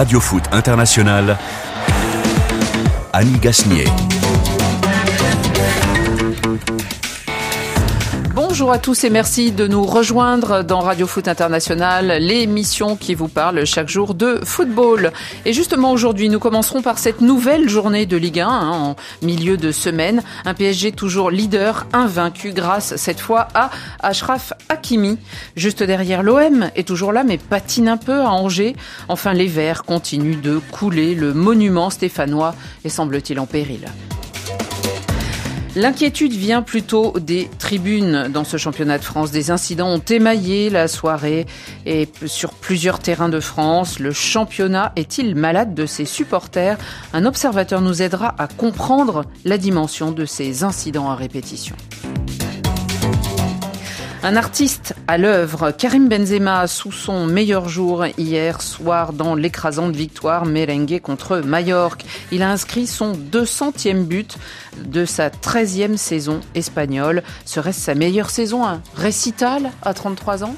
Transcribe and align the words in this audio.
Radio 0.00 0.18
Foot 0.18 0.48
International, 0.54 1.36
Annie 3.12 3.38
Gasnier. 3.38 4.19
Bonjour 8.60 8.74
à 8.74 8.78
tous 8.78 9.04
et 9.04 9.10
merci 9.10 9.52
de 9.52 9.66
nous 9.66 9.84
rejoindre 9.84 10.62
dans 10.62 10.80
Radio 10.80 11.06
Foot 11.06 11.28
International, 11.28 12.18
l'émission 12.20 12.94
qui 12.94 13.14
vous 13.14 13.26
parle 13.26 13.64
chaque 13.64 13.88
jour 13.88 14.12
de 14.12 14.38
football. 14.44 15.12
Et 15.46 15.54
justement 15.54 15.92
aujourd'hui, 15.92 16.28
nous 16.28 16.38
commencerons 16.38 16.82
par 16.82 16.98
cette 16.98 17.22
nouvelle 17.22 17.70
journée 17.70 18.04
de 18.04 18.18
Ligue 18.18 18.40
1 18.40 18.46
hein, 18.46 18.70
en 18.70 18.96
milieu 19.22 19.56
de 19.56 19.72
semaine. 19.72 20.22
Un 20.44 20.52
PSG 20.52 20.92
toujours 20.92 21.30
leader, 21.30 21.86
invaincu 21.94 22.52
grâce 22.52 22.96
cette 22.96 23.20
fois 23.20 23.48
à 23.54 23.70
Ashraf 24.00 24.52
Hakimi. 24.68 25.16
Juste 25.56 25.82
derrière 25.82 26.22
l'OM 26.22 26.68
est 26.76 26.86
toujours 26.86 27.14
là 27.14 27.24
mais 27.24 27.38
patine 27.38 27.88
un 27.88 27.96
peu 27.96 28.20
à 28.20 28.28
Angers. 28.28 28.76
Enfin 29.08 29.32
les 29.32 29.46
Verts 29.46 29.84
continuent 29.84 30.42
de 30.42 30.60
couler. 30.70 31.14
Le 31.14 31.32
monument 31.32 31.88
stéphanois 31.88 32.54
est 32.84 32.90
semble-t-il 32.90 33.40
en 33.40 33.46
péril. 33.46 33.86
L'inquiétude 35.76 36.32
vient 36.32 36.62
plutôt 36.62 37.14
des 37.20 37.48
tribunes 37.60 38.26
dans 38.28 38.42
ce 38.42 38.56
championnat 38.56 38.98
de 38.98 39.04
France. 39.04 39.30
Des 39.30 39.52
incidents 39.52 39.88
ont 39.88 40.00
émaillé 40.00 40.68
la 40.68 40.88
soirée 40.88 41.46
et 41.86 42.08
sur 42.26 42.54
plusieurs 42.54 42.98
terrains 42.98 43.28
de 43.28 43.38
France. 43.38 44.00
Le 44.00 44.10
championnat 44.10 44.92
est-il 44.96 45.36
malade 45.36 45.72
de 45.72 45.86
ses 45.86 46.06
supporters? 46.06 46.76
Un 47.12 47.24
observateur 47.24 47.82
nous 47.82 48.02
aidera 48.02 48.34
à 48.36 48.48
comprendre 48.48 49.24
la 49.44 49.58
dimension 49.58 50.10
de 50.10 50.24
ces 50.24 50.64
incidents 50.64 51.08
à 51.08 51.14
répétition. 51.14 51.76
Un 54.22 54.36
artiste 54.36 54.94
à 55.08 55.16
l'œuvre, 55.16 55.70
Karim 55.70 56.06
Benzema, 56.06 56.66
sous 56.66 56.92
son 56.92 57.24
meilleur 57.24 57.70
jour 57.70 58.04
hier 58.18 58.60
soir 58.60 59.14
dans 59.14 59.34
l'écrasante 59.34 59.96
victoire 59.96 60.44
merengue 60.44 61.00
contre 61.00 61.38
Majorque. 61.38 62.04
Il 62.30 62.42
a 62.42 62.50
inscrit 62.50 62.86
son 62.86 63.12
200e 63.12 64.04
but 64.04 64.36
de 64.84 65.06
sa 65.06 65.30
13e 65.30 65.96
saison 65.96 66.40
espagnole. 66.54 67.22
Serait-ce 67.46 67.80
sa 67.80 67.94
meilleure 67.94 68.28
saison 68.28 68.66
Un 68.66 68.82
récital 68.94 69.70
à 69.80 69.94
33 69.94 70.44
ans? 70.44 70.54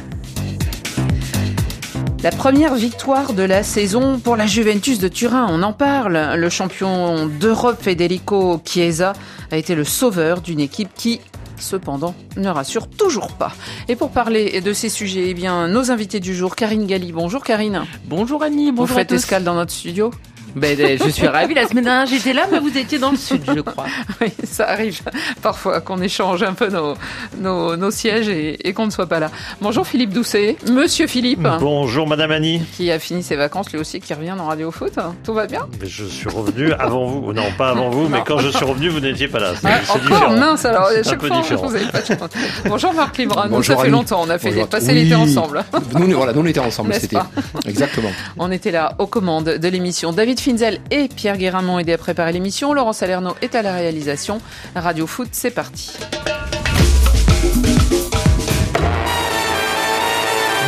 La 2.25 2.33
première 2.33 2.75
victoire 2.75 3.33
de 3.33 3.45
la 3.45 3.63
saison 3.63 4.19
pour 4.19 4.37
la 4.37 4.47
Juventus 4.47 4.99
de 4.99 5.07
Turin, 5.07 5.47
on 5.49 5.63
en 5.63 5.73
parle. 5.73 6.35
Le 6.37 6.51
champion 6.51 7.27
d'Europe 7.27 7.81
Federico 7.81 8.61
Chiesa 8.65 9.13
a 9.53 9.57
été 9.57 9.77
le 9.77 9.85
sauveur 9.85 10.41
d'une 10.41 10.61
équipe 10.61 10.91
qui 10.97 11.21
cependant, 11.63 12.15
ne 12.37 12.49
rassure 12.49 12.89
toujours 12.89 13.33
pas. 13.33 13.53
Et 13.89 13.97
pour 13.97 14.11
parler 14.11 14.61
de 14.61 14.73
ces 14.73 14.89
sujets, 14.89 15.31
eh 15.31 15.35
bien, 15.35 15.69
nos 15.69 15.91
invités 15.91 16.21
du 16.21 16.35
jour, 16.35 16.57
Karine 16.57 16.87
Galli. 16.87 17.13
Bonjour 17.13 17.43
Karine. 17.43 17.83
Bonjour 18.05 18.43
Annie, 18.43 18.73
bonjour 18.73 18.89
Vous 18.89 18.95
faites 18.95 19.13
escale 19.13 19.45
dans 19.45 19.55
notre 19.55 19.73
studio 19.73 20.11
ben, 20.55 20.77
ben, 20.77 20.99
je 21.03 21.09
suis 21.09 21.27
ravie. 21.27 21.55
La 21.55 21.67
semaine 21.67 21.85
dernière, 21.85 22.07
j'étais 22.07 22.33
là, 22.33 22.47
mais 22.51 22.59
vous 22.59 22.77
étiez 22.77 22.99
dans 22.99 23.11
le 23.11 23.17
sud, 23.17 23.43
je 23.47 23.61
crois. 23.61 23.87
oui, 24.21 24.29
ça 24.45 24.69
arrive 24.69 25.01
parfois 25.43 25.81
qu'on 25.81 26.01
échange 26.01 26.43
un 26.43 26.55
peu 26.55 26.69
nos, 26.69 26.95
nos, 27.39 27.77
nos 27.77 27.91
sièges 27.91 28.29
et, 28.29 28.69
et 28.69 28.73
qu'on 28.73 28.87
ne 28.87 28.91
soit 28.91 29.07
pas 29.07 29.21
là. 29.21 29.31
Bonjour 29.61 29.87
Philippe 29.87 30.13
Doucet. 30.13 30.57
Monsieur 30.71 31.07
Philippe. 31.07 31.47
Bonjour 31.61 32.07
Madame 32.07 32.31
Annie. 32.31 32.63
Qui 32.77 32.91
a 32.91 32.99
fini 32.99 33.23
ses 33.23 33.37
vacances 33.37 33.73
lui 33.73 33.79
aussi, 33.79 34.01
qui 34.01 34.13
revient 34.15 34.35
dans 34.37 34.47
Radio 34.47 34.71
Foot. 34.71 34.95
Tout 35.25 35.35
va 35.35 35.47
bien? 35.47 35.67
Je 35.83 36.05
suis 36.05 36.29
revenu 36.29 36.73
avant 36.73 37.07
vous. 37.07 37.33
Non, 37.33 37.45
pas 37.57 37.71
avant 37.71 37.91
vous, 37.91 38.09
mais 38.09 38.23
quand 38.27 38.39
je 38.39 38.49
suis 38.49 38.65
revenu, 38.65 38.89
vous 38.89 39.01
n'étiez 39.01 39.29
pas 39.29 39.41
là. 39.41 39.53
C'est 39.61 39.69
ah, 39.69 39.99
différent. 39.99 40.37
mince, 40.37 40.65
alors 40.65 40.87
à 40.87 41.03
chaque 41.03 41.21
fois, 41.21 41.31
différent. 41.41 41.67
vous 41.67 41.73
pas 41.73 42.01
de 42.01 42.69
Bonjour 42.69 42.93
Marc 42.95 43.19
Libra. 43.19 43.49
Nous, 43.49 43.63
ça 43.63 43.77
fait 43.77 43.91
longtemps. 43.91 44.23
On 44.23 44.31
a 44.31 44.39
fait 44.39 44.67
passer 44.69 44.93
l'été 44.93 45.15
ensemble. 45.15 45.65
Nous, 45.99 46.17
voilà, 46.17 46.33
nous, 46.33 46.41
on 46.41 46.47
était 46.47 46.61
ensemble 46.61 46.93
cet 46.95 47.05
été. 47.05 47.19
Exactement. 47.67 48.11
On 48.39 48.51
était 48.51 48.71
là 48.71 48.95
aux 48.99 49.07
commandes 49.07 49.45
de 49.45 49.69
l'émission. 49.69 50.13
David 50.13 50.41
Finzel 50.43 50.81
et 50.91 51.07
Pierre 51.07 51.39
Guéramont 51.39 51.79
aidé 51.79 51.93
à 51.93 51.99
préparer 51.99 52.33
l'émission. 52.33 52.75
Laurent 52.75 52.93
Salerno 52.93 53.37
est 53.43 53.55
à 53.55 53.63
la 53.63 53.73
réalisation. 53.75 54.41
Radio 54.75 55.07
Foot, 55.07 55.29
c'est 55.31 55.53
parti. 55.53 55.93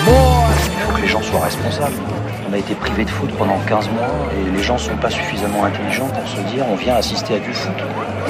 Il 0.06 0.80
faut 0.80 0.92
que 0.92 1.02
les 1.02 1.08
gens 1.08 1.22
soient 1.22 1.40
responsables. 1.40 1.96
On 2.48 2.52
a 2.52 2.58
été 2.58 2.76
privé 2.76 3.04
de 3.04 3.10
foot 3.10 3.30
pendant 3.36 3.58
15 3.66 3.88
mois 3.90 4.30
et 4.38 4.56
les 4.56 4.62
gens 4.62 4.78
sont 4.78 4.96
pas 4.96 5.10
suffisamment 5.10 5.64
intelligents 5.64 6.06
pour 6.06 6.28
se 6.28 6.40
dire 6.54 6.64
on 6.70 6.76
vient 6.76 6.94
assister 6.94 7.34
à 7.34 7.38
du 7.40 7.52
foot. 7.52 7.74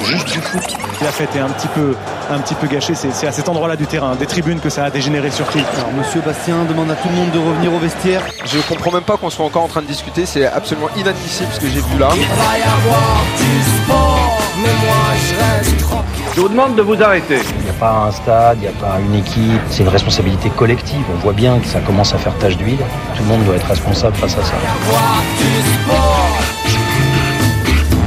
Juste 0.03 0.31
du 0.31 0.39
foot. 0.39 0.75
La 1.01 1.11
fête 1.11 1.35
est 1.35 1.39
un 1.39 1.49
petit 1.49 1.67
peu, 1.67 1.95
un 2.31 2.39
petit 2.39 2.55
peu 2.55 2.67
gâchée. 2.67 2.93
C'est 2.95 3.27
à 3.27 3.31
cet 3.31 3.49
endroit-là 3.49 3.75
du 3.75 3.85
terrain, 3.85 4.15
des 4.15 4.25
tribunes, 4.25 4.59
que 4.59 4.69
ça 4.69 4.85
a 4.85 4.89
dégénéré 4.89 5.29
sur 5.29 5.47
qui 5.49 5.59
Alors, 5.59 5.91
Monsieur 5.97 6.21
Bastien 6.21 6.63
demande 6.67 6.89
à 6.89 6.95
tout 6.95 7.09
le 7.09 7.15
monde 7.15 7.31
de 7.31 7.39
revenir 7.39 7.73
au 7.73 7.79
vestiaire. 7.79 8.21
Je 8.45 8.59
comprends 8.59 8.91
même 8.91 9.03
pas 9.03 9.17
qu'on 9.17 9.29
soit 9.29 9.45
encore 9.45 9.63
en 9.63 9.67
train 9.67 9.81
de 9.81 9.87
discuter. 9.87 10.25
C'est 10.25 10.45
absolument 10.45 10.89
inadmissible 10.97 11.49
ce 11.53 11.59
que 11.59 11.67
j'ai 11.67 11.81
vu 11.81 11.97
là. 11.99 12.09
Il 12.15 12.21
va 12.21 12.57
y 12.57 12.61
avoir 12.61 13.23
du 13.37 13.83
sport, 13.83 14.37
mais 14.57 14.73
moi 14.85 15.05
je 15.27 15.35
reste 15.35 15.77
tranquille. 15.79 16.23
Je 16.35 16.41
vous 16.41 16.49
demande 16.49 16.75
de 16.75 16.81
vous 16.81 17.01
arrêter. 17.03 17.39
Il 17.59 17.63
n'y 17.63 17.69
a 17.69 17.73
pas 17.73 18.05
un 18.07 18.11
stade, 18.11 18.57
il 18.59 18.61
n'y 18.61 18.67
a 18.67 18.71
pas 18.79 18.97
une 18.99 19.15
équipe. 19.15 19.61
C'est 19.69 19.83
une 19.83 19.89
responsabilité 19.89 20.49
collective. 20.51 21.03
On 21.13 21.17
voit 21.17 21.33
bien 21.33 21.59
que 21.59 21.67
ça 21.67 21.81
commence 21.81 22.13
à 22.13 22.17
faire 22.17 22.35
tache 22.37 22.57
d'huile. 22.57 22.79
Tout 23.15 23.23
le 23.23 23.29
monde 23.29 23.43
doit 23.43 23.55
être 23.55 23.67
responsable 23.67 24.15
face 24.15 24.37
à 24.37 24.43
ça. 24.43 24.53
Il 24.53 24.65
va 24.65 24.93
y 24.93 24.95
avoir 24.95 25.21
du 25.37 25.61
sport. 25.83 26.29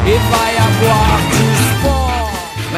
Il 0.06 0.12
va 0.12 0.44
y 0.52 0.56
avoir 0.56 1.18
du 1.30 1.36
sport. 1.36 1.37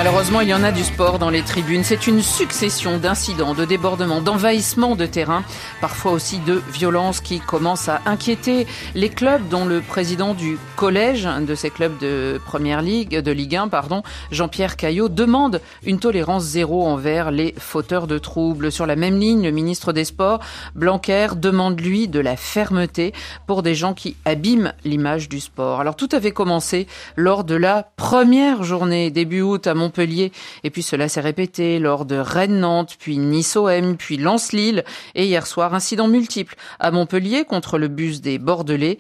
Malheureusement, 0.03 0.41
il 0.41 0.49
y 0.49 0.55
en 0.55 0.65
a 0.65 0.73
du 0.73 0.83
sport 0.83 1.19
dans 1.19 1.29
les 1.29 1.43
tribunes. 1.43 1.85
C'est 1.85 2.07
une 2.07 2.23
succession 2.23 2.97
d'incidents, 2.97 3.53
de 3.53 3.67
débordements, 3.67 4.23
d'envahissements 4.23 4.97
de 4.97 5.05
terrain, 5.05 5.45
parfois 5.83 6.13
aussi 6.13 6.39
de 6.39 6.63
violences 6.73 7.21
qui 7.21 7.39
commencent 7.39 7.91
à 7.91 8.01
inquiéter 8.07 8.67
les 8.95 9.11
clubs 9.11 9.47
dont 9.51 9.67
le 9.67 9.83
président 9.83 10.33
du 10.33 10.57
collège 10.75 11.29
de 11.47 11.55
ces 11.55 11.69
clubs 11.69 11.99
de 11.99 12.41
première 12.47 12.81
ligue, 12.81 13.19
de 13.21 13.31
Ligue 13.31 13.57
1, 13.57 13.69
pardon, 13.69 14.03
Jean-Pierre 14.31 14.79
Caillot, 14.79 15.11
demande 15.11 15.61
une 15.85 15.99
tolérance 15.99 16.45
zéro 16.45 16.87
envers 16.87 17.31
les 17.31 17.55
fauteurs 17.59 18.07
de 18.07 18.17
troubles. 18.17 18.73
Sur 18.73 18.87
la 18.87 18.97
même 18.97 19.19
ligne, 19.19 19.45
le 19.45 19.51
ministre 19.51 19.93
des 19.93 20.07
Sports, 20.07 20.41
Blanquer, 20.75 21.29
demande 21.37 21.79
lui 21.79 22.09
de 22.09 22.21
la 22.21 22.39
fermeté 22.39 23.13
pour 23.47 23.63
des 23.63 23.75
gens 23.75 23.93
qui 23.93 24.17
abîment 24.25 24.73
l'image 24.83 25.29
du 25.29 25.41
sport. 25.41 25.79
Alors 25.79 25.95
tout 25.95 26.09
avait 26.13 26.33
commencé 26.33 26.87
lors 27.17 27.45
de 27.45 27.55
la 27.55 27.91
première 27.97 28.63
journée 28.63 29.11
début 29.11 29.43
août 29.43 29.67
à 29.67 29.75
Montpellier. 29.91 30.31
Et 30.63 30.71
puis 30.71 30.83
cela 30.83 31.09
s'est 31.09 31.21
répété 31.21 31.81
lors 31.81 32.05
de 32.05 32.15
Rennes-Nantes, 32.15 32.97
puis 32.99 33.19
Nice-OM, 33.19 33.97
puis 33.97 34.19
Lens-Lille. 34.19 34.85
Et 35.17 35.27
hier 35.27 35.47
soir, 35.49 35.75
incidents 35.75 36.07
multiples 36.07 36.55
à 36.79 36.93
Montpellier 36.93 37.45
contre 37.45 37.77
le 37.77 37.89
bus 37.89 38.21
des 38.21 38.39
Bordelais 38.39 38.99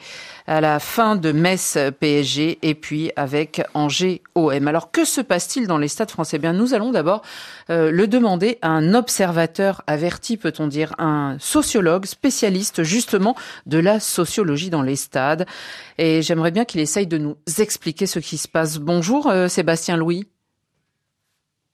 à 0.48 0.60
la 0.60 0.80
fin 0.80 1.14
de 1.14 1.30
Metz 1.30 1.78
PSG 2.00 2.58
et 2.62 2.74
puis 2.74 3.12
avec 3.14 3.62
Angers 3.74 4.20
OM. 4.34 4.66
Alors 4.66 4.90
que 4.90 5.04
se 5.04 5.20
passe-t-il 5.20 5.68
dans 5.68 5.78
les 5.78 5.86
stades 5.86 6.10
français? 6.10 6.38
Bien, 6.38 6.52
nous 6.52 6.74
allons 6.74 6.90
d'abord 6.90 7.22
euh, 7.70 7.92
le 7.92 8.08
demander 8.08 8.58
à 8.60 8.70
un 8.70 8.94
observateur 8.94 9.82
averti, 9.86 10.36
peut-on 10.36 10.66
dire, 10.66 10.92
un 10.98 11.36
sociologue 11.38 12.04
spécialiste 12.04 12.82
justement 12.82 13.36
de 13.66 13.78
la 13.78 14.00
sociologie 14.00 14.70
dans 14.70 14.82
les 14.82 14.96
stades. 14.96 15.46
Et 15.98 16.20
j'aimerais 16.22 16.50
bien 16.50 16.64
qu'il 16.64 16.80
essaye 16.80 17.06
de 17.06 17.18
nous 17.18 17.36
expliquer 17.58 18.06
ce 18.06 18.18
qui 18.18 18.36
se 18.36 18.48
passe. 18.48 18.78
Bonjour 18.78 19.28
euh, 19.28 19.46
Sébastien 19.46 19.96
Louis. 19.96 20.26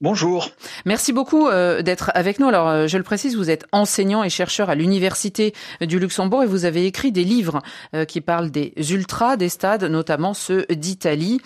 Bonjour. 0.02 0.50
Merci 0.84 1.14
beaucoup 1.14 1.48
euh, 1.48 1.80
d'être 1.80 2.10
avec 2.14 2.38
nous. 2.38 2.46
Alors, 2.46 2.68
euh, 2.68 2.86
je 2.86 2.98
le 2.98 3.02
précise, 3.02 3.34
vous 3.34 3.48
êtes 3.48 3.64
enseignant 3.72 4.22
et 4.24 4.28
chercheur 4.28 4.68
à 4.68 4.74
l'Université 4.74 5.54
du 5.80 5.98
Luxembourg 5.98 6.42
et 6.42 6.46
vous 6.46 6.66
avez 6.66 6.84
écrit 6.84 7.12
des 7.12 7.24
livres 7.24 7.62
euh, 7.94 8.04
qui 8.04 8.20
parlent 8.20 8.50
des 8.50 8.74
ultras 8.90 9.38
des 9.38 9.48
stades, 9.48 9.84
notamment 9.84 10.34
ceux 10.34 10.66
d'Italie. 10.68 11.40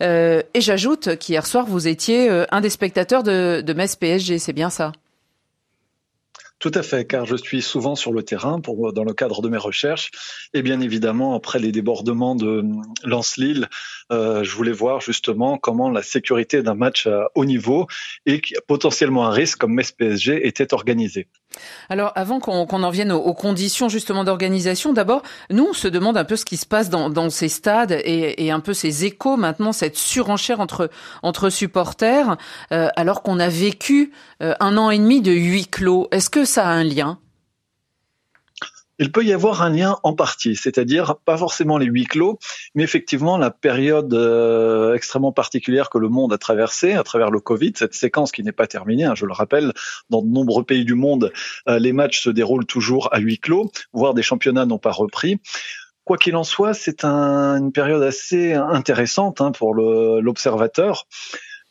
et 0.00 0.60
j'ajoute 0.60 1.16
qu'hier 1.16 1.44
soir, 1.44 1.66
vous 1.66 1.88
étiez 1.88 2.30
un 2.52 2.60
des 2.60 2.70
spectateurs 2.70 3.24
de, 3.24 3.62
de 3.66 3.72
Metz 3.72 3.96
PSG, 3.96 4.38
c'est 4.38 4.52
bien 4.52 4.70
ça? 4.70 4.92
Tout 6.60 6.72
à 6.74 6.82
fait, 6.82 7.04
car 7.04 7.24
je 7.24 7.36
suis 7.36 7.62
souvent 7.62 7.94
sur 7.94 8.12
le 8.12 8.24
terrain 8.24 8.60
pour, 8.60 8.92
dans 8.92 9.04
le 9.04 9.12
cadre 9.12 9.42
de 9.42 9.48
mes 9.48 9.58
recherches. 9.58 10.10
Et 10.54 10.62
bien 10.62 10.80
évidemment, 10.80 11.34
après 11.34 11.60
les 11.60 11.70
débordements 11.70 12.34
de 12.34 12.64
Lens-Lille, 13.04 13.68
euh, 14.10 14.42
je 14.42 14.54
voulais 14.54 14.72
voir 14.72 15.00
justement 15.00 15.58
comment 15.58 15.90
la 15.90 16.02
sécurité 16.02 16.62
d'un 16.62 16.74
match 16.74 17.06
à 17.06 17.28
haut 17.34 17.44
niveau 17.44 17.86
et 18.26 18.40
potentiellement 18.66 19.26
un 19.26 19.30
risque 19.30 19.58
comme 19.58 19.74
Metz-PSG 19.74 20.46
était 20.46 20.72
organisée. 20.72 21.28
Alors, 21.88 22.12
avant 22.14 22.40
qu'on 22.40 22.82
en 22.82 22.90
vienne 22.90 23.12
aux, 23.12 23.34
conditions 23.34 23.88
justement 23.88 24.24
d'organisation, 24.24 24.92
d'abord, 24.92 25.22
nous, 25.50 25.68
on 25.70 25.72
se 25.72 25.88
demande 25.88 26.16
un 26.16 26.24
peu 26.24 26.36
ce 26.36 26.44
qui 26.44 26.56
se 26.56 26.66
passe 26.66 26.90
dans, 26.90 27.30
ces 27.30 27.48
stades 27.48 27.92
et, 27.92 28.44
et, 28.44 28.50
un 28.50 28.60
peu 28.60 28.74
ces 28.74 29.04
échos 29.04 29.36
maintenant, 29.36 29.72
cette 29.72 29.96
surenchère 29.96 30.60
entre, 30.60 30.90
entre 31.22 31.50
supporters, 31.50 32.36
euh, 32.72 32.88
alors 32.96 33.22
qu'on 33.22 33.38
a 33.38 33.48
vécu 33.48 34.12
euh, 34.42 34.54
un 34.60 34.76
an 34.76 34.90
et 34.90 34.98
demi 34.98 35.20
de 35.20 35.32
huis 35.32 35.66
clos. 35.66 36.08
Est-ce 36.12 36.30
que 36.30 36.44
ça 36.44 36.66
a 36.66 36.70
un 36.70 36.84
lien? 36.84 37.18
Il 38.98 39.12
peut 39.12 39.24
y 39.24 39.32
avoir 39.32 39.62
un 39.62 39.70
lien 39.70 39.98
en 40.02 40.12
partie, 40.12 40.56
c'est-à-dire 40.56 41.16
pas 41.24 41.36
forcément 41.36 41.78
les 41.78 41.86
huis 41.86 42.04
clos, 42.04 42.38
mais 42.74 42.82
effectivement 42.82 43.38
la 43.38 43.50
période 43.50 44.12
euh, 44.12 44.94
extrêmement 44.94 45.32
particulière 45.32 45.90
que 45.90 45.98
le 45.98 46.08
monde 46.08 46.32
a 46.32 46.38
traversée 46.38 46.94
à 46.94 47.02
travers 47.02 47.30
le 47.30 47.40
Covid, 47.40 47.72
cette 47.76 47.94
séquence 47.94 48.32
qui 48.32 48.42
n'est 48.42 48.52
pas 48.52 48.66
terminée. 48.66 49.04
Hein, 49.04 49.14
je 49.14 49.26
le 49.26 49.32
rappelle, 49.32 49.72
dans 50.10 50.22
de 50.22 50.28
nombreux 50.28 50.64
pays 50.64 50.84
du 50.84 50.94
monde, 50.94 51.32
euh, 51.68 51.78
les 51.78 51.92
matchs 51.92 52.20
se 52.22 52.30
déroulent 52.30 52.66
toujours 52.66 53.08
à 53.12 53.18
huis 53.18 53.38
clos, 53.38 53.70
voire 53.92 54.14
des 54.14 54.22
championnats 54.22 54.66
n'ont 54.66 54.78
pas 54.78 54.92
repris 54.92 55.40
Quoi 56.04 56.16
qu'il 56.16 56.36
en 56.36 56.44
soit, 56.44 56.72
c'est 56.72 57.04
un, 57.04 57.58
une 57.58 57.70
période 57.70 58.02
assez 58.02 58.54
intéressante 58.54 59.42
hein, 59.42 59.52
pour 59.52 59.74
l'observateur 59.74 61.06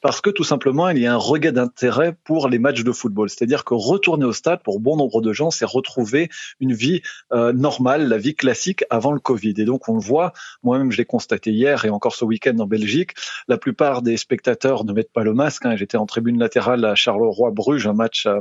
parce 0.07 0.21
que 0.21 0.30
tout 0.30 0.45
simplement, 0.45 0.88
il 0.88 1.00
y 1.00 1.06
a 1.06 1.13
un 1.13 1.18
regain 1.18 1.51
d'intérêt 1.51 2.15
pour 2.24 2.48
les 2.48 2.59
matchs 2.59 2.86
de 2.86 2.94
football. 2.94 3.30
C'est-à-dire 3.30 3.65
que 3.65 3.74
retourner 3.74 4.24
au 4.24 4.31
stade, 4.31 4.63
pour 4.63 4.80
bon 4.80 4.95
nombre 4.95 5.19
de 5.19 5.33
gens, 5.33 5.51
c'est 5.51 5.65
retrouver 5.65 6.30
une 6.62 6.71
vie 6.71 7.01
euh, 7.33 7.51
normale, 7.51 8.07
la 8.07 8.18
vie 8.18 8.33
classique 8.33 8.86
avant 8.89 9.12
le 9.12 9.19
Covid. 9.19 9.54
Et 9.57 9.65
donc, 9.65 9.89
on 9.89 9.95
le 9.95 10.00
voit, 10.00 10.31
moi-même, 10.63 10.94
je 10.94 10.98
l'ai 10.98 11.04
constaté 11.04 11.51
hier 11.51 11.83
et 11.83 11.89
encore 11.89 12.15
ce 12.15 12.24
week-end 12.24 12.57
en 12.59 12.68
Belgique, 12.68 13.15
la 13.50 13.57
plupart 13.57 14.01
des 14.01 14.15
spectateurs 14.15 14.86
ne 14.86 14.94
mettent 14.94 15.12
pas 15.12 15.25
le 15.25 15.33
masque. 15.33 15.65
Hein. 15.65 15.75
J'étais 15.75 15.98
en 15.98 16.06
tribune 16.06 16.39
latérale 16.39 16.86
à 16.86 16.95
Charleroi-Bruges, 16.95 17.86
un 17.86 17.92
match 17.92 18.27
euh, 18.27 18.39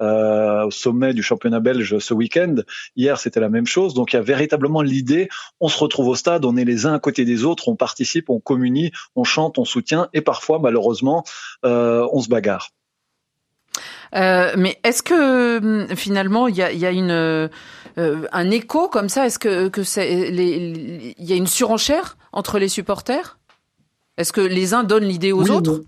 euh, 0.00 0.66
au 0.66 0.70
sommet 0.70 1.14
du 1.14 1.22
championnat 1.22 1.60
belge 1.60 1.98
ce 1.98 2.14
week-end. 2.14 2.56
Hier, 2.96 3.18
c'était 3.18 3.40
la 3.40 3.48
même 3.48 3.66
chose. 3.66 3.94
Donc, 3.94 4.12
il 4.12 4.16
y 4.16 4.18
a 4.18 4.22
véritablement 4.22 4.82
l'idée, 4.82 5.28
on 5.60 5.68
se 5.68 5.78
retrouve 5.78 6.08
au 6.08 6.14
stade, 6.14 6.44
on 6.44 6.56
est 6.56 6.64
les 6.64 6.86
uns 6.86 6.94
à 6.94 6.98
côté 6.98 7.24
des 7.24 7.44
autres, 7.44 7.68
on 7.68 7.76
participe, 7.76 8.30
on 8.30 8.40
communie, 8.40 8.92
on 9.14 9.24
chante, 9.24 9.58
on 9.58 9.64
soutient 9.64 10.08
et 10.12 10.20
parfois, 10.20 10.58
malheureusement, 10.58 11.24
euh, 11.64 12.06
on 12.12 12.20
se 12.20 12.28
bagarre. 12.28 12.70
Euh, 14.14 14.54
mais 14.56 14.78
est-ce 14.82 15.02
que 15.02 15.58
hum, 15.58 15.96
finalement 15.96 16.48
il 16.48 16.56
y 16.56 16.62
a, 16.62 16.90
une 16.90 17.12
euh, 17.12 17.48
un 17.96 18.50
écho 18.50 18.88
comme 18.88 19.08
ça? 19.08 19.26
Est-ce 19.26 19.38
que 19.38 19.68
que 19.68 19.82
il 19.82 21.14
y 21.16 21.32
a 21.32 21.36
une 21.36 21.46
surenchère 21.46 22.16
entre 22.32 22.58
les 22.58 22.68
supporters? 22.68 23.38
Est-ce 24.16 24.32
que 24.32 24.40
les 24.40 24.74
uns 24.74 24.82
donnent 24.82 25.04
l'idée 25.04 25.32
aux 25.32 25.48
autres? 25.50 25.78
oui 25.78 25.86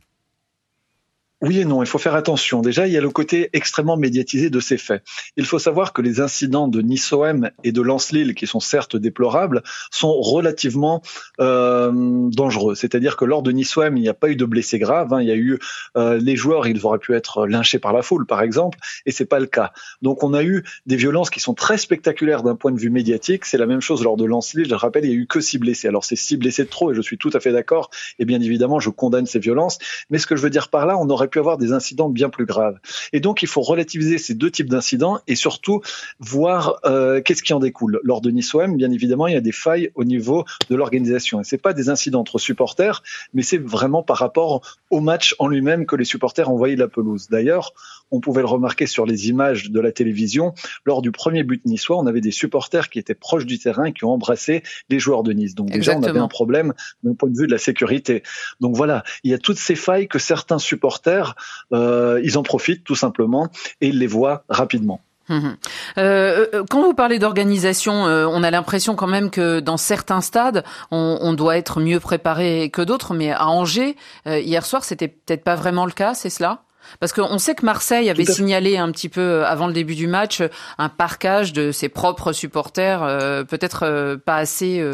et 1.51 1.65
non, 1.65 1.83
il 1.83 1.87
faut 1.87 1.99
faire 1.99 2.15
attention. 2.15 2.61
Déjà, 2.61 2.87
il 2.87 2.93
y 2.93 2.97
a 2.97 3.01
le 3.01 3.11
côté 3.11 3.51
extrêmement 3.53 3.97
médiatisé 3.97 4.49
de 4.49 4.61
ces 4.61 4.77
faits. 4.77 5.03
Il 5.37 5.45
faut 5.45 5.59
savoir 5.59 5.93
que 5.93 6.01
les 6.01 6.21
incidents 6.21 6.69
de 6.69 6.81
Nice-OM 6.81 7.51
et 7.65 7.73
de 7.73 7.83
Lens-Lille, 7.83 8.35
qui 8.35 8.47
sont 8.47 8.61
certes 8.61 8.97
déplorables, 8.97 9.63
sont 9.91 10.21
relativement 10.21 11.03
euh, 11.41 11.91
dangereux. 12.31 12.75
C'est-à-dire 12.75 13.17
que 13.17 13.25
lors 13.25 13.43
de 13.43 13.51
Nice-OM, 13.51 13.97
il 13.97 14.03
n'y 14.03 14.09
a 14.09 14.15
pas 14.15 14.29
eu 14.29 14.37
de 14.37 14.45
blessés 14.45 14.79
graves. 14.79 15.13
Hein. 15.13 15.21
Il 15.21 15.29
y 15.29 15.33
a 15.33 15.37
eu 15.37 15.59
euh, 15.97 16.19
les 16.19 16.37
joueurs, 16.37 16.67
ils 16.67 16.87
auraient 16.87 16.99
pu 16.99 17.15
être 17.15 17.47
lynchés 17.47 17.79
par 17.79 17.93
la 17.93 18.03
foule, 18.03 18.25
par 18.27 18.43
exemple, 18.43 18.79
et 19.07 19.11
c'est 19.11 19.27
pas 19.27 19.41
le 19.41 19.47
cas. 19.47 19.73
Donc, 20.01 20.23
on 20.23 20.35
a 20.35 20.45
eu 20.45 20.65
des 20.87 20.97
violences 20.97 21.31
qui 21.31 21.41
sont 21.41 21.55
très 21.55 21.77
spectaculaires 21.77 22.43
d'un 22.43 22.55
point 22.55 22.71
de 22.71 22.79
vue 22.79 22.91
médiatique. 22.91 23.45
C'est 23.45 23.59
la 23.59 23.67
même 23.67 23.81
chose 23.81 24.05
lors 24.05 24.17
de 24.17 24.25
Lens-Lille. 24.25 24.69
Je 24.69 24.75
rappelle, 24.75 25.05
il 25.05 25.11
y 25.11 25.15
a 25.15 25.17
eu 25.17 25.27
que 25.27 25.41
six 25.41 25.59
blessés. 25.59 25.89
Alors, 25.89 26.05
c'est 26.05 26.17
six 26.17 26.37
blessés 26.37 26.65
de 26.65 26.69
trop, 26.69 26.93
et 26.93 26.95
je 26.95 27.03
suis 27.03 27.19
tout 27.19 27.31
à 27.35 27.41
fait 27.41 27.53
d'accord. 27.53 27.91
Et 28.21 28.25
bien 28.25 28.41
évidemment, 28.41 28.79
je 28.79 28.91
condamne 28.91 29.27
ces 29.27 29.41
violences. 29.41 29.79
Mais 30.11 30.19
ce 30.19 30.27
que 30.27 30.37
je 30.37 30.43
veux 30.43 30.51
dire 30.51 30.69
par 30.69 30.87
là, 30.87 30.97
on 30.97 31.09
aurait 31.11 31.29
pu 31.33 31.41
avoir 31.41 31.59
des 31.59 31.73
incidents 31.73 32.09
bien 32.09 32.31
plus 32.31 32.47
graves. 32.47 32.79
Et 33.13 33.19
donc, 33.19 33.43
il 33.43 33.49
faut 33.49 33.63
relativiser 33.63 34.19
ces 34.19 34.35
deux 34.35 34.51
types 34.51 34.69
d'incidents 34.69 35.19
et 35.27 35.35
surtout 35.35 35.81
voir 36.21 36.79
euh, 36.85 37.21
qu'est-ce 37.21 37.43
qui 37.43 37.53
en 37.53 37.59
découle. 37.59 38.01
Lors 38.05 38.21
de 38.21 38.31
Nice-OM, 38.31 38.77
bien 38.77 38.93
évidemment, 38.93 39.27
il 39.27 39.35
y 39.35 39.37
a 39.37 39.41
des 39.41 39.53
failles 39.53 39.91
au 39.97 40.05
niveau 40.05 40.45
de 40.71 40.77
l'organisation. 40.77 41.41
Et 41.41 41.45
c'est 41.45 41.59
pas 41.59 41.73
des 41.73 41.89
incidents 41.89 42.21
entre 42.21 42.39
supporters, 42.39 43.03
mais 43.35 43.43
c'est 43.43 43.59
vraiment 43.59 44.03
par 44.03 44.19
rapport 44.19 44.61
au 44.91 45.01
match 45.01 45.35
en 45.39 45.49
lui-même 45.49 45.87
que 45.87 45.97
les 45.97 46.05
supporters 46.05 46.49
envoyaient 46.49 46.77
de 46.77 46.81
la 46.81 46.89
pelouse. 46.89 47.29
D'ailleurs, 47.31 47.73
on 48.13 48.21
pouvait 48.21 48.43
le 48.43 48.47
remarquer 48.47 48.87
sur 48.87 49.07
les 49.07 49.29
images 49.29 49.71
de 49.71 49.81
la 49.81 49.91
télévision. 49.91 50.55
Lors 50.85 51.03
du 51.03 51.11
premier 51.11 51.43
but 51.43 51.65
niçois, 51.65 51.99
on 51.99 52.07
avait 52.07 52.21
des 52.21 52.31
supporters 52.31 52.91
qui 52.91 52.99
étaient 52.99 53.15
proches 53.15 53.47
du 53.47 53.59
terrain 53.59 53.87
et 53.87 53.93
qui 53.93 54.05
ont 54.05 54.13
embrassé 54.13 54.63
les 54.89 54.99
joueurs 54.99 55.23
de 55.23 55.33
Nice. 55.33 55.55
Donc 55.55 55.71
déjà, 55.71 55.97
on 55.97 56.03
avait 56.03 56.21
un 56.21 56.29
problème 56.29 56.75
d'un 57.03 57.15
point 57.15 57.31
de 57.31 57.37
vue 57.37 57.47
de 57.47 57.53
la 57.53 57.59
sécurité. 57.59 58.23
Donc 58.61 58.77
voilà, 58.77 59.03
il 59.25 59.31
y 59.31 59.35
a 59.35 59.39
toutes 59.39 59.59
ces 59.59 59.75
failles 59.75 60.09
que 60.09 60.19
certains 60.19 60.59
supporters 60.59 61.35
euh, 61.73 62.21
ils 62.23 62.39
en 62.39 62.43
profitent 62.43 62.85
tout 62.85 62.95
simplement 62.95 63.49
et 63.81 63.89
ils 63.89 63.99
les 63.99 64.07
voient 64.07 64.45
rapidement. 64.49 65.01
Hum, 65.29 65.39
hum. 65.45 65.57
Euh, 65.99 66.47
euh, 66.53 66.65
quand 66.69 66.83
vous 66.83 66.95
parlez 66.95 67.19
d'organisation, 67.19 67.93
on 67.93 68.43
a 68.43 68.51
l'impression 68.51 68.95
quand 68.95 69.07
même 69.07 69.31
que 69.31 69.61
dans 69.61 69.77
certains 69.77 70.21
stades, 70.21 70.65
on, 70.91 71.33
doit 71.33 71.57
être 71.57 71.81
mieux 71.81 72.01
préparé 72.01 72.71
que 72.71 72.83
d'autres. 72.83 73.15
Mais 73.15 73.31
à 73.31 73.49
Angers, 73.49 73.97
hier 74.27 74.67
soir, 74.67 74.85
c'était 74.85 75.09
peut-être 75.09 75.45
pas 75.45 75.55
vraiment 75.55 75.87
le 75.87 75.93
cas, 75.93 76.15
c'est 76.15 76.31
cela? 76.31 76.63
Parce 77.01 77.13
qu'on 77.13 77.39
sait 77.39 77.55
que 77.55 77.65
Marseille 77.65 78.11
avait 78.11 78.25
signalé 78.25 78.77
un 78.77 78.91
petit 78.91 79.09
peu 79.09 79.45
avant 79.47 79.67
le 79.67 79.73
début 79.73 79.95
du 79.95 80.07
match 80.07 80.43
un 80.79 80.89
parquage 80.89 81.53
de 81.53 81.73
ses 81.73 81.89
propres 81.89 82.33
supporters, 82.33 83.01
peut-être 83.49 84.17
pas 84.25 84.37
assez 84.37 84.85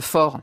fort. 0.00 0.40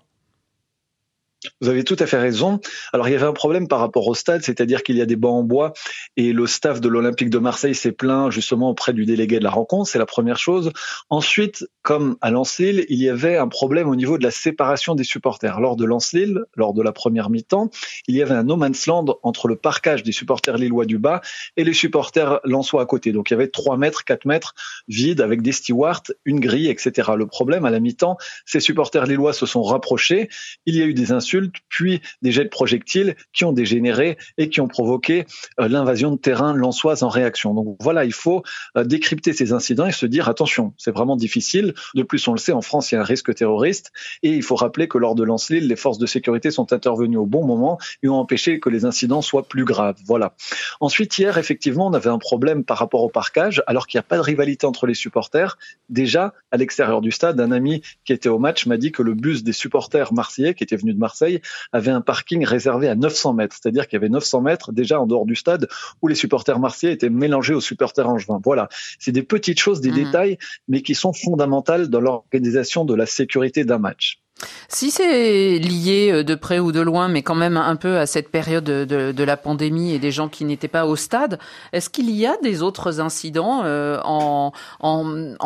Vous 1.62 1.70
avez 1.70 1.84
tout 1.84 1.96
à 2.00 2.06
fait 2.06 2.18
raison. 2.18 2.60
Alors 2.94 3.08
il 3.08 3.12
y 3.12 3.16
avait 3.16 3.26
un 3.26 3.34
problème 3.34 3.68
par 3.68 3.80
rapport 3.80 4.08
au 4.08 4.16
stade, 4.16 4.44
c'est-à-dire 4.44 4.84
qu'il 4.84 4.98
y 4.98 5.02
a 5.02 5.06
des 5.06 5.16
bancs 5.16 5.36
en 5.36 5.44
bois 5.44 5.74
et 6.18 6.34
le 6.34 6.48
staff 6.48 6.82
de 6.82 6.90
l'Olympique 6.90 7.30
de 7.30 7.38
Marseille 7.38 7.76
s'est 7.76 7.92
plaint 7.92 8.32
justement 8.32 8.70
auprès 8.70 8.94
du 8.94 9.06
délégué 9.06 9.40
de 9.40 9.44
la 9.44 9.50
rencontre, 9.50 9.90
c'est 9.90 10.00
la 10.00 10.06
première 10.06 10.38
chose. 10.38 10.72
Ensuite, 11.10 11.66
comme 11.82 12.18
à 12.22 12.32
Lens-Lille, 12.32 12.86
il 12.90 13.02
y 13.02 13.10
avait 13.10 13.38
un 13.38 13.48
problème 13.48 13.90
au 13.90 13.96
niveau 13.96 14.18
de 14.18 14.24
la 14.24 14.32
séparation 14.32 14.96
des 14.96 15.04
supporters. 15.04 15.60
Lors 15.60 15.76
de 15.76 15.86
Lens-Lille, 15.86 16.42
lors 16.56 16.74
de 16.74 16.82
la 16.82 16.92
première 16.92 17.30
mi-temps, 17.30 17.70
il 18.08 18.16
y 18.16 18.22
avait 18.22 18.34
un 18.34 18.44
no 18.44 18.56
man's 18.56 18.88
land 18.88 19.06
entre 19.24 19.48
le 19.48 19.56
parcage 19.56 20.04
des 20.04 20.12
supporters 20.12 20.58
lillois 20.58 20.86
du 20.86 20.98
bas 20.98 21.22
et 21.58 21.64
les 21.64 21.74
supporters 21.74 22.40
lensois 22.44 22.82
à 22.82 22.86
côté. 22.86 23.12
Donc 23.12 23.30
il 23.30 23.34
y 23.34 23.36
avait 23.36 23.48
3 23.48 23.78
mètres, 23.78 24.04
4 24.04 24.26
mètres 24.26 24.54
vides 24.88 25.22
avec 25.22 25.42
des 25.42 25.52
stewards, 25.52 26.04
une 26.26 26.40
grille, 26.40 26.70
etc. 26.70 27.12
Le 27.18 27.28
problème 27.28 27.66
à 27.66 27.70
la 27.70 27.80
mi-temps, 27.80 28.18
ces 28.46 28.60
supporters 28.60 29.06
lillois 29.06 29.34
se 29.34 29.46
sont 29.46 29.64
rapprochés, 29.64 30.30
il 30.66 30.76
y 30.76 30.82
a 30.82 30.86
eu 30.86 30.94
des 30.94 31.12
insultes 31.12 31.35
puis 31.70 32.02
des 32.22 32.32
jets 32.32 32.44
de 32.44 32.50
projectiles 32.50 33.16
qui 33.34 33.46
ont 33.46 33.54
dégénéré 33.54 34.18
et 34.38 34.50
qui 34.50 34.62
ont 34.62 34.68
provoqué 34.68 35.26
euh, 35.60 35.68
l'invasion 35.68 36.12
de 36.12 36.18
terrain 36.18 36.54
lançoise 36.54 37.04
en 37.04 37.10
réaction. 37.10 37.54
Donc 37.54 37.78
voilà, 37.80 38.06
il 38.06 38.14
faut 38.14 38.44
euh, 38.78 38.84
décrypter 38.84 39.34
ces 39.34 39.54
incidents 39.54 39.86
et 39.86 39.92
se 39.92 40.06
dire 40.06 40.30
attention, 40.30 40.74
c'est 40.78 40.92
vraiment 40.92 41.16
difficile. 41.16 41.74
De 41.94 42.04
plus, 42.04 42.28
on 42.28 42.34
le 42.34 42.38
sait, 42.38 42.52
en 42.52 42.62
France, 42.62 42.92
il 42.92 42.96
y 42.96 42.98
a 42.98 43.02
un 43.02 43.06
risque 43.06 43.34
terroriste 43.34 43.92
et 44.24 44.30
il 44.30 44.44
faut 44.44 44.56
rappeler 44.56 44.88
que 44.88 44.98
lors 44.98 45.16
de 45.16 45.24
Lance-Lille, 45.24 45.68
les 45.68 45.76
forces 45.76 45.98
de 45.98 46.06
sécurité 46.06 46.52
sont 46.52 46.74
intervenues 46.74 47.18
au 47.18 47.26
bon 47.26 47.46
moment 47.46 47.78
et 48.04 48.08
ont 48.08 48.20
empêché 48.20 48.60
que 48.60 48.70
les 48.70 48.86
incidents 48.86 49.22
soient 49.22 49.48
plus 49.48 49.66
graves. 49.66 49.98
Voilà. 50.06 50.36
Ensuite, 50.80 51.18
hier, 51.18 51.38
effectivement, 51.38 51.88
on 51.88 51.94
avait 51.94 52.10
un 52.10 52.20
problème 52.20 52.64
par 52.64 52.78
rapport 52.78 53.04
au 53.04 53.10
parquage, 53.10 53.64
alors 53.68 53.88
qu'il 53.88 53.98
n'y 53.98 54.02
a 54.02 54.08
pas 54.08 54.18
de 54.18 54.22
rivalité 54.22 54.66
entre 54.66 54.88
les 54.88 54.94
supporters. 54.94 55.58
Déjà, 55.90 56.34
à 56.52 56.58
l'extérieur 56.58 57.02
du 57.02 57.12
stade, 57.12 57.40
un 57.40 57.52
ami 57.52 57.82
qui 58.06 58.14
était 58.14 58.30
au 58.30 58.40
match 58.40 58.66
m'a 58.66 58.78
dit 58.78 58.92
que 58.92 59.04
le 59.04 59.14
bus 59.14 59.44
des 59.44 59.54
supporters 59.54 60.14
marseillais, 60.14 60.54
qui 60.54 60.64
était 60.64 60.76
venu 60.76 60.94
de 60.94 61.00
Marseille, 61.00 61.25
avait 61.72 61.92
un 61.92 62.02
parking 62.02 62.46
réservé 62.46 62.88
à 62.88 62.96
900 62.96 63.34
mètres, 63.34 63.56
c'est-à-dire 63.60 63.88
qu'il 63.88 63.98
y 63.98 64.02
avait 64.02 64.10
900 64.10 64.42
mètres 64.42 64.72
déjà 64.72 65.00
en 65.00 65.08
dehors 65.08 65.26
du 65.26 65.36
stade 65.36 65.68
où 66.02 66.08
les 66.08 66.16
supporters 66.16 66.60
marseillais 66.60 66.94
étaient 66.94 67.10
mélangés 67.10 67.54
aux 67.54 67.62
supporters 67.62 68.08
angevins. 68.10 68.40
Voilà, 68.44 68.70
c'est 69.00 69.12
des 69.12 69.24
petites 69.24 69.60
choses, 69.60 69.82
des 69.82 69.92
mmh. 69.92 70.04
détails, 70.04 70.38
mais 70.68 70.82
qui 70.82 70.96
sont 70.96 71.14
fondamentales 71.14 71.90
dans 71.90 72.02
l'organisation 72.02 72.86
de 72.86 72.94
la 72.94 73.06
sécurité 73.06 73.66
d'un 73.66 73.80
match. 73.80 74.20
Si 74.68 74.92
c'est 74.92 75.60
lié 75.60 76.12
euh, 76.12 76.24
de 76.24 76.36
près 76.36 76.60
ou 76.60 76.72
de 76.72 76.82
loin, 76.82 77.08
mais 77.08 77.22
quand 77.22 77.36
même 77.36 77.58
un 77.58 77.76
peu 77.76 77.98
à 77.98 78.06
cette 78.06 78.30
période 78.30 78.64
de, 78.64 79.24
la 79.24 79.38
pandémie 79.38 79.94
et 79.94 80.00
des 80.00 80.12
gens 80.12 80.30
qui 80.30 80.46
n'étaient 80.46 80.68
pas 80.68 80.86
au 80.86 80.96
stade, 80.96 81.40
est-ce 81.74 81.90
qu'il 81.90 82.12
y 82.12 82.26
a 82.26 82.36
des 82.44 82.62
autres 82.62 83.00
incidents 83.00 83.62
euh, 83.64 84.00
en, 84.04 84.52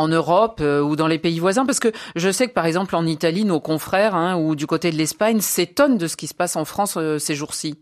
Europe 0.08 0.60
euh, 0.62 0.82
ou 0.82 0.96
dans 0.96 1.08
les 1.08 1.20
pays 1.20 1.40
voisins? 1.40 1.66
Parce 1.66 1.80
que 1.80 1.92
je 2.16 2.30
sais 2.32 2.48
que 2.48 2.54
par 2.54 2.66
exemple 2.66 2.96
en 2.96 3.06
Italie, 3.06 3.46
nos 3.46 3.60
confrères 3.60 4.16
hein, 4.16 4.36
ou 4.36 4.56
du 4.56 4.68
côté 4.68 4.92
de 4.92 4.98
l'Espagne 4.98 5.40
s'étonnent 5.40 5.98
de 5.98 6.08
ce 6.08 6.18
qui 6.18 6.28
se 6.28 6.34
passe 6.34 6.56
en 6.56 6.66
France 6.66 6.98
ces 7.20 7.36
jours-ci. 7.36 7.78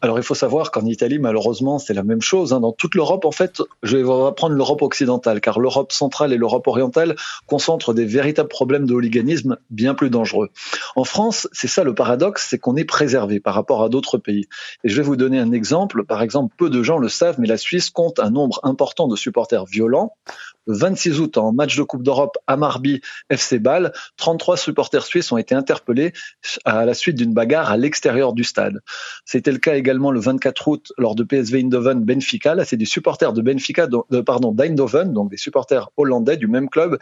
Alors 0.00 0.18
il 0.18 0.22
faut 0.22 0.34
savoir 0.34 0.70
qu'en 0.70 0.84
Italie, 0.84 1.18
malheureusement, 1.18 1.78
c'est 1.78 1.94
la 1.94 2.04
même 2.04 2.22
chose. 2.22 2.52
Hein. 2.52 2.60
Dans 2.60 2.72
toute 2.72 2.94
l'Europe, 2.94 3.24
en 3.24 3.32
fait, 3.32 3.60
je 3.82 3.96
vais 3.96 4.04
prendre 4.04 4.54
l'Europe 4.54 4.82
occidentale, 4.82 5.40
car 5.40 5.58
l'Europe 5.58 5.92
centrale 5.92 6.32
et 6.32 6.36
l'Europe 6.36 6.66
orientale 6.68 7.16
concentrent 7.46 7.94
des 7.94 8.04
véritables 8.04 8.48
problèmes 8.48 8.86
de 8.86 8.94
hooliganisme 8.94 9.58
bien 9.70 9.94
plus 9.94 10.10
dangereux. 10.10 10.50
En 10.94 11.04
France, 11.04 11.48
c'est 11.52 11.66
ça 11.66 11.82
le 11.82 11.94
paradoxe, 11.94 12.46
c'est 12.48 12.58
qu'on 12.58 12.76
est 12.76 12.84
préservé 12.84 13.40
par 13.40 13.54
rapport 13.54 13.82
à 13.82 13.88
d'autres 13.88 14.18
pays. 14.18 14.46
Et 14.84 14.88
je 14.88 14.96
vais 14.96 15.02
vous 15.02 15.16
donner 15.16 15.38
un 15.40 15.50
exemple. 15.50 16.04
Par 16.04 16.22
exemple, 16.22 16.54
peu 16.56 16.70
de 16.70 16.82
gens 16.82 16.98
le 16.98 17.08
savent, 17.08 17.40
mais 17.40 17.48
la 17.48 17.56
Suisse 17.56 17.90
compte 17.90 18.20
un 18.20 18.30
nombre 18.30 18.60
important 18.62 19.08
de 19.08 19.16
supporters 19.16 19.64
violents. 19.64 20.16
Le 20.68 20.76
26 20.76 21.18
août, 21.18 21.38
en 21.38 21.52
match 21.52 21.76
de 21.76 21.82
Coupe 21.82 22.02
d'Europe 22.02 22.36
à 22.46 22.58
Marby, 22.58 23.00
FC 23.30 23.58
Bâle, 23.58 23.92
33 24.18 24.58
supporters 24.58 25.06
suisses 25.06 25.32
ont 25.32 25.38
été 25.38 25.54
interpellés 25.54 26.12
à 26.66 26.84
la 26.84 26.92
suite 26.92 27.16
d'une 27.16 27.32
bagarre 27.32 27.70
à 27.70 27.78
l'extérieur 27.78 28.34
du 28.34 28.44
stade. 28.44 28.80
C'était 29.24 29.50
le 29.50 29.56
cas 29.56 29.76
également 29.76 30.10
le 30.10 30.20
24 30.20 30.68
août 30.68 30.92
lors 30.98 31.14
de 31.14 31.24
PSV 31.24 31.60
Eindhoven 31.60 32.04
Benfica. 32.04 32.54
Là, 32.54 32.66
c'est 32.66 32.76
des 32.76 32.84
supporters 32.84 33.32
de 33.32 33.40
Benfica, 33.40 33.86
de, 33.86 34.20
pardon, 34.20 34.52
d'Eindhoven, 34.52 35.14
donc 35.14 35.30
des 35.30 35.38
supporters 35.38 35.88
hollandais 35.96 36.36
du 36.36 36.48
même 36.48 36.68
club, 36.68 36.98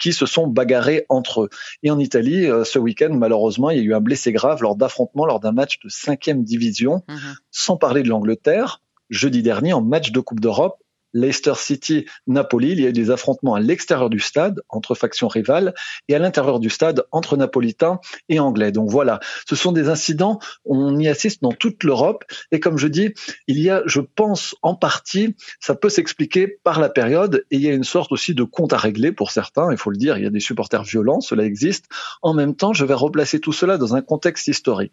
qui 0.00 0.12
se 0.12 0.24
sont 0.24 0.46
bagarrés 0.46 1.04
entre 1.08 1.42
eux. 1.42 1.48
Et 1.82 1.90
en 1.90 1.98
Italie, 1.98 2.46
euh, 2.46 2.62
ce 2.62 2.78
week-end, 2.78 3.10
malheureusement, 3.14 3.70
il 3.70 3.78
y 3.78 3.80
a 3.80 3.84
eu 3.84 3.94
un 3.94 4.00
blessé 4.00 4.30
grave 4.30 4.62
lors 4.62 4.76
d'affrontements 4.76 5.26
lors 5.26 5.40
d'un 5.40 5.52
match 5.52 5.80
de 5.82 5.88
cinquième 5.88 6.44
division, 6.44 7.02
mhm. 7.08 7.34
sans 7.50 7.76
parler 7.76 8.04
de 8.04 8.08
l'Angleterre. 8.08 8.80
Jeudi 9.10 9.42
dernier, 9.42 9.72
en 9.72 9.80
match 9.80 10.12
de 10.12 10.20
Coupe 10.20 10.38
d'Europe, 10.38 10.78
Leicester 11.14 11.54
City, 11.56 12.06
Napoli, 12.26 12.72
il 12.72 12.80
y 12.80 12.86
a 12.86 12.90
eu 12.90 12.92
des 12.92 13.10
affrontements 13.10 13.54
à 13.54 13.60
l'extérieur 13.60 14.10
du 14.10 14.20
stade 14.20 14.62
entre 14.68 14.94
factions 14.94 15.28
rivales 15.28 15.74
et 16.08 16.14
à 16.14 16.18
l'intérieur 16.18 16.60
du 16.60 16.70
stade 16.70 17.04
entre 17.12 17.36
napolitains 17.36 18.00
et 18.28 18.40
anglais. 18.40 18.72
Donc 18.72 18.90
voilà, 18.90 19.20
ce 19.48 19.56
sont 19.56 19.72
des 19.72 19.88
incidents, 19.88 20.38
on 20.64 20.98
y 20.98 21.08
assiste 21.08 21.42
dans 21.42 21.52
toute 21.52 21.84
l'Europe 21.84 22.24
et 22.52 22.60
comme 22.60 22.78
je 22.78 22.88
dis, 22.88 23.14
il 23.46 23.58
y 23.60 23.70
a, 23.70 23.82
je 23.86 24.00
pense, 24.00 24.54
en 24.62 24.74
partie, 24.74 25.34
ça 25.60 25.74
peut 25.74 25.88
s'expliquer 25.88 26.58
par 26.62 26.80
la 26.80 26.88
période 26.88 27.44
et 27.50 27.56
il 27.56 27.62
y 27.62 27.68
a 27.68 27.72
une 27.72 27.84
sorte 27.84 28.12
aussi 28.12 28.34
de 28.34 28.42
compte 28.42 28.72
à 28.72 28.78
régler 28.78 29.12
pour 29.12 29.30
certains, 29.30 29.70
il 29.70 29.78
faut 29.78 29.90
le 29.90 29.96
dire, 29.96 30.18
il 30.18 30.24
y 30.24 30.26
a 30.26 30.30
des 30.30 30.40
supporters 30.40 30.82
violents, 30.82 31.20
cela 31.20 31.44
existe. 31.44 31.86
En 32.22 32.34
même 32.34 32.54
temps, 32.54 32.72
je 32.72 32.84
vais 32.84 32.94
replacer 32.94 33.40
tout 33.40 33.52
cela 33.52 33.78
dans 33.78 33.94
un 33.94 34.02
contexte 34.02 34.48
historique. 34.48 34.92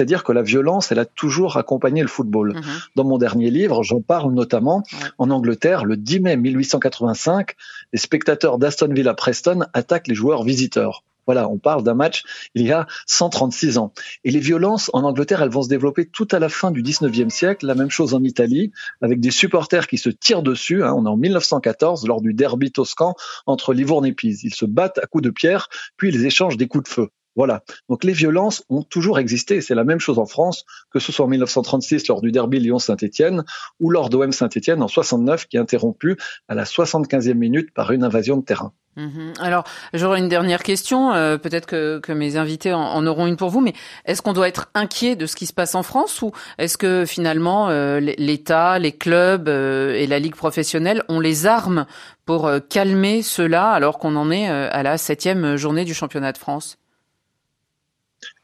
C'est-à-dire 0.00 0.24
que 0.24 0.32
la 0.32 0.40
violence, 0.40 0.90
elle 0.92 0.98
a 0.98 1.04
toujours 1.04 1.58
accompagné 1.58 2.00
le 2.00 2.08
football. 2.08 2.54
Mhm. 2.54 2.62
Dans 2.96 3.04
mon 3.04 3.18
dernier 3.18 3.50
livre, 3.50 3.82
j'en 3.82 4.00
parle 4.00 4.32
notamment 4.32 4.82
en 5.18 5.28
Angleterre, 5.28 5.84
le 5.84 5.98
10 5.98 6.20
mai 6.20 6.36
1885, 6.38 7.54
les 7.92 7.98
spectateurs 7.98 8.56
d'Aston 8.56 8.94
Villa 8.94 9.12
Preston 9.12 9.66
attaquent 9.74 10.08
les 10.08 10.14
joueurs 10.14 10.42
visiteurs. 10.42 11.04
Voilà, 11.26 11.50
on 11.50 11.58
parle 11.58 11.82
d'un 11.82 11.92
match 11.92 12.24
il 12.54 12.66
y 12.66 12.72
a 12.72 12.86
136 13.08 13.76
ans. 13.76 13.92
Et 14.24 14.30
les 14.30 14.40
violences 14.40 14.90
en 14.94 15.04
Angleterre, 15.04 15.42
elles 15.42 15.50
vont 15.50 15.62
se 15.64 15.68
développer 15.68 16.06
tout 16.06 16.26
à 16.30 16.38
la 16.38 16.48
fin 16.48 16.70
du 16.70 16.82
19e 16.82 17.28
siècle. 17.28 17.66
La 17.66 17.74
même 17.74 17.90
chose 17.90 18.14
en 18.14 18.24
Italie, 18.24 18.72
avec 19.02 19.20
des 19.20 19.30
supporters 19.30 19.86
qui 19.86 19.98
se 19.98 20.08
tirent 20.08 20.42
dessus. 20.42 20.82
Hein. 20.82 20.94
On 20.96 21.04
est 21.04 21.10
en 21.10 21.18
1914, 21.18 22.06
lors 22.06 22.22
du 22.22 22.32
derby 22.32 22.72
toscan 22.72 23.16
entre 23.44 23.74
Livourne 23.74 24.06
et 24.06 24.14
Pise. 24.14 24.44
Ils 24.44 24.54
se 24.54 24.64
battent 24.64 24.96
à 24.96 25.06
coups 25.06 25.24
de 25.24 25.30
pierre, 25.30 25.68
puis 25.98 26.08
ils 26.08 26.24
échangent 26.24 26.56
des 26.56 26.68
coups 26.68 26.84
de 26.84 26.88
feu. 26.88 27.10
Voilà. 27.36 27.62
Donc 27.88 28.04
les 28.04 28.12
violences 28.12 28.64
ont 28.68 28.82
toujours 28.82 29.18
existé. 29.18 29.60
C'est 29.60 29.74
la 29.74 29.84
même 29.84 30.00
chose 30.00 30.18
en 30.18 30.26
France, 30.26 30.64
que 30.90 30.98
ce 30.98 31.12
soit 31.12 31.24
en 31.24 31.28
1936 31.28 32.08
lors 32.08 32.20
du 32.20 32.32
derby 32.32 32.58
Lyon-Saint-Étienne 32.60 33.44
ou 33.78 33.90
lors 33.90 34.10
d'OM 34.10 34.32
Saint-Étienne 34.32 34.82
en 34.82 34.88
69 34.88 35.46
qui 35.46 35.56
est 35.56 35.60
interrompu 35.60 36.16
à 36.48 36.54
la 36.54 36.64
75e 36.64 37.34
minute 37.34 37.72
par 37.72 37.92
une 37.92 38.04
invasion 38.04 38.36
de 38.36 38.44
terrain. 38.44 38.72
Mhm. 38.96 39.34
Alors, 39.40 39.64
j'aurais 39.94 40.18
une 40.18 40.28
dernière 40.28 40.62
question. 40.62 41.12
Euh, 41.12 41.38
peut-être 41.38 41.66
que, 41.66 42.12
mes 42.12 42.36
invités 42.36 42.72
en, 42.72 43.06
auront 43.06 43.26
une 43.26 43.36
pour 43.36 43.50
vous, 43.50 43.60
mais 43.60 43.72
est-ce 44.04 44.20
qu'on 44.20 44.32
doit 44.32 44.48
être 44.48 44.68
inquiet 44.74 45.14
de 45.14 45.26
ce 45.26 45.36
qui 45.36 45.46
se 45.46 45.52
passe 45.52 45.74
en 45.74 45.82
France 45.82 46.22
ou 46.22 46.32
est-ce 46.58 46.76
que 46.76 47.04
finalement 47.06 47.68
euh, 47.68 48.00
l'État, 48.00 48.78
les 48.78 48.92
clubs 48.92 49.48
euh, 49.48 49.94
et 49.94 50.06
la 50.06 50.18
ligue 50.18 50.34
professionnelle 50.34 51.04
ont 51.08 51.20
les 51.20 51.46
armes 51.46 51.86
pour 52.26 52.50
calmer 52.68 53.22
cela 53.22 53.70
alors 53.70 53.98
qu'on 53.98 54.14
en 54.14 54.30
est 54.30 54.48
à 54.48 54.82
la 54.84 54.98
septième 54.98 55.56
journée 55.56 55.84
du 55.84 55.94
championnat 55.94 56.30
de 56.30 56.38
France? 56.38 56.79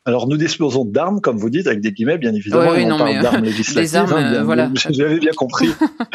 Alors 0.07 0.29
nous 0.29 0.37
disposons 0.37 0.85
d'armes, 0.85 1.21
comme 1.21 1.37
vous 1.37 1.51
dites, 1.51 1.67
avec 1.67 1.81
des 1.81 1.91
guillemets, 1.91 2.17
bien 2.17 2.33
évidemment. 2.33 2.71
Oui, 2.71 2.85
on 2.85 2.97
parle 2.97 3.21
d'armes 3.21 3.45
législatives. 3.45 3.97
Armes, 3.97 4.13
hein, 4.13 4.45
voilà. 4.45 4.71
J'avais 4.91 5.19
bien 5.19 5.33
compris. 5.33 5.69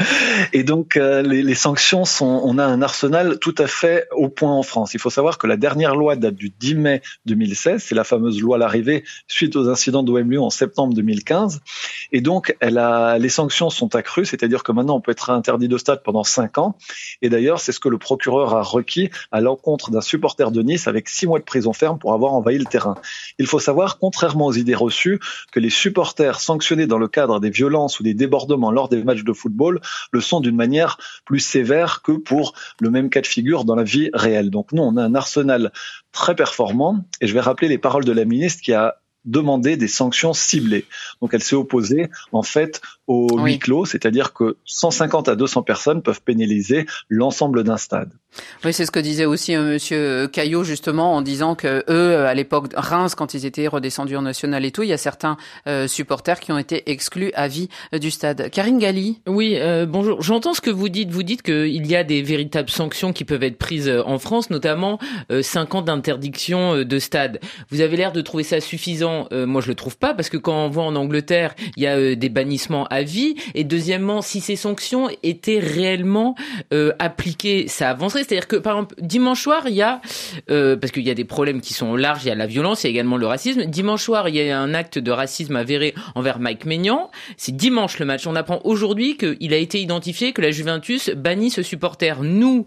et 0.53 0.63
donc 0.63 0.95
euh, 0.95 1.21
les, 1.21 1.43
les, 1.43 1.55
sanctions 1.55 2.05
sont, 2.05 2.41
on 2.45 2.57
a 2.57 2.63
un 2.63 2.81
arsenal 2.81 3.37
tout 3.39 3.53
à 3.57 3.67
fait 3.67 4.07
au 4.15 4.29
point 4.29 4.53
en 4.53 4.63
France. 4.63 4.93
Il 4.93 5.01
faut 5.01 5.09
savoir 5.09 5.37
que 5.37 5.45
la 5.45 5.57
dernière 5.57 5.93
loi 5.93 6.15
date 6.15 6.35
du 6.35 6.53
10 6.57 6.75
mai 6.75 7.01
2016, 7.25 7.83
c'est 7.85 7.93
la 7.93 8.05
fameuse 8.05 8.39
loi 8.39 8.57
l'arrivée 8.57 9.03
suite 9.27 9.57
aux 9.57 9.67
incidents 9.67 10.03
d'OM 10.03 10.31
Lyon 10.31 10.45
en 10.45 10.49
septembre 10.49 10.93
2015. 10.93 11.59
Et 12.13 12.21
donc 12.21 12.55
elle 12.61 12.77
a, 12.77 13.17
les 13.17 13.29
sanctions 13.29 13.69
sont 13.69 13.93
accrues, 13.95 14.25
c'est-à-dire 14.25 14.63
que 14.63 14.71
maintenant 14.71 14.95
on 14.95 15.01
peut 15.01 15.11
être 15.11 15.31
interdit 15.31 15.67
de 15.67 15.77
stade 15.77 16.01
pendant 16.01 16.23
cinq 16.23 16.57
ans. 16.57 16.77
Et 17.21 17.27
d'ailleurs 17.27 17.59
c'est 17.59 17.73
ce 17.73 17.81
que 17.81 17.89
le 17.89 17.97
procureur 17.97 18.55
a 18.55 18.61
requis 18.61 19.09
à 19.33 19.41
l'encontre 19.41 19.91
d'un 19.91 19.99
supporter 20.01 20.49
de 20.49 20.61
Nice 20.61 20.87
avec 20.87 21.09
six 21.09 21.27
mois 21.27 21.39
de 21.39 21.43
prison 21.43 21.73
ferme 21.73 21.99
pour 21.99 22.13
avoir 22.13 22.31
envahi 22.33 22.57
le 22.57 22.63
terrain. 22.63 22.95
Il 23.37 23.47
faut 23.47 23.59
savoir 23.59 23.80
contrairement 23.99 24.47
aux 24.47 24.53
idées 24.53 24.75
reçues, 24.75 25.19
que 25.51 25.59
les 25.59 25.69
supporters 25.69 26.39
sanctionnés 26.39 26.87
dans 26.87 26.97
le 26.97 27.07
cadre 27.07 27.39
des 27.39 27.49
violences 27.49 27.99
ou 27.99 28.03
des 28.03 28.13
débordements 28.13 28.71
lors 28.71 28.89
des 28.89 29.03
matchs 29.03 29.23
de 29.23 29.33
football 29.33 29.81
le 30.11 30.21
sont 30.21 30.39
d'une 30.39 30.55
manière 30.55 30.97
plus 31.25 31.39
sévère 31.39 32.01
que 32.01 32.13
pour 32.13 32.53
le 32.79 32.89
même 32.89 33.09
cas 33.09 33.21
de 33.21 33.27
figure 33.27 33.65
dans 33.65 33.75
la 33.75 33.83
vie 33.83 34.09
réelle. 34.13 34.49
Donc 34.49 34.71
nous, 34.71 34.83
on 34.83 34.97
a 34.97 35.03
un 35.03 35.15
arsenal 35.15 35.71
très 36.11 36.35
performant 36.35 37.03
et 37.21 37.27
je 37.27 37.33
vais 37.33 37.39
rappeler 37.39 37.67
les 37.67 37.77
paroles 37.77 38.05
de 38.05 38.11
la 38.11 38.25
ministre 38.25 38.61
qui 38.61 38.73
a 38.73 38.95
demandé 39.25 39.77
des 39.77 39.87
sanctions 39.87 40.33
ciblées. 40.33 40.85
Donc 41.21 41.33
elle 41.33 41.43
s'est 41.43 41.55
opposée 41.55 42.09
en 42.31 42.43
fait 42.43 42.81
au 43.11 43.39
huis 43.39 43.59
clos, 43.59 43.85
c'est-à-dire 43.85 44.33
que 44.33 44.57
150 44.65 45.27
à 45.29 45.35
200 45.35 45.63
personnes 45.63 46.01
peuvent 46.01 46.21
pénaliser 46.21 46.85
l'ensemble 47.09 47.63
d'un 47.63 47.77
stade. 47.77 48.11
Oui, 48.63 48.71
c'est 48.71 48.85
ce 48.85 48.91
que 48.91 48.99
disait 48.99 49.25
aussi 49.25 49.55
euh, 49.55 49.73
Monsieur 49.73 50.27
Caillot 50.27 50.63
justement 50.63 51.15
en 51.15 51.21
disant 51.21 51.55
que 51.55 51.67
eux, 51.67 51.83
euh, 51.89 52.27
à 52.27 52.33
l'époque 52.33 52.67
Reims, 52.75 53.15
quand 53.15 53.33
ils 53.33 53.45
étaient 53.45 53.67
redescendus 53.67 54.15
en 54.15 54.21
national 54.21 54.63
et 54.63 54.71
tout, 54.71 54.83
il 54.83 54.89
y 54.89 54.93
a 54.93 54.97
certains 54.97 55.35
euh, 55.67 55.87
supporters 55.87 56.39
qui 56.39 56.51
ont 56.51 56.57
été 56.57 56.89
exclus 56.89 57.31
à 57.33 57.47
vie 57.47 57.67
du 57.99 58.09
stade. 58.09 58.49
Karine 58.49 58.79
Galli. 58.79 59.19
Oui, 59.27 59.57
bonjour. 59.87 60.21
J'entends 60.21 60.53
ce 60.53 60.61
que 60.61 60.69
vous 60.69 60.89
dites. 60.89 61.11
Vous 61.11 61.23
dites 61.23 61.41
qu'il 61.41 61.85
y 61.85 61.95
a 61.95 62.03
des 62.03 62.21
véritables 62.21 62.69
sanctions 62.69 63.13
qui 63.13 63.25
peuvent 63.25 63.43
être 63.43 63.57
prises 63.57 63.91
en 64.05 64.19
France, 64.19 64.49
notamment 64.49 64.99
5 65.29 65.75
ans 65.75 65.81
d'interdiction 65.81 66.83
de 66.83 66.99
stade. 66.99 67.39
Vous 67.69 67.81
avez 67.81 67.97
l'air 67.97 68.11
de 68.11 68.21
trouver 68.21 68.43
ça 68.43 68.59
suffisant. 68.59 69.27
moi, 69.31 69.61
je 69.61 69.67
le 69.67 69.75
trouve 69.75 69.97
pas 69.97 70.13
parce 70.13 70.29
que 70.29 70.37
quand 70.37 70.65
on 70.65 70.69
voit 70.69 70.83
en 70.83 70.95
Angleterre, 70.95 71.55
il 71.75 71.83
y 71.83 71.87
a 71.87 72.15
des 72.15 72.29
bannissements 72.29 72.85
à 72.85 73.00
vie. 73.03 73.35
Et 73.55 73.63
deuxièmement, 73.63 74.21
si 74.21 74.41
ces 74.41 74.55
sanctions 74.55 75.09
étaient 75.23 75.59
réellement 75.59 76.35
appliquées, 76.99 77.67
ça 77.67 77.89
avancerait 77.89 78.11
c'est-à-dire 78.23 78.47
que 78.47 78.55
par 78.55 78.73
exemple 78.73 78.95
dimanche 79.01 79.41
soir, 79.41 79.63
il 79.67 79.75
y 79.75 79.81
a 79.81 80.01
euh, 80.49 80.75
parce 80.75 80.91
qu'il 80.91 81.03
y 81.03 81.09
a 81.09 81.13
des 81.13 81.25
problèmes 81.25 81.61
qui 81.61 81.73
sont 81.73 81.95
larges, 81.95 82.23
il 82.25 82.29
y 82.29 82.31
a 82.31 82.35
la 82.35 82.47
violence, 82.47 82.83
il 82.83 82.87
y 82.87 82.89
a 82.89 82.91
également 82.91 83.17
le 83.17 83.27
racisme. 83.27 83.65
Dimanche 83.65 84.03
soir, 84.03 84.29
il 84.29 84.35
y 84.35 84.49
a 84.49 84.59
un 84.59 84.73
acte 84.73 84.97
de 84.97 85.11
racisme 85.11 85.55
avéré 85.55 85.93
envers 86.15 86.39
Mike 86.39 86.65
Maignan. 86.65 87.09
C'est 87.37 87.55
dimanche 87.55 87.99
le 87.99 88.05
match. 88.05 88.27
On 88.27 88.35
apprend 88.35 88.61
aujourd'hui 88.63 89.17
qu'il 89.17 89.53
a 89.53 89.57
été 89.57 89.81
identifié 89.81 90.33
que 90.33 90.41
la 90.41 90.51
Juventus 90.51 91.09
bannit 91.09 91.49
ce 91.49 91.63
supporter. 91.63 92.21
Nous, 92.21 92.65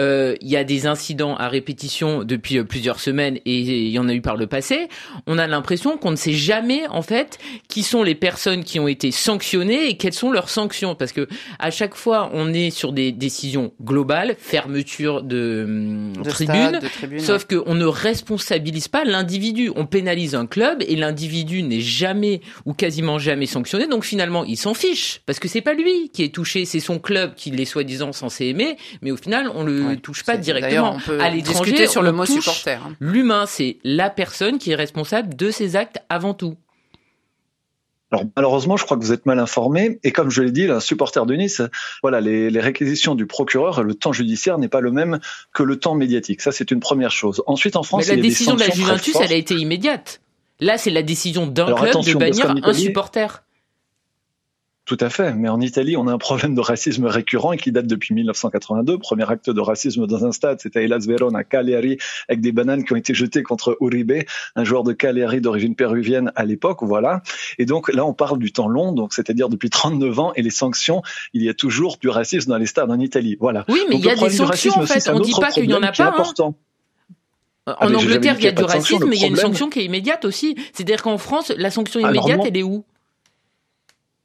euh, 0.00 0.34
il 0.40 0.48
y 0.48 0.56
a 0.56 0.64
des 0.64 0.86
incidents 0.86 1.36
à 1.36 1.48
répétition 1.48 2.24
depuis 2.24 2.58
euh, 2.58 2.64
plusieurs 2.64 3.00
semaines 3.00 3.38
et 3.44 3.58
il 3.58 3.90
y 3.90 3.98
en 3.98 4.08
a 4.08 4.14
eu 4.14 4.20
par 4.20 4.36
le 4.36 4.46
passé. 4.46 4.88
On 5.26 5.38
a 5.38 5.46
l'impression 5.46 5.96
qu'on 5.96 6.10
ne 6.10 6.16
sait 6.16 6.32
jamais 6.32 6.86
en 6.88 7.02
fait 7.02 7.38
qui 7.68 7.82
sont 7.82 8.02
les 8.02 8.14
personnes 8.14 8.64
qui 8.64 8.78
ont 8.80 8.88
été 8.88 9.10
sanctionnées 9.10 9.71
et 9.76 9.96
quelles 9.96 10.12
sont 10.12 10.30
leurs 10.30 10.48
sanctions 10.48 10.94
parce 10.94 11.12
que 11.12 11.28
à 11.58 11.70
chaque 11.70 11.94
fois 11.94 12.30
on 12.32 12.52
est 12.52 12.70
sur 12.70 12.92
des 12.92 13.12
décisions 13.12 13.72
globales, 13.82 14.36
fermetures 14.38 15.22
de, 15.22 16.12
tribunes, 16.24 16.80
tribune, 16.80 17.20
sauf 17.20 17.46
qu'on 17.46 17.74
ne 17.74 17.84
responsabilise 17.84 18.88
pas 18.88 19.04
l'individu. 19.04 19.70
On 19.76 19.86
pénalise 19.86 20.34
un 20.34 20.46
club 20.46 20.82
et 20.86 20.96
l'individu 20.96 21.62
n'est 21.62 21.80
jamais 21.80 22.40
ou 22.64 22.74
quasiment 22.74 23.18
jamais 23.18 23.46
sanctionné. 23.46 23.86
Donc 23.86 24.04
finalement, 24.04 24.44
il 24.44 24.56
s'en 24.56 24.74
fiche 24.74 25.20
parce 25.26 25.38
que 25.38 25.48
c'est 25.48 25.60
pas 25.60 25.74
lui 25.74 26.10
qui 26.10 26.22
est 26.24 26.34
touché, 26.34 26.64
c'est 26.64 26.80
son 26.80 26.98
club 26.98 27.34
qui 27.34 27.50
l'est 27.50 27.64
soi-disant 27.64 28.12
censé 28.12 28.46
aimer, 28.46 28.76
mais 29.00 29.10
au 29.10 29.16
final, 29.16 29.50
on 29.54 29.64
le 29.64 29.96
touche 29.96 30.24
pas 30.24 30.36
directement. 30.36 30.98
à 31.20 31.30
l'étranger, 31.30 31.86
sur 31.86 32.02
le 32.02 32.12
mot 32.12 32.26
supporter. 32.26 32.80
Hein. 32.84 32.96
L'humain, 33.00 33.44
c'est 33.46 33.78
la 33.84 34.10
personne 34.10 34.58
qui 34.58 34.72
est 34.72 34.74
responsable 34.74 35.34
de 35.36 35.50
ses 35.50 35.76
actes 35.76 35.98
avant 36.08 36.34
tout. 36.34 36.56
Alors 38.12 38.26
malheureusement, 38.36 38.76
je 38.76 38.84
crois 38.84 38.98
que 38.98 39.02
vous 39.02 39.12
êtes 39.12 39.24
mal 39.26 39.38
informé. 39.38 39.98
Et 40.04 40.12
comme 40.12 40.30
je 40.30 40.42
l'ai 40.42 40.52
dit, 40.52 40.66
un 40.66 40.80
supporter 40.80 41.24
de 41.24 41.34
Nice, 41.34 41.62
voilà, 42.02 42.20
les, 42.20 42.50
les 42.50 42.60
réquisitions 42.60 43.14
du 43.14 43.26
procureur, 43.26 43.82
le 43.82 43.94
temps 43.94 44.12
judiciaire 44.12 44.58
n'est 44.58 44.68
pas 44.68 44.80
le 44.80 44.92
même 44.92 45.18
que 45.52 45.62
le 45.62 45.78
temps 45.78 45.94
médiatique. 45.94 46.42
Ça, 46.42 46.52
c'est 46.52 46.70
une 46.70 46.80
première 46.80 47.10
chose. 47.10 47.42
Ensuite, 47.46 47.74
en 47.76 47.82
France, 47.82 48.06
Mais 48.06 48.16
la 48.16 48.22
décision 48.22 48.54
de 48.54 48.60
la 48.60 48.70
Juventus, 48.70 49.16
elle 49.20 49.32
a 49.32 49.36
été 49.36 49.54
immédiate. 49.54 50.20
Là, 50.60 50.78
c'est 50.78 50.90
la 50.90 51.02
décision 51.02 51.46
d'un 51.46 51.72
club 51.74 52.04
de 52.04 52.14
bannir 52.14 52.54
un 52.62 52.72
supporter. 52.72 53.41
Tout 54.92 55.02
à 55.02 55.08
fait, 55.08 55.32
mais 55.32 55.48
en 55.48 55.58
Italie, 55.62 55.96
on 55.96 56.06
a 56.06 56.12
un 56.12 56.18
problème 56.18 56.54
de 56.54 56.60
racisme 56.60 57.06
récurrent 57.06 57.54
et 57.54 57.56
qui 57.56 57.72
date 57.72 57.86
depuis 57.86 58.12
1982. 58.12 58.98
Premier 58.98 59.24
acte 59.30 59.48
de 59.48 59.60
racisme 59.62 60.06
dans 60.06 60.26
un 60.26 60.32
stade, 60.32 60.60
c'était 60.60 60.80
à 60.80 60.82
Hellas 60.82 61.06
Verona, 61.08 61.38
à 61.38 61.44
Cagliari, 61.44 61.96
avec 62.28 62.42
des 62.42 62.52
bananes 62.52 62.84
qui 62.84 62.92
ont 62.92 62.96
été 62.96 63.14
jetées 63.14 63.42
contre 63.42 63.78
Uribe, 63.80 64.12
un 64.54 64.64
joueur 64.64 64.82
de 64.82 64.92
Cagliari 64.92 65.40
d'origine 65.40 65.74
péruvienne 65.76 66.30
à 66.36 66.44
l'époque, 66.44 66.80
voilà. 66.82 67.22
Et 67.56 67.64
donc 67.64 67.90
là, 67.90 68.04
on 68.04 68.12
parle 68.12 68.38
du 68.38 68.52
temps 68.52 68.68
long, 68.68 68.92
donc 68.92 69.14
c'est-à-dire 69.14 69.48
depuis 69.48 69.70
39 69.70 70.18
ans, 70.18 70.32
et 70.36 70.42
les 70.42 70.50
sanctions, 70.50 71.00
il 71.32 71.42
y 71.42 71.48
a 71.48 71.54
toujours 71.54 71.96
du 71.96 72.10
racisme 72.10 72.50
dans 72.50 72.58
les 72.58 72.66
stades 72.66 72.90
en 72.90 73.00
Italie, 73.00 73.38
voilà. 73.40 73.64
Oui, 73.70 73.80
mais 73.88 73.96
il 73.96 74.04
y 74.04 74.10
a 74.10 74.14
des 74.14 74.28
sanctions 74.28 74.76
en 74.76 74.84
fait. 74.84 75.08
On 75.08 75.20
dit 75.20 75.32
pas 75.40 75.52
qu'il 75.52 75.68
n'y 75.68 75.72
en 75.72 75.82
a 75.82 75.92
pas. 75.92 76.14
Hein. 76.18 76.54
En 77.64 77.74
ah, 77.78 77.86
Angleterre, 77.86 78.34
il 78.38 78.44
y 78.44 78.48
a 78.48 78.52
du 78.52 78.62
racisme, 78.62 79.06
mais 79.06 79.16
il 79.16 79.22
y 79.22 79.24
a 79.24 79.28
une 79.28 79.36
sanction 79.36 79.70
qui 79.70 79.78
est 79.78 79.84
immédiate 79.86 80.26
aussi. 80.26 80.54
C'est-à-dire 80.74 81.00
qu'en 81.00 81.16
France, 81.16 81.50
la 81.56 81.70
sanction 81.70 81.98
immédiate, 82.00 82.40
elle 82.44 82.58
est 82.58 82.62
où? 82.62 82.84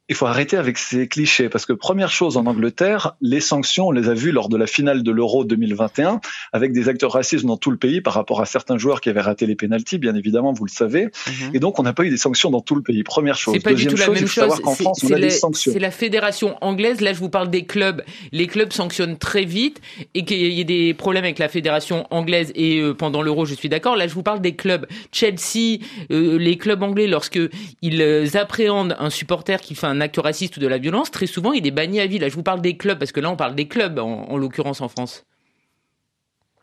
Il 0.08 0.14
faut 0.14 0.26
arrêter 0.26 0.56
avec 0.56 0.78
ces 0.78 1.06
clichés 1.06 1.48
parce 1.48 1.66
que 1.66 1.72
première 1.72 2.10
chose 2.10 2.36
en 2.36 2.46
Angleterre, 2.46 3.16
les 3.20 3.40
sanctions, 3.40 3.88
on 3.88 3.90
les 3.90 4.08
a 4.08 4.14
vues 4.14 4.32
lors 4.32 4.48
de 4.48 4.56
la 4.56 4.66
finale 4.66 5.02
de 5.02 5.10
l'Euro 5.10 5.44
2021 5.44 6.20
avec 6.52 6.72
des 6.72 6.88
acteurs 6.88 7.12
racistes 7.12 7.44
dans 7.44 7.56
tout 7.56 7.70
le 7.70 7.76
pays 7.76 8.00
par 8.00 8.14
rapport 8.14 8.40
à 8.40 8.46
certains 8.46 8.78
joueurs 8.78 9.00
qui 9.00 9.10
avaient 9.10 9.20
raté 9.20 9.46
les 9.46 9.54
pénalties, 9.54 9.98
bien 9.98 10.14
évidemment, 10.14 10.52
vous 10.52 10.64
le 10.64 10.70
savez. 10.70 11.10
Mhm. 11.26 11.54
Et 11.54 11.58
donc 11.60 11.78
on 11.78 11.82
n'a 11.82 11.92
pas 11.92 12.04
eu 12.04 12.10
des 12.10 12.16
sanctions 12.16 12.50
dans 12.50 12.60
tout 12.60 12.74
le 12.74 12.82
pays. 12.82 13.02
Première 13.02 13.36
chose. 13.36 13.54
C'est 13.54 13.62
pas 13.62 13.74
du 13.74 13.86
tout 13.86 13.96
la 13.96 14.08
même 14.08 14.26
chose. 14.26 14.60
C'est 15.54 15.78
la 15.78 15.90
fédération 15.90 16.56
anglaise. 16.62 17.00
Là, 17.00 17.12
je 17.12 17.18
vous 17.18 17.28
parle 17.28 17.50
des 17.50 17.64
clubs. 17.64 18.02
Les 18.32 18.46
clubs 18.46 18.72
sanctionnent 18.72 19.18
très 19.18 19.44
vite 19.44 19.80
et 20.14 20.24
qu'il 20.24 20.38
y 20.38 20.60
ait 20.60 20.64
des 20.64 20.94
problèmes 20.94 21.24
avec 21.24 21.38
la 21.38 21.48
fédération 21.48 22.06
anglaise 22.10 22.52
et 22.54 22.80
euh, 22.80 22.94
pendant 22.94 23.20
l'Euro, 23.20 23.44
je 23.44 23.54
suis 23.54 23.68
d'accord. 23.68 23.96
Là, 23.96 24.06
je 24.06 24.14
vous 24.14 24.22
parle 24.22 24.40
des 24.40 24.54
clubs. 24.54 24.86
Chelsea, 25.12 25.80
euh, 26.10 26.38
les 26.38 26.56
clubs 26.56 26.82
anglais, 26.82 27.06
lorsque 27.06 27.40
ils 27.82 28.00
euh, 28.00 28.26
appréhendent 28.34 28.96
un 28.98 29.10
supporter 29.10 29.60
qui 29.60 29.74
fait 29.74 29.86
un 29.86 29.97
un 29.98 30.00
acte 30.00 30.18
raciste 30.22 30.56
ou 30.56 30.60
de 30.60 30.66
la 30.66 30.78
violence, 30.78 31.10
très 31.10 31.26
souvent 31.26 31.52
il 31.52 31.66
est 31.66 31.70
banni 31.70 32.00
à 32.00 32.06
vie. 32.06 32.18
Là, 32.18 32.28
je 32.28 32.34
vous 32.34 32.42
parle 32.42 32.60
des 32.60 32.76
clubs 32.76 32.98
parce 32.98 33.12
que 33.12 33.20
là 33.20 33.30
on 33.30 33.36
parle 33.36 33.54
des 33.54 33.66
clubs 33.66 33.98
en 33.98 34.36
l'occurrence 34.36 34.80
en 34.80 34.88
France. 34.88 35.24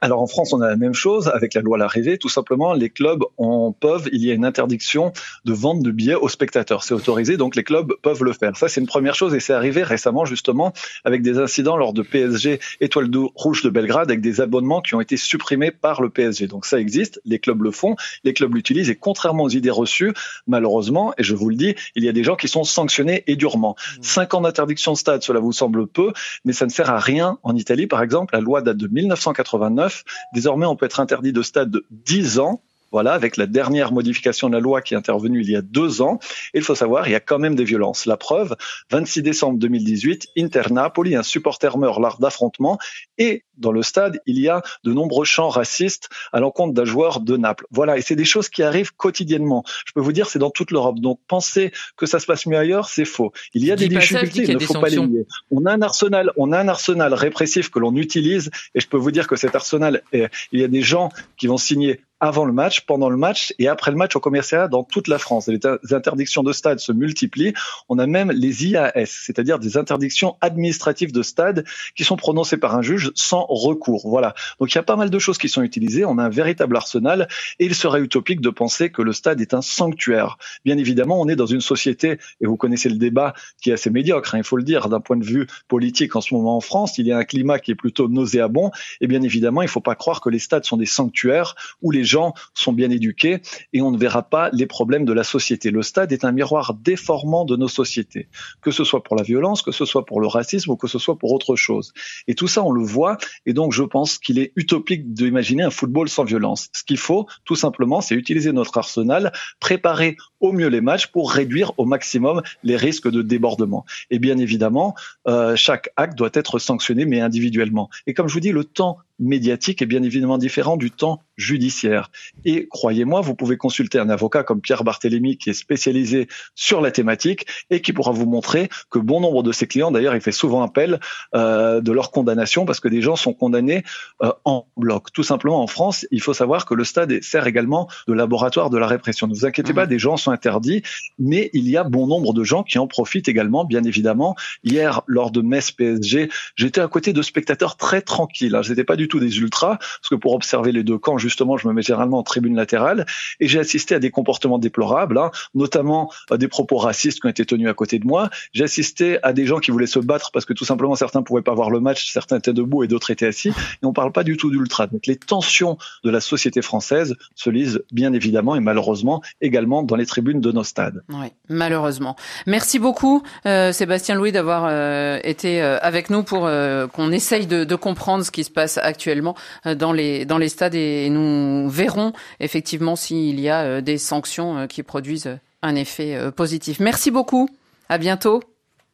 Alors 0.02 0.22
en 0.22 0.28
France, 0.28 0.54
on 0.54 0.62
a 0.62 0.68
la 0.68 0.76
même 0.76 0.94
chose 0.94 1.30
avec 1.34 1.54
la 1.54 1.62
loi 1.62 1.78
à 1.78 1.80
l'arrivée. 1.80 2.18
Tout 2.18 2.30
simplement, 2.30 2.74
les 2.74 2.90
clubs 2.90 3.24
en 3.38 3.72
peuvent, 3.72 4.10
il 4.12 4.24
y 4.24 4.32
a 4.32 4.34
une 4.34 4.46
interdiction 4.46 5.14
de 5.46 5.54
vente 5.54 5.82
de 5.82 5.92
billets 5.92 6.16
aux 6.16 6.30
spectateurs. 6.30 6.84
C'est 6.84 6.94
autorisé, 6.94 7.38
donc 7.38 7.56
les 7.56 7.64
clubs 7.64 7.94
peuvent 8.02 8.24
le 8.24 8.34
faire. 8.34 8.56
Ça, 8.58 8.68
c'est 8.68 8.82
une 8.82 8.88
première 8.88 9.16
chose 9.16 9.34
et 9.34 9.40
c'est 9.40 9.54
arrivé 9.54 9.84
récemment 9.84 10.26
justement 10.26 10.74
avec 11.06 11.22
des 11.22 11.40
incidents 11.40 11.78
lors 11.78 11.94
de 11.94 12.02
PSG 12.02 12.60
Étoile 12.82 13.10
Rouge 13.36 13.62
de 13.64 13.70
Belgrade 13.70 14.10
avec 14.10 14.22
des 14.22 14.42
abonnements 14.42 14.82
qui 14.82 14.96
ont 14.96 15.02
été 15.02 15.18
supprimés 15.18 15.72
par 15.72 16.02
le 16.02 16.10
PSG. 16.10 16.48
Donc 16.48 16.66
ça 16.66 16.80
existe, 16.80 17.22
les 17.26 17.40
clubs 17.40 17.62
le 17.62 17.72
font, 17.72 17.96
les 18.24 18.34
clubs 18.34 18.54
l'utilisent 18.54 18.90
et 18.90 18.96
contrairement 18.96 19.44
aux 19.44 19.50
idées 19.50 19.72
reçues, 19.72 20.14
malheureusement, 20.48 21.14
et 21.18 21.24
je 21.24 21.36
vous 21.36 21.50
le 21.50 21.56
dis, 21.56 21.76
il 21.96 22.04
y 22.04 22.10
a 22.10 22.12
des 22.12 22.24
gens 22.24 22.36
qui 22.36 22.48
sont 22.48 22.64
sanctionnés 22.64 23.24
et 23.28 23.36
durement. 23.36 23.76
Mmh. 23.76 24.04
Cinq 24.04 24.34
ans 24.34 24.42
d'interdiction 24.42 24.94
de 24.94 24.98
stade, 24.98 25.24
cela 25.24 25.40
vous 25.40 25.54
semble 25.54 25.88
peu, 25.88 26.12
mais 26.44 26.54
ça 26.54 26.66
ne 26.66 26.72
sert 26.72 26.90
à 26.90 27.00
rien 27.00 27.38
en 27.44 27.56
Italie, 27.56 27.88
par 27.88 28.02
exemple. 28.02 28.36
La 28.36 28.42
loi 28.42 28.62
date 28.62 28.78
de 28.78 28.88
1989 28.88 29.85
Désormais, 30.34 30.66
on 30.66 30.76
peut 30.76 30.86
être 30.86 31.00
interdit 31.00 31.34
de 31.34 31.42
stade 31.42 31.70
de 31.70 31.86
10 31.92 32.40
ans 32.40 32.62
voilà, 32.96 33.12
avec 33.12 33.36
la 33.36 33.46
dernière 33.46 33.92
modification 33.92 34.48
de 34.48 34.54
la 34.54 34.62
loi 34.62 34.82
qui 34.82 34.94
est 34.94 34.98
intervenue 34.98 35.42
il 35.42 35.52
y 35.52 35.58
a 35.58 35.62
deux 35.62 36.02
ans. 36.02 36.18
il 36.54 36.62
faut 36.62 36.76
savoir, 36.76 37.10
il 37.10 37.12
y 37.12 37.16
a 37.16 37.20
quand 37.20 37.40
même 37.40 37.54
des 37.54 37.66
violences. 37.66 38.06
La 38.06 38.16
preuve, 38.16 38.56
26 38.90 39.22
décembre 39.22 39.60
2018, 39.60 40.30
Inter 40.38 40.72
Napoli, 40.72 41.14
un 41.14 41.22
supporter 41.22 41.78
meurt 41.78 42.00
lors 42.00 42.20
d'affrontements 42.20 42.78
et 43.18 43.44
dans 43.58 43.74
le 43.74 43.84
stade, 43.84 44.22
il 44.26 44.40
y 44.40 44.48
a 44.48 44.62
de 44.86 44.94
nombreux 44.94 45.26
chants 45.26 45.50
racistes 45.50 46.08
à 46.32 46.40
l'encontre 46.40 46.74
d'un 46.74 46.86
joueur 46.86 47.20
de 47.20 47.36
Naples. 47.36 47.66
Voilà, 47.70 47.98
et 47.98 48.02
c'est 48.02 48.16
des 48.16 48.26
choses 48.26 48.48
qui 48.48 48.64
arrivent 48.64 48.94
quotidiennement. 48.96 49.64
Je 49.86 49.92
peux 49.94 50.02
vous 50.02 50.14
dire, 50.14 50.30
c'est 50.30 50.40
dans 50.40 50.50
toute 50.50 50.72
l'Europe. 50.72 51.00
Donc 51.00 51.20
penser 51.28 51.72
que 51.98 52.06
ça 52.06 52.20
se 52.20 52.26
passe 52.26 52.46
mieux 52.46 52.58
ailleurs, 52.58 52.88
c'est 52.88 53.06
faux. 53.06 53.34
Il 53.54 53.66
y 53.66 53.72
a 53.72 53.76
des 53.76 53.90
difficultés, 53.90 54.44
il 54.48 54.54
ne 54.54 54.60
faut 54.60 54.80
pas 54.80 54.90
les 54.90 55.00
nier. 55.00 55.26
On 55.52 55.66
a 55.66 55.74
un 55.74 55.82
arsenal, 55.82 56.32
on 56.38 56.54
a 56.54 56.60
un 56.60 56.70
arsenal 56.70 57.14
répressif 57.14 57.70
que 57.70 57.80
l'on 57.80 57.96
utilise, 57.96 58.52
et 58.74 58.80
je 58.80 58.88
peux 58.88 58.98
vous 58.98 59.12
dire 59.12 59.28
que 59.28 59.36
cet 59.36 59.54
arsenal, 59.56 60.02
il 60.14 60.30
y 60.54 60.64
a 60.64 60.70
des 60.70 60.82
gens 60.82 61.10
qui 61.38 61.48
vont 61.48 61.58
signer 61.58 62.00
avant 62.20 62.46
le 62.46 62.54
match, 62.54 62.82
pendant 62.82 63.10
le 63.10 63.18
match 63.18 63.54
et 63.60 63.68
après 63.68 63.92
le 63.92 63.98
match 63.98 64.16
au 64.16 64.20
commissariat 64.20 64.68
dans 64.68 64.84
toute 64.84 65.08
la 65.08 65.20
France. 65.20 65.48
Les 65.48 65.60
interdictions 65.94 66.44
de 66.44 66.54
stade 66.54 66.80
se 66.80 66.92
multiplient. 66.92 67.54
On 67.90 68.00
a 68.00 68.08
même 68.08 68.32
les 68.32 68.68
IAS, 68.68 69.06
c'est-à-dire 69.06 69.60
des 69.60 69.78
interdictions 69.78 70.38
administratives 70.42 71.12
de 71.12 71.22
stade 71.22 71.66
qui 71.96 72.04
sont 72.04 72.16
prononcées 72.16 72.58
par 72.58 72.76
un 72.76 72.82
juge 72.82 73.12
sans 73.16 73.46
recours. 73.50 74.08
Voilà. 74.08 74.34
Donc 74.60 74.72
il 74.72 74.76
y 74.76 74.78
a 74.78 74.84
pas 74.84 74.96
mal 74.96 75.10
de 75.10 75.20
choses 75.20 75.38
qui 75.38 75.50
sont 75.50 75.62
utilisées. 75.62 76.06
On 76.06 76.18
a 76.18 76.24
un 76.24 76.30
véritable 76.30 76.78
arsenal 76.78 77.28
et 77.60 77.66
il 77.66 77.76
serait 77.76 78.02
utopique 78.02 78.42
de 78.42 78.50
penser 78.50 78.90
que 78.92 79.02
le 79.02 79.12
stade 79.12 79.42
est 79.42 79.54
un 79.54 79.62
sanctuaire. 79.62 80.38
Bien 80.64 80.78
évidemment, 80.78 81.20
on 81.20 81.28
est 81.28 81.36
dans 81.36 81.46
une 81.46 81.62
société 81.62 82.18
et 82.40 82.46
vous 82.46 82.56
connaissez 82.56 82.90
le 82.90 82.98
débat 82.98 83.34
qui 83.62 83.72
est 83.72 83.74
assez 83.74 83.90
médiocre. 83.90 84.36
Hein, 84.36 84.40
il 84.40 84.44
faut 84.46 84.58
le 84.58 84.64
dire 84.64 84.88
d'un 84.88 85.02
point 85.02 85.18
de 85.18 85.26
vue 85.26 85.48
politique 85.68 86.16
en 86.16 86.22
ce 86.22 86.34
moment 86.34 86.56
en 86.56 86.62
France. 86.62 86.98
Il 86.98 87.08
y 87.08 87.12
a 87.12 87.18
un 87.18 87.26
climat 87.26 87.60
qui 87.60 87.72
est 87.72 87.76
plutôt 87.76 88.08
nauséabond 88.08 88.72
et 89.02 89.08
bien 89.08 89.22
évidemment, 89.22 89.62
il 89.62 89.66
ne 89.66 89.70
faut 89.70 89.82
pas 89.82 89.96
croire 89.96 90.22
que 90.22 90.30
les 90.30 90.40
stades 90.40 90.64
sont 90.64 90.78
des 90.78 90.86
sanctuaires 90.86 91.56
où 91.82 91.92
les 91.92 92.06
gens 92.06 92.15
sont 92.54 92.74
bien 92.74 92.90
éduqués 92.90 93.42
et 93.74 93.82
on 93.82 93.92
ne 93.92 93.98
verra 93.98 94.24
pas 94.24 94.50
les 94.54 94.66
problèmes 94.66 95.06
de 95.06 95.14
la 95.14 95.24
société. 95.24 95.72
Le 95.72 95.82
stade 95.82 96.12
est 96.12 96.26
un 96.26 96.32
miroir 96.32 96.74
déformant 96.74 97.46
de 97.46 97.56
nos 97.56 97.68
sociétés, 97.68 98.28
que 98.62 98.72
ce 98.72 98.84
soit 98.84 99.04
pour 99.04 99.16
la 99.16 99.24
violence, 99.24 99.62
que 99.62 99.72
ce 99.72 99.86
soit 99.86 100.06
pour 100.06 100.22
le 100.22 100.28
racisme 100.28 100.72
ou 100.72 100.76
que 100.76 100.88
ce 100.88 101.00
soit 101.00 101.18
pour 101.18 101.32
autre 101.32 101.56
chose. 101.56 101.94
Et 102.28 102.36
tout 102.36 102.48
ça, 102.48 102.64
on 102.64 102.72
le 102.72 102.84
voit 102.84 103.18
et 103.46 103.54
donc 103.54 103.74
je 103.74 103.84
pense 103.84 104.18
qu'il 104.18 104.40
est 104.40 104.52
utopique 104.56 105.14
d'imaginer 105.14 105.64
un 105.64 105.70
football 105.70 106.10
sans 106.10 106.24
violence. 106.24 106.70
Ce 106.74 106.84
qu'il 106.84 106.98
faut, 106.98 107.28
tout 107.44 107.56
simplement, 107.56 108.02
c'est 108.02 108.16
utiliser 108.16 108.52
notre 108.52 108.78
arsenal, 108.78 109.32
préparer 109.60 110.18
au 110.40 110.52
mieux 110.52 110.68
les 110.68 110.82
matchs 110.82 111.08
pour 111.08 111.32
réduire 111.32 111.72
au 111.78 111.86
maximum 111.86 112.42
les 112.64 112.78
risques 112.78 113.10
de 113.10 113.22
débordement. 113.22 113.86
Et 114.10 114.20
bien 114.20 114.38
évidemment, 114.38 114.96
euh, 115.28 115.56
chaque 115.56 115.90
acte 115.96 116.18
doit 116.18 116.30
être 116.34 116.60
sanctionné, 116.60 117.06
mais 117.06 117.20
individuellement. 117.20 117.90
Et 118.08 118.14
comme 118.14 118.28
je 118.28 118.34
vous 118.34 118.40
dis, 118.40 118.52
le 118.52 118.64
temps 118.64 118.98
médiatique 119.20 119.82
est 119.82 119.86
bien 119.86 120.04
évidemment 120.04 120.38
différent 120.38 120.78
du 120.78 120.92
temps 120.92 121.22
judiciaire. 121.38 122.12
Et 122.46 122.68
croyez-moi, 122.70 123.22
vous 123.22 123.36
pouvez 123.36 123.58
consulter 123.58 124.00
un 124.00 124.10
avocat 124.10 124.44
comme 124.44 124.62
Pierre 124.62 124.84
Barthélémy 124.84 125.38
qui 125.38 125.50
est 125.50 125.54
spécialisé 125.54 126.28
sur 126.56 126.82
la 126.82 126.92
thématique 126.92 127.46
et 127.70 127.82
qui 127.82 127.94
pourra 127.94 128.12
vous 128.12 128.26
montrer 128.26 128.70
que 128.90 129.00
bon 129.00 129.20
nombre 129.20 129.44
de 129.44 129.52
ses 129.52 129.68
clients, 129.68 129.92
d'ailleurs, 129.92 130.16
il 130.16 130.22
fait 130.22 130.32
souvent 130.32 130.62
appel 130.62 131.00
euh, 131.34 131.82
de 131.82 131.92
leur 131.92 132.12
condamnation 132.12 132.66
parce 132.66 132.80
que 132.80 132.88
des 132.88 133.02
gens 133.02 133.16
sont 133.16 133.34
condamnés 133.34 133.84
euh, 134.22 134.32
en 134.46 134.68
bloc. 134.78 135.12
Tout 135.12 135.24
simplement, 135.24 135.62
en 135.62 135.68
France, 135.68 136.06
il 136.12 136.22
faut 136.22 136.34
savoir 136.34 136.66
que 136.66 136.74
le 136.74 136.84
stade 136.84 137.22
sert 137.22 137.48
également 137.48 137.90
de 138.08 138.14
laboratoire 138.14 138.70
de 138.70 138.78
la 138.78 138.88
répression. 138.88 139.28
Ne 139.28 139.34
vous 139.34 139.46
inquiétez 139.46 139.74
pas, 139.74 139.86
mmh. 139.86 139.90
des 139.90 140.00
gens 140.00 140.18
sont 140.18 140.32
interdits, 140.32 140.84
mais 141.20 141.50
il 141.54 141.70
y 141.70 141.78
a 141.78 141.84
bon 141.84 142.08
nombre 142.08 142.34
de 142.34 142.44
gens 142.44 142.64
qui 142.64 142.80
en 142.80 142.88
profitent 142.88 143.28
également, 143.28 143.66
bien 143.66 143.84
évidemment. 143.84 144.36
Hier, 144.64 145.02
lors 145.08 145.32
de 145.32 145.42
Metz 145.42 145.72
PSG, 145.72 146.30
j'étais 146.56 146.82
à 146.82 146.88
côté 146.88 147.14
de 147.14 147.22
spectateurs 147.22 147.78
très 147.78 148.02
tranquilles. 148.02 148.56
Hein. 148.56 148.62
Je 148.62 148.70
n'étais 148.70 148.84
pas 148.84 148.96
du 148.96 149.05
tout 149.08 149.20
des 149.20 149.38
ultras, 149.40 149.78
parce 149.78 150.10
que 150.10 150.16
pour 150.16 150.34
observer 150.34 150.72
les 150.72 150.84
deux 150.84 150.98
camps, 150.98 151.18
justement, 151.18 151.58
je 151.58 151.68
me 151.68 151.74
mets 151.74 151.82
généralement 151.82 152.20
en 152.20 152.24
tribune 152.24 152.56
latérale, 152.56 153.06
et 153.40 153.48
j'ai 153.48 153.60
assisté 153.60 153.96
à 153.96 154.00
des 154.00 154.12
comportements 154.12 154.60
déplorables, 154.60 155.18
hein, 155.18 155.32
notamment 155.54 156.12
à 156.30 156.38
des 156.38 156.48
propos 156.48 156.78
racistes 156.78 157.22
qui 157.22 157.28
ont 157.28 157.30
été 157.30 157.46
tenus 157.46 157.70
à 157.70 157.74
côté 157.74 158.00
de 158.00 158.06
moi. 158.06 158.30
J'ai 158.54 158.64
assisté 158.64 159.18
à 159.24 159.34
des 159.34 159.46
gens 159.46 159.60
qui 159.60 159.72
voulaient 159.72 159.88
se 159.88 160.00
battre 160.00 160.32
parce 160.32 160.46
que 160.46 160.54
tout 160.54 160.66
simplement 160.66 160.96
certains 160.96 161.24
pouvaient 161.24 161.42
pas 161.42 161.54
voir 161.54 161.70
le 161.70 161.80
match, 161.80 162.12
certains 162.12 162.38
étaient 162.38 162.54
debout 162.54 162.84
et 162.84 162.88
d'autres 162.88 163.12
étaient 163.12 163.28
assis, 163.28 163.50
et 163.50 163.86
on 163.86 163.94
parle 163.94 164.12
pas 164.12 164.24
du 164.24 164.38
tout 164.38 164.50
d'ultra. 164.50 164.88
Donc 164.88 165.08
les 165.08 165.16
tensions 165.16 165.78
de 166.04 166.10
la 166.10 166.22
société 166.22 166.62
française 166.62 167.16
se 167.36 167.50
lisent 167.50 167.84
bien 167.92 168.14
évidemment 168.14 168.56
et 168.56 168.60
malheureusement 168.60 169.22
également 169.42 169.84
dans 169.84 169.96
les 169.96 170.06
tribunes 170.06 170.42
de 170.42 170.52
nos 170.52 170.64
stades. 170.64 171.04
Oui, 171.10 171.28
malheureusement. 171.50 172.16
Merci 172.46 172.80
beaucoup 172.80 173.24
euh, 173.46 173.72
Sébastien 173.72 174.16
Louis 174.16 174.32
d'avoir 174.32 174.66
euh, 174.68 175.20
été 175.24 175.62
euh, 175.62 175.78
avec 175.82 176.10
nous 176.10 176.24
pour 176.24 176.50
qu'on 176.94 177.12
essaye 177.12 177.48
de, 177.48 177.64
de 177.64 177.76
comprendre 177.76 178.24
ce 178.24 178.32
qui 178.32 178.44
se 178.44 178.52
passe 178.52 178.78
actuellement 178.78 178.95
actuellement 178.96 179.36
euh, 179.66 179.76
dans 179.76 179.92
les 179.92 180.26
dans 180.26 180.38
les 180.38 180.50
stades 180.50 180.76
et 180.76 181.10
nous 181.10 181.70
verrons 181.70 182.14
effectivement 182.40 182.96
s'il 182.96 183.40
y 183.40 183.50
a 183.50 183.62
euh, 183.64 183.82
des 183.82 183.98
sanctions 183.98 184.58
euh, 184.58 184.68
qui 184.68 184.82
produisent 184.84 185.38
un 185.62 185.76
effet 185.76 186.32
positif. 186.36 186.80
Merci 186.80 187.10
beaucoup. 187.12 187.50
À 187.90 187.98
bientôt. 187.98 188.42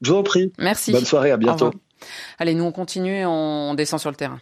Je 0.01 0.11
vous 0.11 0.17
en 0.17 0.23
prie. 0.23 0.53
Merci. 0.57 0.93
Bonne 0.93 1.05
soirée. 1.05 1.31
À 1.31 1.37
bientôt. 1.37 1.71
Allez, 2.39 2.53
nous 2.53 2.63
on 2.63 2.71
continue 2.71 3.19
et 3.19 3.25
on 3.25 3.73
descend 3.73 3.99
sur 3.99 4.09
le 4.09 4.15
terrain. 4.15 4.39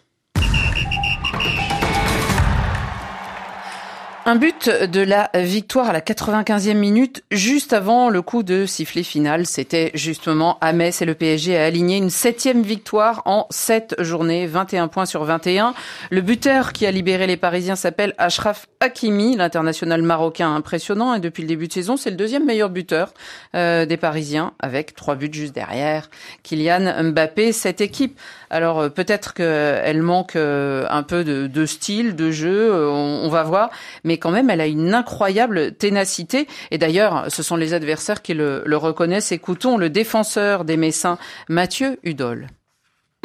Un 4.29 4.35
but 4.35 4.69
de 4.69 5.01
la 5.01 5.31
victoire 5.33 5.89
à 5.89 5.91
la 5.91 6.01
95e 6.01 6.75
minute, 6.75 7.23
juste 7.31 7.73
avant 7.73 8.11
le 8.11 8.21
coup 8.21 8.43
de 8.43 8.67
sifflet 8.67 9.01
final. 9.01 9.47
C'était 9.47 9.89
justement 9.95 10.59
à 10.61 10.71
Metz 10.71 11.01
et 11.01 11.05
le 11.05 11.15
PSG 11.15 11.57
a 11.57 11.65
aligné 11.65 11.97
une 11.97 12.11
septième 12.11 12.61
victoire 12.61 13.23
en 13.25 13.47
sept 13.49 13.95
journées, 13.97 14.45
21 14.45 14.87
points 14.87 15.07
sur 15.07 15.23
21. 15.23 15.73
Le 16.11 16.21
buteur 16.21 16.73
qui 16.73 16.85
a 16.85 16.91
libéré 16.91 17.25
les 17.25 17.37
Parisiens 17.37 17.75
s'appelle 17.75 18.13
Ashraf 18.19 18.67
Hakimi, 18.81 19.35
l'international 19.35 20.03
marocain 20.03 20.53
impressionnant. 20.53 21.15
Et 21.15 21.19
depuis 21.19 21.41
le 21.41 21.47
début 21.47 21.67
de 21.67 21.73
saison, 21.73 21.97
c'est 21.97 22.11
le 22.11 22.15
deuxième 22.15 22.45
meilleur 22.45 22.69
buteur 22.69 23.15
euh, 23.55 23.87
des 23.87 23.97
Parisiens, 23.97 24.53
avec 24.59 24.93
trois 24.93 25.15
buts 25.15 25.31
juste 25.33 25.55
derrière. 25.55 26.07
Kylian 26.43 27.03
Mbappé, 27.03 27.51
cette 27.51 27.81
équipe. 27.81 28.19
Alors 28.49 28.79
euh, 28.79 28.89
peut-être 28.89 29.33
qu'elle 29.33 30.01
manque 30.01 30.35
euh, 30.35 30.85
un 30.89 31.03
peu 31.03 31.23
de, 31.23 31.65
style, 31.65 32.15
de 32.15 32.31
jeu, 32.31 32.73
on, 32.73 33.21
on 33.23 33.29
va 33.29 33.43
voir. 33.43 33.69
Mais 34.03 34.17
quand 34.17 34.31
même, 34.31 34.49
elle 34.49 34.61
a 34.61 34.67
une 34.67 34.93
incroyable 34.93 35.73
ténacité. 35.73 36.47
Et 36.71 36.77
d'ailleurs, 36.77 37.25
ce 37.29 37.43
sont 37.43 37.55
les 37.55 37.73
adversaires 37.73 38.21
qui 38.21 38.33
le, 38.33 38.63
le 38.65 38.77
reconnaissent. 38.77 39.31
Écoutons 39.31 39.77
le 39.77 39.89
défenseur 39.89 40.65
des 40.65 40.77
Messins, 40.77 41.17
Mathieu 41.47 41.99
Hudol. 42.03 42.47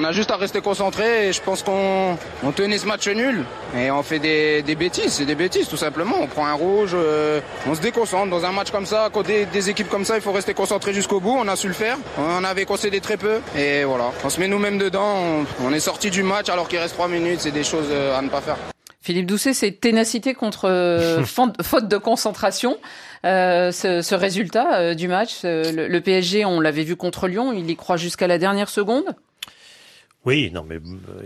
On 0.00 0.02
a 0.02 0.10
juste 0.10 0.32
à 0.32 0.36
rester 0.36 0.60
concentré 0.60 1.28
et 1.28 1.32
je 1.32 1.40
pense 1.40 1.62
qu'on 1.62 2.18
on 2.42 2.50
tenait 2.50 2.78
ce 2.78 2.86
match 2.86 3.06
nul 3.06 3.44
et 3.76 3.92
on 3.92 4.02
fait 4.02 4.18
des, 4.18 4.60
des 4.62 4.74
bêtises, 4.74 5.12
c'est 5.12 5.24
des 5.24 5.36
bêtises 5.36 5.68
tout 5.68 5.76
simplement. 5.76 6.16
On 6.20 6.26
prend 6.26 6.46
un 6.48 6.52
rouge, 6.52 6.90
euh, 6.94 7.40
on 7.68 7.76
se 7.76 7.80
déconcentre 7.80 8.28
dans 8.28 8.44
un 8.44 8.50
match 8.50 8.72
comme 8.72 8.86
ça, 8.86 9.04
à 9.04 9.10
côté 9.10 9.46
des 9.46 9.70
équipes 9.70 9.88
comme 9.88 10.04
ça, 10.04 10.16
il 10.16 10.20
faut 10.20 10.32
rester 10.32 10.52
concentré 10.52 10.92
jusqu'au 10.92 11.20
bout. 11.20 11.36
On 11.38 11.46
a 11.46 11.54
su 11.54 11.68
le 11.68 11.74
faire, 11.74 11.96
on 12.18 12.42
avait 12.42 12.64
concédé 12.64 13.00
très 13.00 13.16
peu 13.16 13.38
et 13.56 13.84
voilà, 13.84 14.10
on 14.24 14.30
se 14.30 14.40
met 14.40 14.48
nous-mêmes 14.48 14.78
dedans. 14.78 15.14
On, 15.16 15.46
on 15.64 15.72
est 15.72 15.78
sorti 15.78 16.10
du 16.10 16.24
match 16.24 16.48
alors 16.48 16.66
qu'il 16.66 16.80
reste 16.80 16.94
trois 16.94 17.06
minutes, 17.06 17.42
c'est 17.42 17.52
des 17.52 17.62
choses 17.62 17.86
euh, 17.92 18.18
à 18.18 18.20
ne 18.20 18.28
pas 18.30 18.40
faire. 18.40 18.56
Philippe 19.04 19.26
Doucet, 19.26 19.52
c'est 19.52 19.70
ténacité 19.70 20.32
contre 20.32 20.64
euh, 20.64 21.22
faute 21.62 21.88
de 21.88 21.96
concentration. 21.98 22.78
Euh, 23.26 23.70
ce, 23.70 24.00
ce, 24.00 24.14
résultat 24.14 24.78
euh, 24.78 24.94
du 24.94 25.08
match, 25.08 25.40
le, 25.44 25.88
le, 25.88 26.00
PSG, 26.00 26.46
on 26.46 26.58
l'avait 26.58 26.84
vu 26.84 26.96
contre 26.96 27.28
Lyon, 27.28 27.52
il 27.52 27.68
y 27.68 27.76
croit 27.76 27.98
jusqu'à 27.98 28.26
la 28.26 28.38
dernière 28.38 28.70
seconde. 28.70 29.04
Oui, 30.24 30.50
non, 30.54 30.64
mais 30.66 30.78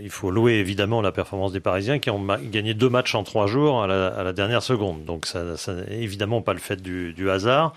il 0.03 0.11
faut 0.11 0.31
louer 0.31 0.55
évidemment 0.55 1.01
la 1.01 1.13
performance 1.13 1.53
des 1.53 1.61
Parisiens 1.61 2.01
qui 2.01 2.11
ont 2.11 2.27
gagné 2.51 2.75
deux 2.75 2.89
matchs 2.89 3.15
en 3.15 3.23
trois 3.23 3.47
jours 3.47 3.85
à 3.85 3.87
la, 3.87 4.33
dernière 4.33 4.63
seconde. 4.63 5.05
Donc 5.05 5.27
ça, 5.27 5.57
ça 5.57 5.73
évidemment 5.89 6.43
pas 6.43 6.53
le 6.53 6.59
fait 6.59 6.83
du, 6.83 7.13
du 7.13 7.31
hasard. 7.31 7.75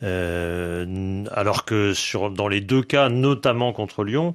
alors 0.00 1.64
que 1.66 1.92
sur 1.92 2.30
dans 2.30 2.48
les 2.48 2.62
deux 2.62 2.82
cas, 2.82 3.10
notamment 3.10 3.72
contre 3.72 4.04
Lyon, 4.04 4.34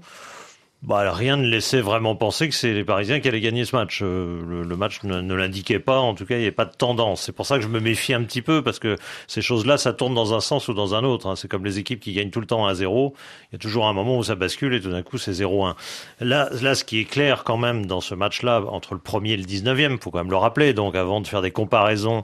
bah, 0.82 1.12
rien 1.12 1.36
ne 1.36 1.46
laissait 1.46 1.82
vraiment 1.82 2.15
penser 2.15 2.48
que 2.48 2.56
c'est 2.56 2.72
les 2.72 2.86
Parisiens 2.86 3.20
qui 3.20 3.28
allaient 3.28 3.42
gagner 3.42 3.65
ce 3.65 3.76
match. 3.76 4.00
Euh, 4.02 4.63
le, 4.63 4.76
match 4.78 5.04
ne, 5.04 5.34
l'indiquait 5.34 5.80
pas, 5.80 6.00
en 6.00 6.13
tout 6.15 6.26
cas, 6.26 6.36
il 6.36 6.39
n'y 6.39 6.46
avait 6.46 6.54
pas 6.54 6.63
de 6.63 6.74
tendance. 6.74 7.24
C'est 7.24 7.34
pour 7.34 7.46
ça 7.46 7.58
que 7.58 7.63
je 7.63 7.68
me 7.68 7.82
méfie 7.82 8.13
un 8.13 8.24
petit 8.24 8.42
peu, 8.42 8.62
parce 8.62 8.80
que 8.80 8.96
ces 9.28 9.42
choses-là, 9.42 9.78
ça 9.78 9.92
tourne 9.92 10.15
dans 10.15 10.34
un 10.34 10.39
sens 10.39 10.70
ou 10.70 10.74
dans 10.74 10.96
un 10.96 11.04
autre. 11.04 11.28
Hein. 11.28 11.36
C'est 11.36 11.50
comme 11.50 11.65
les 11.65 11.80
équipes 11.80 12.00
qui 12.00 12.13
gagnent 12.13 12.30
tout 12.30 12.39
le 12.39 12.46
temps 12.46 12.65
à 12.65 12.76
0 12.76 13.13
Il 13.52 13.54
y 13.54 13.58
a 13.58 13.60
toujours 13.60 13.88
un 13.88 13.94
moment 13.94 14.18
où 14.18 14.24
ça 14.24 14.36
bascule 14.36 14.74
et 14.74 14.80
tout 14.80 14.89
d'un 14.89 15.04
coup, 15.04 15.18
c'est 15.18 15.34
0-1. 15.34 15.76
Là, 16.22 16.50
là, 16.62 16.76
ce 16.76 16.86
qui 16.86 17.00
est 17.00 17.06
clair 17.06 17.44
quand 17.44 17.58
même 17.58 17.86
dans 17.86 18.00
ce 18.00 18.15
match-là, 18.15 18.63
entre 18.70 18.94
le 18.94 19.02
premier 19.02 19.32
et 19.32 19.38
le 19.38 19.44
19e, 19.44 20.00
faut 20.02 20.12
quand 20.12 20.20
même 20.20 20.32
le 20.32 20.38
rappeler, 20.38 20.72
donc 20.72 20.96
avant 20.96 21.20
de 21.20 21.28
faire 21.28 21.42
des 21.42 21.52
comparaisons 21.52 22.24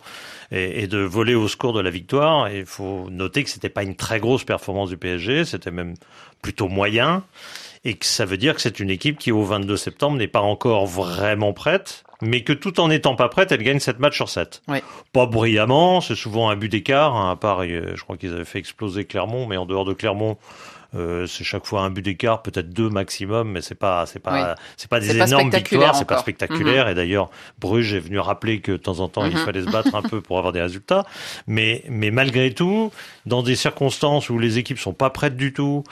et, 0.51 0.83
et 0.83 0.87
de 0.87 0.99
voler 0.99 1.35
au 1.35 1.49
score 1.49 1.73
de 1.73 1.81
la 1.81 1.89
victoire, 1.89 2.49
il 2.49 2.65
faut 2.65 3.09
noter 3.09 3.43
que 3.43 3.49
c'était 3.49 3.67
pas 3.67 3.83
une 3.83 3.95
très 3.95 4.21
grosse 4.21 4.45
performance 4.45 4.87
du 4.89 4.97
PSG, 4.97 5.43
c'était 5.43 5.71
même 5.71 5.95
plutôt 6.41 6.69
moyen 6.69 7.23
et 7.85 7.93
que 7.93 8.05
ça 8.05 8.25
veut 8.25 8.37
dire 8.37 8.55
que 8.55 8.61
c'est 8.61 8.79
une 8.79 8.89
équipe 8.89 9.19
qui, 9.19 9.31
au 9.31 9.43
22 9.43 9.77
septembre, 9.77 10.17
n'est 10.17 10.27
pas 10.27 10.41
encore 10.41 10.87
vraiment 10.87 11.53
prête, 11.53 12.03
mais 12.21 12.41
que 12.41 12.51
tout 12.51 12.79
en 12.79 12.87
n'étant 12.87 13.15
pas 13.15 13.29
prête, 13.29 13.51
elle 13.51 13.61
gagne 13.61 13.79
7 13.79 13.99
matchs 13.99 14.15
sur 14.15 14.27
7. 14.27 14.63
Pas 15.13 15.27
brillamment, 15.27 16.01
c'est 16.01 16.15
souvent 16.15 16.49
un 16.49 16.55
but 16.55 16.69
d'écart, 16.69 17.15
hein, 17.15 17.31
à 17.31 17.35
part, 17.35 17.61
euh, 17.61 17.93
je 17.95 18.03
crois 18.03 18.17
qu'ils 18.17 18.33
avaient 18.33 18.43
fait 18.43 18.57
exploser 18.57 19.05
Clermont, 19.05 19.45
mais 19.45 19.55
en 19.55 19.67
dehors 19.67 19.85
de 19.85 19.93
Clermont, 19.93 20.37
euh, 20.95 21.27
c'est 21.27 21.43
chaque 21.43 21.65
fois 21.65 21.81
un 21.81 21.89
but 21.89 22.01
d'écart, 22.01 22.41
peut-être 22.41 22.69
deux 22.69 22.89
maximum, 22.89 23.51
mais 23.51 23.61
c'est 23.61 23.75
pas, 23.75 24.05
c'est 24.05 24.19
pas, 24.19 24.55
c'est 24.77 24.89
pas 24.89 24.99
des 24.99 25.15
énormes 25.17 25.49
victoires, 25.49 25.95
c'est 25.95 26.07
pas 26.07 26.19
spectaculaire. 26.19 26.85
Mhm. 26.85 26.91
Et 26.91 26.95
d'ailleurs, 26.95 27.29
Bruges 27.59 27.93
est 27.93 27.99
venu 27.99 28.19
rappeler 28.19 28.59
que 28.61 28.73
de 28.73 28.77
temps 28.77 28.99
en 28.99 29.09
temps, 29.09 29.25
il 29.25 29.35
mhm. 29.35 29.45
fallait 29.45 29.63
se 29.63 29.69
battre 29.69 29.93
un 29.95 30.01
peu 30.01 30.21
pour 30.21 30.37
avoir 30.37 30.53
des 30.53 30.61
résultats. 30.61 31.05
Mais, 31.47 31.83
mais 31.89 32.11
malgré 32.11 32.53
tout, 32.53 32.91
dans 33.25 33.43
des 33.43 33.55
circonstances 33.55 34.29
où 34.29 34.39
les 34.39 34.57
équipes 34.57 34.79
sont 34.79 34.93
pas 34.93 35.09
prêtes 35.09 35.35
du 35.35 35.53
tout, 35.53 35.83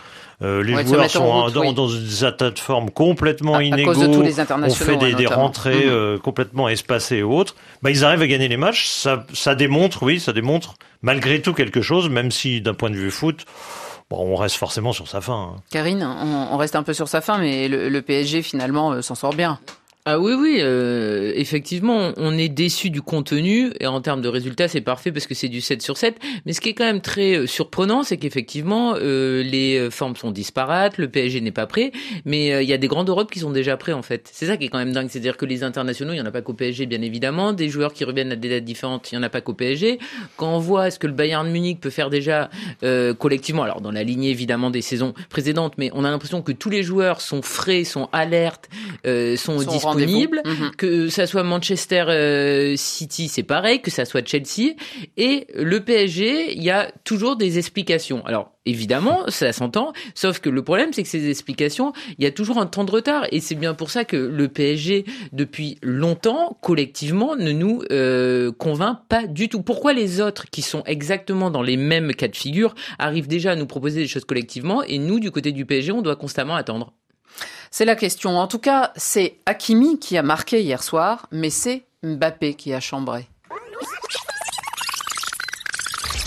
euh, 0.41 0.63
les 0.63 0.85
joueurs 0.85 1.09
sont 1.09 1.49
dans, 1.49 1.73
dans, 1.73 1.87
des 1.87 2.25
états 2.25 2.51
de 2.51 2.59
forme 2.59 2.89
complètement 2.89 3.59
inégaux. 3.59 3.93
on 3.95 4.69
fait 4.69 4.97
des, 4.97 5.13
des 5.13 5.27
rentrées 5.27 5.85
mhm. 5.85 5.91
euh, 5.91 6.17
complètement 6.17 6.69
espacées 6.69 7.17
et 7.17 7.23
autres. 7.23 7.55
Bah, 7.81 7.91
ils 7.91 8.03
arrivent 8.05 8.21
à 8.21 8.27
gagner 8.27 8.47
les 8.47 8.57
matchs. 8.57 8.87
Ça, 8.87 9.25
ça 9.33 9.55
démontre, 9.55 10.03
oui, 10.03 10.19
ça 10.19 10.33
démontre 10.33 10.75
malgré 11.01 11.41
tout 11.41 11.53
quelque 11.53 11.81
chose, 11.81 12.09
même 12.09 12.31
si 12.31 12.61
d'un 12.61 12.73
point 12.73 12.89
de 12.89 12.95
vue 12.95 13.11
foot, 13.11 13.45
on 14.11 14.35
reste 14.35 14.55
forcément 14.55 14.93
sur 14.93 15.07
sa 15.07 15.21
fin. 15.21 15.53
Hein. 15.55 15.61
Karine, 15.69 16.03
on, 16.03 16.57
reste 16.57 16.75
un 16.75 16.83
peu 16.83 16.93
sur 16.93 17.07
sa 17.07 17.21
fin, 17.21 17.37
mais 17.37 17.67
le, 17.67 18.01
PSG 18.01 18.41
finalement 18.41 18.91
euh, 18.91 19.01
s'en 19.01 19.15
sort 19.15 19.33
bien. 19.33 19.59
Ah 20.05 20.19
oui, 20.19 20.33
oui, 20.33 20.57
euh, 20.59 21.31
effectivement, 21.33 22.11
on 22.17 22.37
est 22.37 22.49
déçu 22.49 22.89
du 22.89 23.01
contenu 23.01 23.71
et 23.79 23.87
en 23.87 24.01
termes 24.01 24.21
de 24.21 24.27
résultats, 24.27 24.67
c'est 24.67 24.81
parfait 24.81 25.13
parce 25.13 25.27
que 25.27 25.33
c'est 25.33 25.47
du 25.47 25.61
7 25.61 25.81
sur 25.81 25.95
7. 25.95 26.17
Mais 26.45 26.51
ce 26.51 26.59
qui 26.59 26.67
est 26.67 26.73
quand 26.73 26.83
même 26.83 26.99
très 26.99 27.37
euh, 27.37 27.47
surprenant, 27.47 28.03
c'est 28.03 28.17
qu'effectivement, 28.17 28.95
euh, 28.97 29.43
les 29.43 29.89
formes 29.91 30.17
sont 30.17 30.31
disparates, 30.31 30.97
le 30.97 31.07
PSG 31.07 31.39
n'est 31.39 31.51
pas 31.51 31.67
prêt, 31.67 31.93
mais 32.25 32.63
il 32.63 32.69
y 32.69 32.73
a 32.73 32.77
des 32.77 32.89
grandes 32.89 33.07
Europes 33.07 33.31
qui 33.31 33.39
sont 33.39 33.51
déjà 33.51 33.77
prêts 33.77 33.93
en 33.93 34.01
fait. 34.01 34.29
C'est 34.33 34.47
ça 34.47 34.57
qui 34.57 34.65
est 34.65 34.67
quand 34.67 34.77
même 34.77 34.91
dingue, 34.91 35.07
c'est-à-dire 35.09 35.37
que 35.37 35.45
les 35.45 35.63
internationaux, 35.63 36.11
il 36.11 36.17
y 36.17 36.21
en 36.21 36.25
a 36.25 36.31
pas 36.31 36.41
qu'au 36.41 36.53
PSG 36.53 36.85
bien 36.85 37.01
évidemment, 37.01 37.53
des 37.53 37.69
joueurs 37.69 37.93
qui 37.93 38.03
reviennent 38.03 38.33
à 38.33 38.35
des 38.35 38.49
dates 38.49 38.65
différentes, 38.65 39.09
il 39.13 39.15
y 39.15 39.17
en 39.17 39.23
a 39.23 39.29
pas 39.29 39.39
qu'au 39.39 39.53
PSG. 39.53 39.99
Quand 40.35 40.53
on 40.53 40.59
voit 40.59 40.91
ce 40.91 40.99
que 40.99 41.07
le 41.07 41.13
Bayern 41.13 41.49
Munich 41.49 41.79
peut 41.79 41.89
faire 41.89 42.09
déjà 42.09 42.49
collectivement, 43.19 43.63
alors 43.63 43.79
dans 43.79 43.91
la 43.91 44.03
lignée 44.03 44.31
évidemment 44.31 44.69
des 44.69 44.81
saisons 44.81 45.13
précédentes, 45.29 45.75
mais 45.77 45.91
on 45.93 46.03
a 46.03 46.11
l'impression 46.11 46.41
que 46.41 46.51
tous 46.51 46.69
les 46.69 46.83
joueurs 46.83 47.21
sont 47.21 47.41
frais, 47.41 47.85
sont 47.85 48.09
alertes, 48.11 48.69
sont, 49.05 49.59
sont 49.59 49.92
disponibles 49.95 50.41
Mhm. 50.45 50.71
Que 50.77 51.09
ça 51.09 51.27
soit 51.27 51.43
Manchester 51.43 52.05
euh, 52.07 52.75
City, 52.75 53.27
c'est 53.27 53.43
pareil, 53.43 53.81
que 53.81 53.91
ça 53.91 54.05
soit 54.05 54.25
Chelsea. 54.27 54.73
Et 55.17 55.47
le 55.55 55.79
PSG, 55.79 56.53
il 56.55 56.63
y 56.63 56.69
a 56.69 56.91
toujours 57.03 57.35
des 57.35 57.57
explications. 57.57 58.25
Alors, 58.25 58.51
évidemment, 58.65 59.21
ça 59.27 59.51
s'entend, 59.53 59.93
sauf 60.15 60.39
que 60.39 60.49
le 60.49 60.63
problème, 60.63 60.89
c'est 60.93 61.03
que 61.03 61.09
ces 61.09 61.29
explications, 61.29 61.93
il 62.17 62.23
y 62.23 62.27
a 62.27 62.31
toujours 62.31 62.57
un 62.57 62.65
temps 62.65 62.83
de 62.83 62.91
retard. 62.91 63.25
Et 63.31 63.39
c'est 63.39 63.55
bien 63.55 63.73
pour 63.73 63.89
ça 63.89 64.05
que 64.05 64.17
le 64.17 64.47
PSG, 64.47 65.05
depuis 65.31 65.77
longtemps, 65.81 66.57
collectivement, 66.61 67.35
ne 67.35 67.51
nous 67.51 67.83
euh, 67.91 68.51
convainc 68.51 68.99
pas 69.07 69.27
du 69.27 69.49
tout. 69.49 69.61
Pourquoi 69.61 69.93
les 69.93 70.21
autres, 70.21 70.45
qui 70.49 70.61
sont 70.61 70.83
exactement 70.85 71.49
dans 71.49 71.61
les 71.61 71.77
mêmes 71.77 72.13
cas 72.13 72.27
de 72.27 72.35
figure, 72.35 72.75
arrivent 72.99 73.27
déjà 73.27 73.51
à 73.51 73.55
nous 73.55 73.67
proposer 73.67 74.01
des 74.01 74.07
choses 74.07 74.25
collectivement, 74.25 74.83
et 74.83 74.97
nous, 74.97 75.19
du 75.19 75.31
côté 75.31 75.51
du 75.51 75.65
PSG, 75.65 75.91
on 75.91 76.01
doit 76.01 76.15
constamment 76.15 76.55
attendre? 76.55 76.93
C'est 77.71 77.85
la 77.85 77.95
question. 77.95 78.37
En 78.37 78.47
tout 78.47 78.59
cas, 78.59 78.91
c'est 78.95 79.37
Hakimi 79.45 79.99
qui 79.99 80.17
a 80.17 80.23
marqué 80.23 80.61
hier 80.61 80.83
soir, 80.83 81.27
mais 81.31 81.49
c'est 81.49 81.85
Mbappé 82.03 82.53
qui 82.55 82.73
a 82.73 82.79
chambré. 82.79 83.27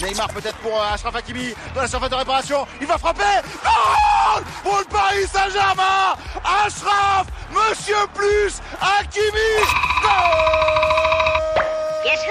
Neymar 0.02 0.28
peut-être 0.28 0.56
pour 0.56 0.76
euh, 0.76 0.92
Ashraf 0.92 1.14
Hakimi 1.16 1.54
dans 1.74 1.80
la 1.80 1.88
surface 1.88 2.10
de 2.10 2.14
réparation. 2.16 2.66
Il 2.80 2.86
va 2.86 2.98
frapper. 2.98 3.22
Goal 3.62 4.44
pour 4.62 4.78
le 4.78 4.84
Paris 4.84 5.26
Saint-Germain. 5.32 6.16
Ashraf, 6.44 7.26
Monsieur 7.50 8.06
Plus, 8.12 8.60
Hakimi. 8.80 9.56
Goal 10.02 11.64
Guess 12.04 12.24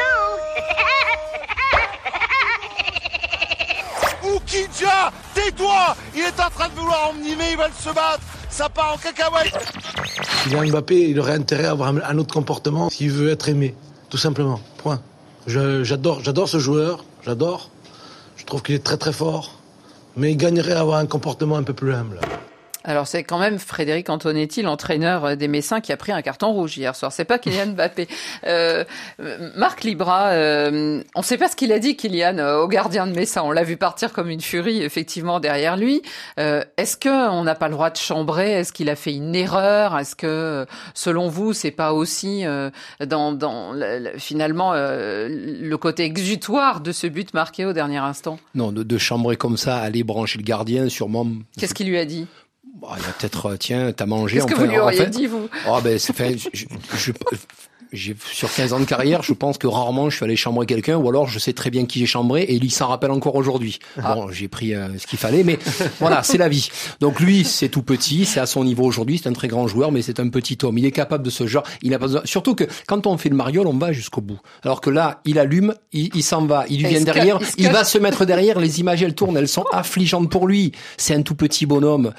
who? 4.23 4.35
Oukidja, 4.35 5.11
tais-toi 5.33 5.95
Il 6.13 6.21
est 6.21 6.39
en 6.39 6.49
train 6.49 6.69
de 6.69 6.73
vouloir 6.75 7.09
emmener, 7.09 7.51
ils 7.51 7.57
veulent 7.57 7.71
se 7.79 7.89
battre 7.89 8.21
ça 8.55 8.69
part 8.69 8.97
Mbappé, 10.65 11.09
il 11.09 11.19
aurait 11.19 11.33
intérêt 11.33 11.65
à 11.65 11.71
avoir 11.71 11.89
un 11.89 12.17
autre 12.17 12.33
comportement 12.33 12.89
s'il 12.89 13.11
veut 13.11 13.29
être 13.29 13.49
aimé, 13.49 13.75
tout 14.09 14.17
simplement. 14.17 14.61
Point. 14.77 15.01
J'adore, 15.45 16.21
j'adore 16.23 16.47
ce 16.47 16.57
joueur, 16.57 17.03
j'adore. 17.25 17.69
Je 18.37 18.45
trouve 18.45 18.61
qu'il 18.63 18.75
est 18.75 18.83
très 18.83 18.95
très 18.95 19.11
fort, 19.11 19.59
mais 20.15 20.31
il 20.31 20.37
gagnerait 20.37 20.71
à 20.71 20.79
avoir 20.79 20.99
un 20.99 21.05
comportement 21.05 21.57
un 21.57 21.63
peu 21.63 21.73
plus 21.73 21.93
humble. 21.93 22.21
Alors 22.85 23.07
c'est 23.07 23.23
quand 23.23 23.39
même 23.39 23.57
Frédéric 23.57 24.09
Antonetti, 24.09 24.61
l'entraîneur 24.61 25.25
euh, 25.25 25.35
des 25.35 25.47
Messins, 25.47 25.81
qui 25.81 25.91
a 25.91 25.97
pris 25.97 26.11
un 26.11 26.21
carton 26.21 26.51
rouge 26.51 26.77
hier 26.77 26.95
soir. 26.95 27.11
C'est 27.11 27.25
pas 27.25 27.39
Kylian 27.39 27.67
Mbappé. 27.75 28.07
Euh, 28.45 28.83
Marc 29.55 29.83
Libra, 29.83 30.27
euh, 30.29 31.01
on 31.15 31.19
ne 31.19 31.25
sait 31.25 31.37
pas 31.37 31.49
ce 31.49 31.55
qu'il 31.55 31.71
a 31.71 31.79
dit 31.79 31.97
Kylian 31.97 32.37
au 32.59 32.67
gardien 32.67 33.07
de 33.07 33.13
Messins. 33.13 33.41
On 33.43 33.51
l'a 33.51 33.63
vu 33.63 33.75
partir 33.75 34.13
comme 34.13 34.29
une 34.29 34.41
furie 34.41 34.83
effectivement 34.83 35.39
derrière 35.39 35.77
lui. 35.77 36.03
Est-ce 36.37 36.97
que 36.97 37.29
on 37.29 37.43
n'a 37.43 37.55
pas 37.55 37.67
le 37.67 37.73
droit 37.73 37.89
de 37.89 37.97
chambrer? 37.97 38.51
Est-ce 38.51 38.71
qu'il 38.71 38.89
a 38.89 38.95
fait 38.95 39.13
une 39.13 39.35
erreur? 39.35 39.97
Est-ce 39.97 40.15
que 40.15 40.65
selon 40.93 41.27
vous 41.27 41.53
c'est 41.53 41.71
pas 41.71 41.93
aussi 41.93 42.43
dans, 43.05 43.31
dans 43.31 43.73
finalement 44.17 44.73
le 44.73 45.75
côté 45.75 46.03
exutoire 46.03 46.81
de 46.81 46.91
ce 46.91 47.07
but 47.07 47.33
marqué 47.33 47.65
au 47.65 47.73
dernier 47.73 47.97
instant? 47.97 48.37
Non, 48.53 48.71
de, 48.71 48.83
de 48.83 48.97
chambrer 48.97 49.37
comme 49.37 49.57
ça, 49.57 49.77
aller 49.77 50.03
brancher 50.03 50.37
le 50.37 50.43
gardien, 50.43 50.89
sûrement. 50.89 51.27
Qu'est-ce 51.57 51.73
qu'il 51.73 51.87
lui 51.87 51.97
a 51.97 52.05
dit? 52.05 52.27
Bah, 52.81 52.95
il 52.97 53.03
y 53.03 53.05
a 53.05 53.13
peut-être, 53.13 53.45
euh, 53.47 53.57
tiens, 53.57 53.91
t'as 53.93 54.05
mangé. 54.05 54.37
Qu'est-ce 54.37 54.47
que 54.47 54.55
vous 54.55 54.65
lui 54.65 54.79
auriez 54.79 55.05
dit, 55.07 55.27
vous 55.27 55.47
oh, 55.67 55.79
ben, 55.83 55.97
c'est 55.97 56.15
fait, 56.15 56.37
je, 56.37 56.65
je, 56.97 57.11
j'ai 57.95 58.15
sur 58.31 58.53
15 58.53 58.73
ans 58.73 58.79
de 58.79 58.85
carrière, 58.85 59.23
je 59.23 59.33
pense 59.33 59.57
que 59.57 59.67
rarement 59.67 60.09
je 60.09 60.17
suis 60.17 60.25
allé 60.25 60.35
chambrer 60.35 60.65
quelqu'un, 60.65 60.97
ou 60.97 61.07
alors 61.07 61.27
je 61.27 61.39
sais 61.39 61.53
très 61.53 61.69
bien 61.69 61.85
qui 61.85 61.99
j'ai 61.99 62.05
chambré 62.05 62.43
et 62.43 62.55
il 62.55 62.71
s'en 62.71 62.87
rappelle 62.87 63.11
encore 63.11 63.35
aujourd'hui. 63.35 63.79
Ah. 64.01 64.15
Bon, 64.15 64.31
j'ai 64.31 64.47
pris 64.47 64.73
euh, 64.73 64.97
ce 64.97 65.07
qu'il 65.07 65.17
fallait, 65.17 65.43
mais 65.43 65.57
voilà, 65.99 66.23
c'est 66.23 66.37
la 66.37 66.49
vie. 66.49 66.69
Donc 66.99 67.19
lui, 67.19 67.43
c'est 67.43 67.69
tout 67.69 67.81
petit, 67.81 68.25
c'est 68.25 68.39
à 68.39 68.45
son 68.45 68.63
niveau 68.63 68.83
aujourd'hui, 68.83 69.19
c'est 69.21 69.29
un 69.29 69.33
très 69.33 69.47
grand 69.47 69.67
joueur, 69.67 69.91
mais 69.91 70.01
c'est 70.01 70.19
un 70.19 70.29
petit 70.29 70.57
homme. 70.63 70.77
Il 70.77 70.85
est 70.85 70.91
capable 70.91 71.23
de 71.23 71.29
ce 71.29 71.47
genre. 71.47 71.63
Il 71.81 71.93
a 71.93 71.99
pas 71.99 72.07
besoin. 72.07 72.21
Surtout 72.25 72.55
que 72.55 72.65
quand 72.87 73.07
on 73.07 73.17
fait 73.17 73.29
le 73.29 73.35
mariole, 73.35 73.67
on 73.67 73.77
va 73.77 73.91
jusqu'au 73.91 74.21
bout. 74.21 74.39
Alors 74.63 74.81
que 74.81 74.89
là, 74.89 75.21
il 75.25 75.39
allume, 75.39 75.73
il, 75.93 76.23
s'en 76.23 76.45
va, 76.45 76.65
il 76.69 76.81
lui 76.81 76.89
vient 76.89 77.01
derrière, 77.01 77.39
il 77.57 77.69
va 77.69 77.83
se 77.83 77.97
mettre 77.97 78.25
derrière. 78.25 78.59
Les 78.59 78.79
images, 78.79 79.01
elles 79.01 79.15
tournent, 79.15 79.37
elles 79.37 79.47
sont 79.47 79.65
affligeantes 79.71 80.29
pour 80.29 80.47
lui. 80.47 80.71
C'est 80.97 81.15
un 81.15 81.21
tout 81.21 81.35
petit 81.35 81.65
bonhomme. 81.65 82.11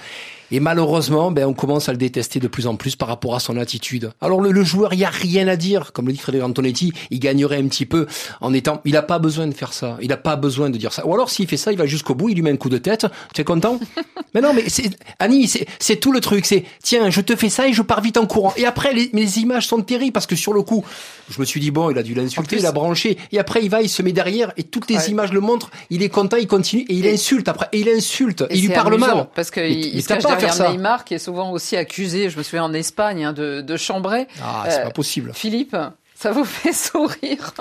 Et 0.51 0.61
malheureusement, 0.61 1.31
ben, 1.31 1.47
on 1.47 1.55
commence 1.55 1.89
à 1.89 1.93
le 1.93 1.99
détester 1.99 2.39
de 2.39 2.49
plus 2.49 2.67
en 2.67 2.77
plus 2.77 2.97
par 2.97 3.09
rapport 3.09 3.35
à 3.35 3.41
son 3.41 3.57
attitude. 3.57 4.13
Alors 4.21 4.41
le, 4.41 4.65
joueur, 4.65 4.95
il 4.95 5.01
y 5.01 5.05
a 5.05 5.11
rien 5.11 5.49
à 5.49 5.57
dire. 5.57 5.93
Comme 5.93 6.07
le 6.07 6.13
dit 6.13 6.19
Frédéric 6.19 6.47
Antonetti, 6.47 6.93
il 7.11 7.19
gagnerait 7.19 7.59
un 7.59 7.67
petit 7.69 7.87
peu 7.87 8.07
en 8.41 8.53
étant... 8.53 8.81
Il 8.85 8.93
n'a 8.93 9.03
pas 9.03 9.19
besoin 9.19 9.47
de 9.47 9.55
faire 9.55 9.73
ça. 9.73 9.97
Il 10.01 10.09
n'a 10.09 10.17
pas 10.17 10.37
besoin 10.37 10.71
de 10.71 10.79
dire 10.79 10.93
ça. 10.93 11.07
Ou 11.07 11.15
alors 11.15 11.31
s'il 11.31 11.49
fait 11.49 11.57
ça, 11.57 11.73
il 11.73 11.79
va 11.79 11.87
jusqu'au 11.87 12.15
bout, 12.15 12.29
il 12.29 12.37
lui 12.37 12.43
met 12.43 12.51
un 12.53 12.57
coup 12.57 12.69
de 12.69 12.79
tête. 12.79 13.07
Tu 13.35 13.41
es 13.41 13.45
content? 13.45 13.81
Mais 14.35 14.43
non, 14.43 14.53
mais 14.53 14.69
c'est 14.69 14.91
Annie, 15.19 15.51
c'est 15.79 15.97
tout 15.97 16.13
le 16.13 16.21
truc. 16.21 16.45
C'est 16.45 16.65
tiens, 16.83 17.09
je 17.09 17.23
te 17.23 17.35
fais 17.35 17.49
ça 17.49 17.69
et 17.69 17.73
je 17.73 17.81
pars 17.81 18.03
vite 18.03 18.19
en 18.19 18.27
courant. 18.27 18.53
Et 18.59 18.67
après, 18.67 18.93
les, 18.93 19.09
les 19.15 19.39
images 19.39 19.67
sont 19.67 19.81
terribles 19.81 20.13
parce 20.13 20.27
que 20.27 20.37
sur 20.37 20.53
le 20.53 20.61
coup, 20.61 20.85
je 21.31 21.41
me 21.41 21.47
suis 21.47 21.59
dit 21.59 21.71
bon, 21.71 21.89
il 21.89 21.97
a 21.97 22.03
dû 22.03 22.13
l'insulter, 22.13 22.57
il 22.59 22.67
a 22.67 22.73
branché. 22.73 23.17
Et 23.33 23.39
après, 23.39 23.63
il 23.63 23.71
va, 23.71 23.81
il 23.81 23.89
se 23.89 24.03
met 24.03 24.13
derrière 24.13 24.53
et 24.59 24.65
toutes 24.65 24.91
les 24.91 25.11
images 25.11 25.33
le 25.33 25.41
montrent. 25.41 25.71
Il 25.89 26.03
est 26.03 26.11
content, 26.11 26.37
il 26.37 26.47
continue 26.47 26.83
et 26.83 26.95
il 26.95 27.07
insulte 27.07 27.49
après. 27.49 27.69
Et 27.73 27.81
il 27.81 27.89
insulte. 27.89 28.45
il 28.51 28.61
lui 28.61 28.69
parle 28.69 28.99
mal. 28.99 29.29
Parce 29.35 29.51
qu'il 29.51 29.65
il, 29.65 30.03
se 30.03 30.09
cache 30.09 30.23
derrière 30.39 30.71
Neymar 30.71 31.05
qui 31.05 31.15
est 31.15 31.19
souvent 31.19 31.51
aussi 31.51 31.77
accusé, 31.77 32.31
je 32.31 32.39
me 32.39 32.43
souviens 32.43 32.65
en 32.65 32.73
Espagne, 32.73 33.25
hein, 33.25 33.33
de, 33.33 33.61
de 33.61 33.77
chambrer. 33.77 34.27
Ah, 34.43 34.67
c'est 34.69 34.83
pas 34.83 34.89
euh, 34.89 34.91
possible. 34.91 35.33
Philippe, 35.35 35.77
ça 36.15 36.33
vous 36.33 36.45
fait 36.45 36.73
sourire 36.73 37.53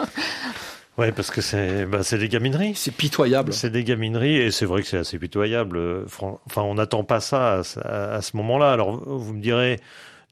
Ouais, 0.98 1.12
parce 1.12 1.30
que 1.30 1.42
c'est 1.42 1.86
bah, 1.86 2.04
c'est 2.04 2.18
des 2.18 2.30
gamineries. 2.30 2.74
C'est 2.76 2.92
pitoyable. 2.92 3.52
C'est 3.52 3.70
des 3.70 3.84
gamineries 3.84 4.38
et 4.38 4.52
c'est 4.52 4.66
vrai 4.66 4.82
que 4.82 4.88
c'est 4.88 4.98
assez 4.98 5.20
pitoyable. 5.20 6.06
Enfin, 6.06 6.62
on 6.62 6.76
n'attend 6.76 7.04
pas 7.04 7.20
ça 7.20 7.62
à, 7.84 8.16
à 8.16 8.22
ce 8.22 8.38
moment-là. 8.38 8.72
Alors, 8.72 9.04
vous 9.06 9.34
me 9.34 9.42
direz, 9.42 9.82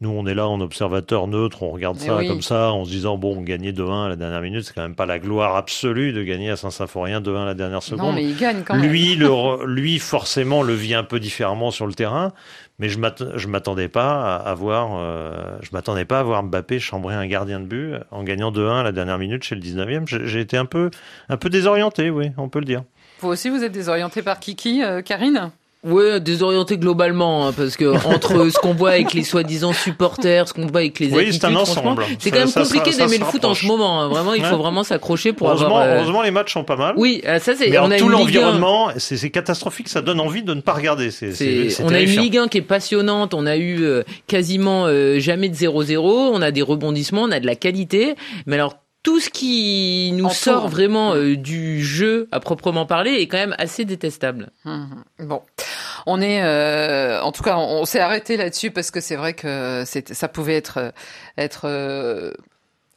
nous, 0.04 0.12
on 0.12 0.28
est 0.28 0.36
là 0.36 0.48
en 0.48 0.62
observateur 0.62 1.28
neutre, 1.28 1.64
on 1.64 1.72
regarde 1.72 1.98
Mais 2.00 2.06
ça 2.08 2.18
oui. 2.18 2.28
comme 2.28 2.42
ça, 2.44 2.72
en 2.72 2.86
se 2.86 2.90
disant, 2.92 3.18
bon, 3.18 3.42
gagner 3.42 3.72
2-1 3.72 4.06
à 4.06 4.10
la 4.10 4.16
dernière 4.16 4.42
minute, 4.42 4.64
c'est 4.66 4.74
quand 4.76 4.82
même 4.84 4.94
pas 4.96 5.06
la 5.08 5.18
gloire 5.18 5.56
absolue 5.56 6.14
de 6.14 6.22
gagner 6.24 6.52
à 6.52 6.56
Saint-Symphorien 6.58 7.22
2-1 7.22 7.42
à 7.42 7.46
la 7.46 7.54
dernière 7.56 7.82
seconde. 7.82 8.06
Non, 8.08 8.12
mais 8.14 8.24
il 8.24 8.38
gagne 8.38 8.64
quand 8.64 8.76
même. 8.76 8.86
Lui, 8.88 9.16
le, 9.16 9.66
lui, 9.66 9.98
forcément, 10.00 10.62
le 10.62 10.74
vit 10.74 10.94
un 10.94 11.04
peu 11.04 11.20
différemment 11.20 11.72
sur 11.72 11.88
le 11.88 11.94
terrain, 11.94 12.34
mais 12.80 12.90
je 12.90 13.00
m'att- 13.00 13.24
je 13.38 13.48
m'attendais 13.48 13.88
pas 13.88 14.36
à 14.36 14.54
voir, 14.54 14.98
euh, 15.00 15.32
je 15.62 15.70
m'attendais 15.74 16.06
pas 16.06 16.20
à 16.20 16.24
voir 16.24 16.44
Mbappé 16.44 16.80
chambrer 16.80 17.16
un 17.16 17.26
gardien 17.26 17.60
de 17.60 17.66
but 17.66 17.94
en 18.12 18.24
gagnant 18.24 18.52
2-1 18.52 18.82
à 18.82 18.84
la 18.84 18.92
dernière 18.92 19.18
minute 19.18 19.44
chez 19.44 19.56
le 19.56 19.62
19e. 19.62 20.08
J'ai 20.08 20.28
j'ai 20.28 20.40
été 20.42 20.58
un 20.58 20.66
peu, 20.66 20.92
un 21.30 21.38
peu 21.38 21.50
désorienté, 21.50 22.10
oui, 22.10 22.32
on 22.38 22.50
peut 22.50 22.60
le 22.60 22.66
dire. 22.66 22.84
Vous 23.20 23.30
aussi, 23.30 23.50
vous 23.50 23.64
êtes 23.64 23.72
désorienté 23.72 24.22
par 24.22 24.40
Kiki, 24.40 24.84
euh, 24.84 25.02
Karine? 25.02 25.52
Ouais, 25.86 26.22
désorienté 26.22 26.78
globalement, 26.78 27.48
hein, 27.48 27.54
parce 27.56 27.76
que 27.76 27.86
entre 28.08 28.48
ce 28.50 28.58
qu'on 28.58 28.74
voit 28.74 28.92
avec 28.92 29.14
les 29.14 29.24
soi-disant 29.24 29.74
supporters, 29.74 30.48
ce 30.48 30.54
qu'on 30.54 30.66
voit 30.68 30.80
avec 30.80 30.98
les 31.00 31.08
Oui, 31.08 31.24
attitudes, 31.24 31.42
c'est 31.42 31.48
un 31.48 31.56
ensemble. 31.58 32.04
c'est 32.20 32.32
quand 32.32 32.40
même 32.40 32.48
ça- 32.48 32.64
compliqué 32.64 32.92
d'aimer 32.96 33.18
le 33.18 33.26
foot 33.26 33.44
en 33.44 33.54
ce 33.54 33.66
moment. 33.66 34.02
hein. 34.02 34.08
Vraiment, 34.08 34.34
il 34.34 34.44
faut 34.46 34.52
Ouais. 34.56 34.62
vraiment 34.62 34.84
s'accrocher 34.86 35.34
pour 35.34 35.50
heureusement, 35.50 35.66
avoir. 35.78 35.82
euh, 35.84 35.96
heureusement, 35.98 36.22
les 36.22 36.32
matchs 36.32 36.54
sont 36.54 36.64
pas 36.64 36.78
mal. 36.78 36.94
Oui, 36.98 37.22
euh, 37.28 37.38
ça 37.40 37.54
c'est. 37.56 37.70
Mais 37.70 37.80
on 37.80 37.92
a 37.92 37.98
tout 37.98 38.06
une 38.06 38.12
Ligue 38.18 38.38
1. 38.38 38.42
l'environnement, 38.42 38.92
c'est 38.98 39.30
catastrophique, 39.30 39.90
ça 39.90 40.02
donne 40.02 40.22
envie 40.22 40.44
de 40.44 40.54
ne 40.54 40.62
pas 40.62 40.74
regarder. 40.74 41.12
C'est- 41.12 41.34
on 41.84 41.90
a 41.90 42.00
une. 42.00 42.10
Ligue 42.10 42.38
1 42.38 42.48
qui 42.48 42.60
est 42.60 42.62
passionnante, 42.62 43.34
on 43.34 43.46
a 43.46 43.58
eu 43.58 43.84
euh, 43.84 44.04
quasiment 44.28 44.86
euh, 44.88 45.20
jamais 45.20 45.50
de 45.50 45.56
0-0, 45.56 46.32
on 46.34 46.42
a 46.42 46.52
des 46.52 46.62
rebondissements, 46.62 47.24
on 47.24 47.32
a 47.32 47.42
de 47.42 47.46
la 47.46 47.56
qualité, 47.56 48.16
mais 48.46 48.56
alors 48.56 48.76
tout 49.04 49.20
ce 49.20 49.30
qui 49.30 50.12
nous 50.16 50.30
sort 50.30 50.70
vraiment 50.70 51.14
euh, 51.14 51.36
du 51.36 51.84
jeu 51.84 52.28
à 52.32 52.40
proprement 52.40 52.86
parler 52.86 53.12
est 53.12 53.28
quand 53.28 53.38
même 53.38 53.56
assez 53.58 53.84
détestable. 53.86 54.50
Mhm. 54.66 55.04
Bon, 55.20 55.42
on 56.06 56.22
est, 56.22 56.42
euh, 56.42 57.22
en 57.22 57.32
tout 57.34 57.44
cas, 57.44 57.58
on, 57.58 57.82
on 57.82 57.86
s'est 57.86 58.00
arrêté 58.00 58.38
là-dessus 58.38 58.72
parce 58.72 58.92
que 58.92 59.02
c'est 59.02 59.16
vrai 59.18 59.34
que 59.34 59.84
ça 59.86 60.28
pouvait 60.30 60.56
être, 60.56 60.94
être 61.38 61.62
euh, 61.66 62.32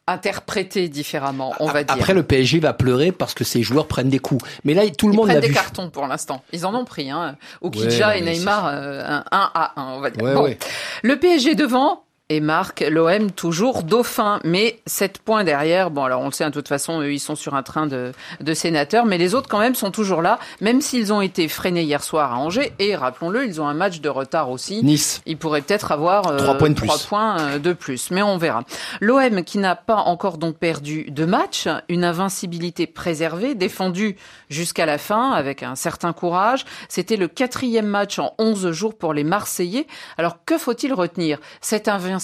interprété 0.07 0.87
différemment, 0.87 1.53
on 1.59 1.67
va 1.67 1.83
dire. 1.83 1.93
Après, 1.93 2.13
le 2.13 2.23
PSG 2.23 2.59
va 2.59 2.71
pleurer 2.73 3.11
parce 3.11 3.33
que 3.33 3.43
ses 3.43 3.61
joueurs 3.61 3.87
prennent 3.87 4.07
des 4.09 4.19
coups. 4.19 4.41
Mais 4.63 4.73
là, 4.73 4.83
tout 4.89 5.07
le 5.07 5.13
Ils 5.13 5.17
monde 5.17 5.27
prennent 5.27 5.41
des 5.41 5.49
vu. 5.49 5.53
cartons 5.53 5.89
pour 5.89 6.07
l'instant. 6.07 6.41
Ils 6.53 6.65
en 6.65 6.73
ont 6.73 6.85
pris. 6.85 7.09
Hein. 7.11 7.35
Okidja 7.61 8.09
Ouais, 8.09 8.19
et 8.19 8.21
Neymar, 8.21 8.65
un 8.67 9.25
1 9.29 9.51
à 9.53 9.73
1, 9.75 9.93
on 9.95 9.99
va 9.99 10.09
dire. 10.09 10.23
Ouais, 10.23 10.33
Bon. 10.33 10.43
ouais. 10.43 10.57
Le 11.03 11.19
PSG 11.19 11.55
devant 11.55 12.03
et 12.29 12.41
marque 12.41 12.81
l'OM 12.81 13.31
toujours 13.31 13.83
dauphin, 13.83 14.41
mais 14.43 14.79
7 14.85 15.19
points 15.19 15.45
derrière. 15.45 15.91
Bon, 15.91 16.03
alors 16.03 16.21
on 16.21 16.25
le 16.25 16.31
sait, 16.31 16.43
hein, 16.43 16.49
de 16.49 16.53
toute 16.53 16.67
façon, 16.67 16.99
eux, 17.01 17.13
ils 17.13 17.19
sont 17.19 17.35
sur 17.35 17.55
un 17.55 17.63
train 17.63 17.87
de, 17.87 18.11
de 18.41 18.53
sénateurs, 18.53 19.05
mais 19.05 19.17
les 19.17 19.33
autres 19.33 19.47
quand 19.47 19.59
même 19.59 19.75
sont 19.75 19.91
toujours 19.91 20.21
là, 20.21 20.37
même 20.59 20.81
s'ils 20.81 21.13
ont 21.13 21.21
été 21.21 21.47
freinés 21.47 21.83
hier 21.83 22.03
soir 22.03 22.33
à 22.33 22.37
Angers. 22.37 22.73
Et 22.79 22.97
rappelons-le, 22.97 23.45
ils 23.45 23.61
ont 23.61 23.67
un 23.67 23.73
match 23.73 24.01
de 24.01 24.09
retard 24.09 24.49
aussi. 24.49 24.83
Nice. 24.83 25.21
Ils 25.25 25.37
pourraient 25.37 25.61
peut-être 25.61 25.93
avoir 25.93 26.27
euh, 26.27 26.37
Trois 26.37 26.55
points 26.57 26.69
de 26.69 26.73
plus. 26.75 27.05
points, 27.07 27.39
euh, 27.39 27.59
de 27.59 27.71
plus, 27.71 28.11
mais 28.11 28.21
on 28.21 28.37
verra. 28.37 28.63
L'OM 28.99 29.43
qui 29.45 29.57
n'a 29.57 29.77
pas 29.77 29.95
encore 29.95 30.37
donc 30.37 30.57
perdu 30.57 31.05
de 31.09 31.23
match, 31.23 31.69
une 31.87 32.03
invincibilité 32.03 32.87
préservée, 32.87 33.55
défendue 33.55 34.17
jusqu'à 34.49 34.85
la 34.85 34.97
fin 34.97 35.31
avec 35.31 35.63
un 35.63 35.75
certain 35.75 36.11
courage. 36.11 36.65
C'était 36.89 37.15
le 37.15 37.29
quatrième 37.29 37.87
match 37.87 38.19
en 38.19 38.33
11 38.37 38.71
jours 38.71 38.97
pour 38.97 39.13
les 39.13 39.23
Marseillais. 39.23 39.87
Alors 40.17 40.43
que 40.45 40.57
faut-il 40.57 40.93
retenir? 40.93 41.39
Cette 41.61 41.87
invincibilité 41.87 42.16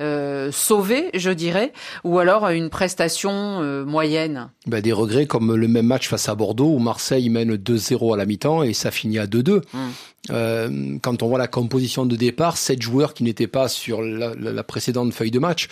euh, 0.00 0.50
sauvée, 0.52 1.10
je 1.14 1.30
dirais, 1.30 1.72
ou 2.04 2.18
alors 2.18 2.48
une 2.48 2.70
prestation 2.70 3.30
euh, 3.62 3.84
moyenne 3.84 4.50
Ben, 4.66 4.80
des 4.80 4.92
regrets 4.92 5.26
comme 5.26 5.54
le 5.54 5.68
même 5.68 5.86
match 5.86 6.08
face 6.08 6.28
à 6.28 6.34
Bordeaux 6.34 6.68
où 6.74 6.78
Marseille 6.78 7.28
mène 7.30 7.56
2-0 7.56 8.14
à 8.14 8.16
la 8.16 8.26
mi-temps 8.26 8.62
et 8.62 8.72
ça 8.72 8.90
finit 8.90 9.18
à 9.18 9.26
2-2. 9.26 9.62
Euh, 10.30 10.98
quand 11.02 11.22
on 11.22 11.28
voit 11.28 11.38
la 11.38 11.46
composition 11.48 12.04
de 12.04 12.16
départ, 12.16 12.56
sept 12.56 12.82
joueurs 12.82 13.14
qui 13.14 13.22
n'étaient 13.24 13.46
pas 13.46 13.68
sur 13.68 14.02
la, 14.02 14.34
la- 14.34 14.52
la 14.52 14.62
précédente 14.62 15.12
feuille 15.12 15.30
de 15.30 15.38
match. 15.38 15.68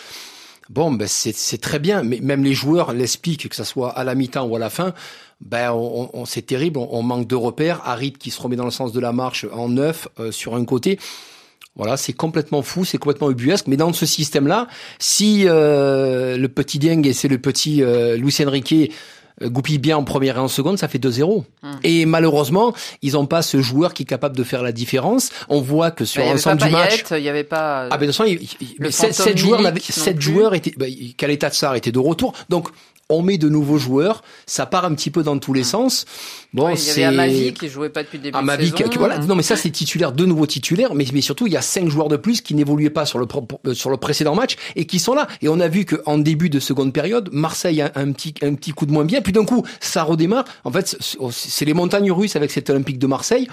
Bon, 0.71 0.91
ben 0.91 1.07
c'est 1.07 1.35
c'est 1.37 1.59
très 1.59 1.79
bien, 1.79 2.03
mais 2.03 2.19
même 2.21 2.43
les 2.43 2.53
joueurs 2.55 2.93
l'expliquent, 2.93 3.49
que 3.49 3.55
ça 3.55 3.65
soit 3.65 3.91
à 3.91 4.03
la 4.03 4.15
mi-temps 4.17 4.47
ou 4.47 4.57
à 4.57 4.59
la 4.59 4.71
fin. 4.71 4.95
Ben, 5.41 5.73
on, 5.73 6.11
on- 6.13 6.25
c'est 6.25 6.43
terrible, 6.43 6.79
on, 6.79 6.89
on 6.91 7.03
manque 7.03 7.29
de 7.29 7.35
repères. 7.37 7.83
Harit 7.85 8.13
qui 8.13 8.31
se 8.31 8.41
remet 8.41 8.57
dans 8.57 8.65
le 8.65 8.71
sens 8.73 8.93
de 8.93 8.99
la 9.01 9.13
marche 9.13 9.47
en 9.53 9.69
neuf 9.69 10.09
euh, 10.19 10.33
sur 10.33 10.57
un 10.57 10.65
côté. 10.65 10.99
Voilà, 11.77 11.97
c'est 11.97 12.13
complètement 12.15 12.63
fou, 12.63 12.85
c'est 12.85 12.99
complètement 12.99 13.31
ubuesque. 13.31 13.67
Mais 13.69 13.77
dans 13.77 13.93
ce 13.93 14.07
système-là, 14.07 14.67
si 14.99 15.45
euh, 15.47 16.37
le 16.37 16.49
petit 16.49 16.79
Dieng 16.79 17.03
et 17.05 17.13
c'est 17.13 17.29
le 17.29 17.39
petit 17.39 17.83
euh, 17.83 18.17
Luis 18.17 18.35
Enrique 18.45 18.75
euh, 19.43 19.51
goupillent 19.51 19.77
bien 19.79 19.99
en 19.99 20.03
première 20.05 20.37
et 20.39 20.41
en 20.41 20.49
seconde, 20.49 20.79
ça 20.79 20.89
fait 20.89 20.99
2-0. 20.99 21.45
Et 21.85 22.07
malheureusement, 22.07 22.73
ils 23.03 23.13
n'ont 23.13 23.27
pas 23.27 23.43
ce 23.43 23.61
joueur 23.61 23.93
qui 23.93 24.05
est 24.05 24.07
capable 24.07 24.35
de 24.37 24.43
faire 24.45 24.63
la 24.63 24.73
différence. 24.73 25.29
On 25.51 25.61
voit 25.61 25.91
que 25.91 26.07
sur 26.07 26.23
avait 26.23 26.31
l'ensemble 26.55 26.63
du 26.63 26.71
match, 26.73 27.05
il 27.19 27.23
y 27.25 27.29
avait 27.29 27.45
pas. 27.45 27.89
ah 27.91 27.99
ben 27.99 28.07
de 28.07 28.13
toute 28.13 28.17
façon, 28.17 28.25
il- 28.25 28.41
il- 28.63 28.77
Le 28.79 28.91
joueurs, 29.39 29.61
sept 29.93 30.21
joueurs 30.21 30.55
étaient, 30.55 30.75
Kaleta 31.19 31.51
Tsar 31.51 31.75
était 31.75 31.93
de 31.93 31.99
retour, 31.99 32.33
donc 32.49 32.69
on 33.09 33.23
met 33.23 33.39
de 33.39 33.49
nouveaux 33.49 33.79
joueurs, 33.79 34.23
ça 34.47 34.67
part 34.67 34.85
un 34.85 34.93
petit 34.95 35.11
peu 35.11 35.23
dans 35.23 35.39
tous 35.39 35.53
les 35.53 35.63
sens. 35.63 36.07
Bon, 36.57 36.65
Ouais, 36.67 36.73
il 36.73 36.79
y 36.79 36.79
c'est 36.81 37.05
avait 37.05 37.15
Amavi 37.15 37.53
qui 37.55 37.69
jouait 37.69 37.91
pas 37.91 38.03
depuis 38.03 38.17
le 38.17 38.25
début 38.25 38.37
Amavi, 38.39 38.71
de 38.73 38.77
saison. 38.79 38.89
qui- 38.91 38.99
voilà, 38.99 39.19
non 39.19 39.35
mais 39.37 39.43
ça 39.43 39.57
c'est 39.57 39.71
titulaire, 39.71 40.11
de 40.13 40.25
nouveaux 40.25 40.47
titulaires, 40.47 40.95
mais, 40.95 41.05
mais 41.13 41.21
surtout 41.21 41.47
il 41.47 41.53
y 41.53 41.57
a 41.57 41.61
cinq 41.63 41.89
joueurs 41.91 42.09
de 42.09 42.17
plus 42.17 42.41
qui 42.41 42.55
n'évoluaient 42.55 42.91
pas 42.91 43.05
sur 43.07 43.19
le 43.19 43.27
pro- 43.27 43.47
sur 43.75 43.91
le 43.91 43.99
précédent 43.99 44.35
match 44.35 44.57
et 44.75 44.87
qui 44.87 44.99
sont 44.99 45.15
là. 45.15 45.27
Et 45.43 45.49
on 45.51 45.61
a 45.61 45.69
vu 45.69 45.85
qu'en 45.85 46.17
début 46.19 46.49
de 46.49 46.59
seconde 46.59 46.93
période, 46.95 47.29
Marseille 47.31 47.83
a 47.83 47.93
un 47.95 48.11
petit 48.13 48.35
un 48.43 48.55
petit 48.55 48.73
coup 48.73 48.87
de 48.87 48.93
moins 48.93 49.05
bien, 49.05 49.21
puis 49.21 49.33
d'un 49.33 49.45
coup 49.45 49.65
ça 49.81 50.03
redémarre. 50.03 50.45
En 50.65 50.73
fait, 50.73 50.97
c'est- 50.99 51.19
c'est 51.31 51.65
les 51.67 51.75
montagnes 51.75 52.11
russes 52.11 52.37
avec 52.37 52.51
cet 52.51 52.71
Olympique 52.71 52.99
de 52.99 53.07
Marseille. 53.07 53.47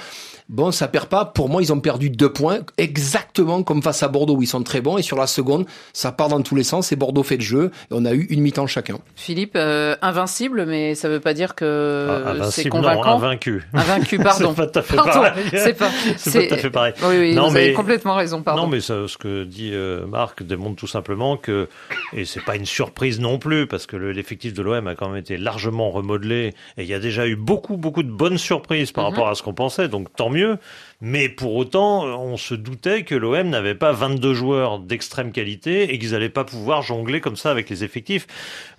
Bon, 0.49 0.71
ça 0.71 0.87
perd 0.89 1.05
pas. 1.07 1.23
Pour 1.25 1.47
moi, 1.49 1.61
ils 1.61 1.71
ont 1.71 1.79
perdu 1.79 2.09
deux 2.09 2.31
points, 2.31 2.59
exactement 2.77 3.63
comme 3.63 3.81
face 3.81 4.03
à 4.03 4.07
Bordeaux 4.07 4.35
où 4.35 4.41
ils 4.43 4.47
sont 4.47 4.61
très 4.63 4.81
bons. 4.81 4.97
Et 4.97 5.01
sur 5.01 5.17
la 5.17 5.27
seconde, 5.27 5.65
ça 5.93 6.11
part 6.11 6.27
dans 6.29 6.41
tous 6.41 6.55
les 6.55 6.63
sens. 6.63 6.91
Et 6.91 6.95
Bordeaux 6.95 7.23
fait 7.23 7.37
le 7.37 7.41
jeu. 7.43 7.71
Et 7.89 7.93
on 7.93 8.05
a 8.05 8.13
eu 8.13 8.25
une 8.29 8.41
mi-temps 8.41 8.67
chacun. 8.67 8.97
Philippe, 9.15 9.53
euh, 9.55 9.95
invincible, 10.01 10.65
mais 10.67 10.95
ça 10.95 11.09
veut 11.09 11.19
pas 11.21 11.33
dire 11.33 11.55
que 11.55 12.07
Ah, 12.09 12.23
c'est 12.25 12.29
invincible, 12.41 12.69
convaincant. 12.95 13.15
invaincu. 13.17 13.63
Invaincu, 13.73 14.17
pardon. 14.23 14.49
c'est 14.49 14.56
pas 14.56 14.67
tout 14.67 14.79
à 14.79 14.82
fait 14.82 14.95
Pardon, 14.95 15.12
pareil. 15.12 15.43
c'est 15.53 15.73
pas- 15.77 15.89
C'est 16.17 16.29
c'est- 16.29 16.39
pas 16.41 16.47
tout 16.47 16.53
à 16.53 16.58
fait 16.58 16.69
pareil. 16.69 16.93
Oui, 17.03 17.15
oui, 17.19 17.36
non, 17.36 17.47
vous 17.47 17.53
mais, 17.53 17.60
avez 17.65 17.73
complètement 17.73 18.15
raison, 18.15 18.41
pardon. 18.41 18.63
Non, 18.63 18.67
mais 18.67 18.79
ça, 18.82 19.08
ce 19.08 19.17
que 19.17 19.43
dit 19.43 19.71
euh, 19.73 20.06
Marc 20.06 20.43
démontre 20.43 20.75
tout 20.75 20.88
simplement 20.88 21.38
que, 21.38 21.67
et 22.13 22.25
c'est 22.25 22.43
pas 22.43 22.56
une 22.56 22.65
surprise 22.65 23.19
non 23.19 23.39
plus, 23.39 23.67
parce 23.67 23.86
que 23.88 23.95
le- 23.95 24.12
l'effectif 24.12 24.53
de 24.53 24.62
l'OM 24.62 24.88
a 24.88 24.95
quand 24.95 25.10
même 25.10 25.17
été 25.17 25.38
largement 25.38 25.91
remodelé, 25.91 26.53
et 26.77 26.84
il 26.84 26.88
y 26.88 26.93
a 26.93 26.99
déjà 26.99 27.27
eu 27.27 27.36
beaucoup, 27.36 27.77
beaucoup 27.77 28.03
de 28.03 28.12
bonnes 28.12 28.38
surprises 28.38 28.91
par 28.91 29.06
Mhm. 29.06 29.10
rapport 29.12 29.29
à 29.29 29.36
ce 29.36 29.43
qu'on 29.43 29.53
pensait, 29.53 29.88
donc 29.88 30.13
tant 30.15 30.29
mieux. 30.29 30.58
Mais 31.05 31.27
pour 31.27 31.57
autant, 31.57 32.05
on 32.05 32.37
se 32.37 32.55
doutait 32.55 33.03
que 33.03 33.13
l'OM 33.13 33.49
n'avait 33.49 33.75
pas 33.75 33.91
22 33.91 34.33
joueurs 34.33 34.79
d'extrême 34.79 35.33
qualité 35.33 35.93
et 35.93 35.99
qu'ils 35.99 36.11
n'allaient 36.11 36.29
pas 36.29 36.45
pouvoir 36.45 36.81
jongler 36.81 37.19
comme 37.19 37.35
ça 37.35 37.51
avec 37.51 37.69
les 37.69 37.83
effectifs. 37.83 38.25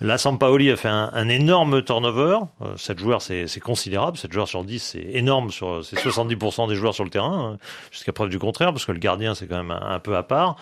Là, 0.01 0.17
Sampaoli 0.17 0.71
a 0.71 0.77
fait 0.77 0.89
un, 0.89 1.29
énorme 1.29 1.83
turnover. 1.83 2.39
Euh, 2.63 2.79
7 2.79 2.99
joueurs, 2.99 3.21
c'est 3.21 3.61
considérable. 3.61 4.17
7 4.17 4.33
joueurs 4.33 4.49
sur 4.49 4.65
10, 4.65 4.83
c'est 4.83 5.07
énorme. 5.13 5.51
sur 5.51 5.85
C'est 5.85 5.99
70% 5.99 6.67
des 6.67 6.77
joueurs 6.77 6.95
sur 6.95 7.05
le 7.05 7.11
terrain, 7.11 7.57
hein, 7.57 7.59
jusqu'à 7.93 8.15
preuve 8.15 8.31
du 8.31 8.39
contraire, 8.39 8.73
parce 8.73 8.87
que 8.87 8.93
le 8.93 9.01
gardien, 9.01 9.35
c'est 9.35 9.47
quand 9.47 9.63
même 9.63 9.79
un 9.79 9.99
peu 9.99 10.17
à 10.17 10.23
part. 10.23 10.57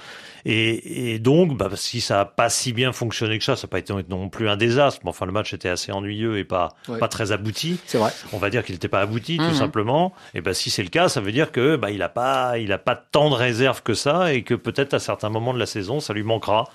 Et, 0.45 1.15
et 1.15 1.19
donc, 1.19 1.57
bah, 1.57 1.71
si 1.75 2.01
ça 2.01 2.17
n'a 2.17 2.25
pas 2.25 2.49
si 2.49 2.73
bien 2.73 2.93
fonctionné 2.93 3.39
que 3.39 3.45
ça, 3.45 3.57
ça 3.57 3.67
n'a 3.67 3.71
pas 3.71 3.79
été 3.79 3.93
non 4.09 4.29
plus 4.29 4.49
un 4.49 4.57
désastre. 4.57 5.01
Mais 5.05 5.11
enfin, 5.11 5.27
le 5.27 5.33
match 5.33 5.55
était 5.55 5.69
assez 5.69 5.93
ennuyeux 5.93 6.39
et 6.39 6.45
pas, 6.45 6.71
Ouais. 6.89 6.99
pas 6.99 7.09
très 7.09 7.33
abouti. 7.33 7.79
C'est 7.87 7.99
vrai. 7.99 8.11
On 8.33 8.39
va 8.39 8.51
dire 8.51 8.65
qu'il 8.65 8.75
n'était 8.75 8.89
pas 8.89 9.01
abouti, 9.01 9.39
Mhm. 9.39 9.49
tout 9.51 9.55
simplement. 9.55 10.13
Et 10.35 10.41
ben, 10.41 10.53
si 10.55 10.71
c'est 10.71 10.83
le 10.83 10.89
cas, 10.89 11.09
ça 11.09 11.21
veut 11.21 11.33
dire 11.33 11.53
que 11.53 11.77
bah, 11.77 11.91
il 11.91 12.03
a 12.03 12.09
pas, 12.09 12.59
il 12.59 12.73
a 12.73 12.79
pas 12.79 12.97
tant 12.97 13.31
de 13.31 13.35
réserve 13.35 13.83
que 13.83 13.95
ça, 13.95 14.33
et 14.33 14.43
que 14.43 14.55
peut-être 14.55 14.95
à 14.95 14.99
certains 14.99 15.29
moments 15.29 15.55
de 15.55 15.59
la 15.59 15.67
saison, 15.67 16.01
ça 16.01 16.13
lui 16.13 16.23
manquera. 16.25 16.69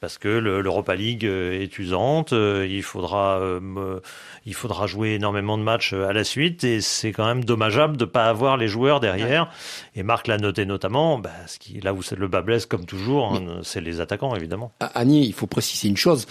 Parce 0.00 0.18
que 0.18 0.28
le- 0.28 0.60
l'Europa 0.60 0.94
League 0.96 1.24
euh, 1.24 1.62
est 1.62 1.78
usante, 1.78 2.34
euh, 2.34 2.66
il 2.68 2.82
faudra, 2.82 3.38
euh, 3.38 4.00
il 4.44 4.52
faudra 4.52 4.86
jouer 4.86 5.14
énormément 5.14 5.56
de 5.56 5.62
matchs 5.62 5.94
à 5.94 6.12
la 6.12 6.24
suite, 6.24 6.62
et 6.62 6.82
c'est 6.82 7.12
quand 7.12 7.24
même 7.24 7.42
dommageable 7.42 7.96
de 7.96 8.04
pas 8.04 8.26
avoir 8.26 8.58
les 8.58 8.68
joueurs 8.68 9.00
derrière. 9.00 9.50
Et 9.94 10.02
Marc 10.02 10.26
l'a 10.26 10.36
noté 10.36 10.66
notamment, 10.66 11.18
bah, 11.18 11.30
ce 11.46 11.58
qui, 11.58 11.80
là 11.80 11.94
où 11.94 12.02
c'est 12.02 12.16
le 12.18 12.28
bas 12.28 12.42
blesse 12.42 12.66
comme 12.66 12.84
toujours, 12.84 13.32
hein, 13.34 13.60
c'est 13.62 13.80
les 13.80 14.00
attaquants 14.02 14.34
évidemment. 14.36 14.72
Annie, 14.80 15.24
il 15.26 15.32
faut 15.32 15.46
préciser 15.46 15.88
une 15.88 15.96
chose. 15.96 16.26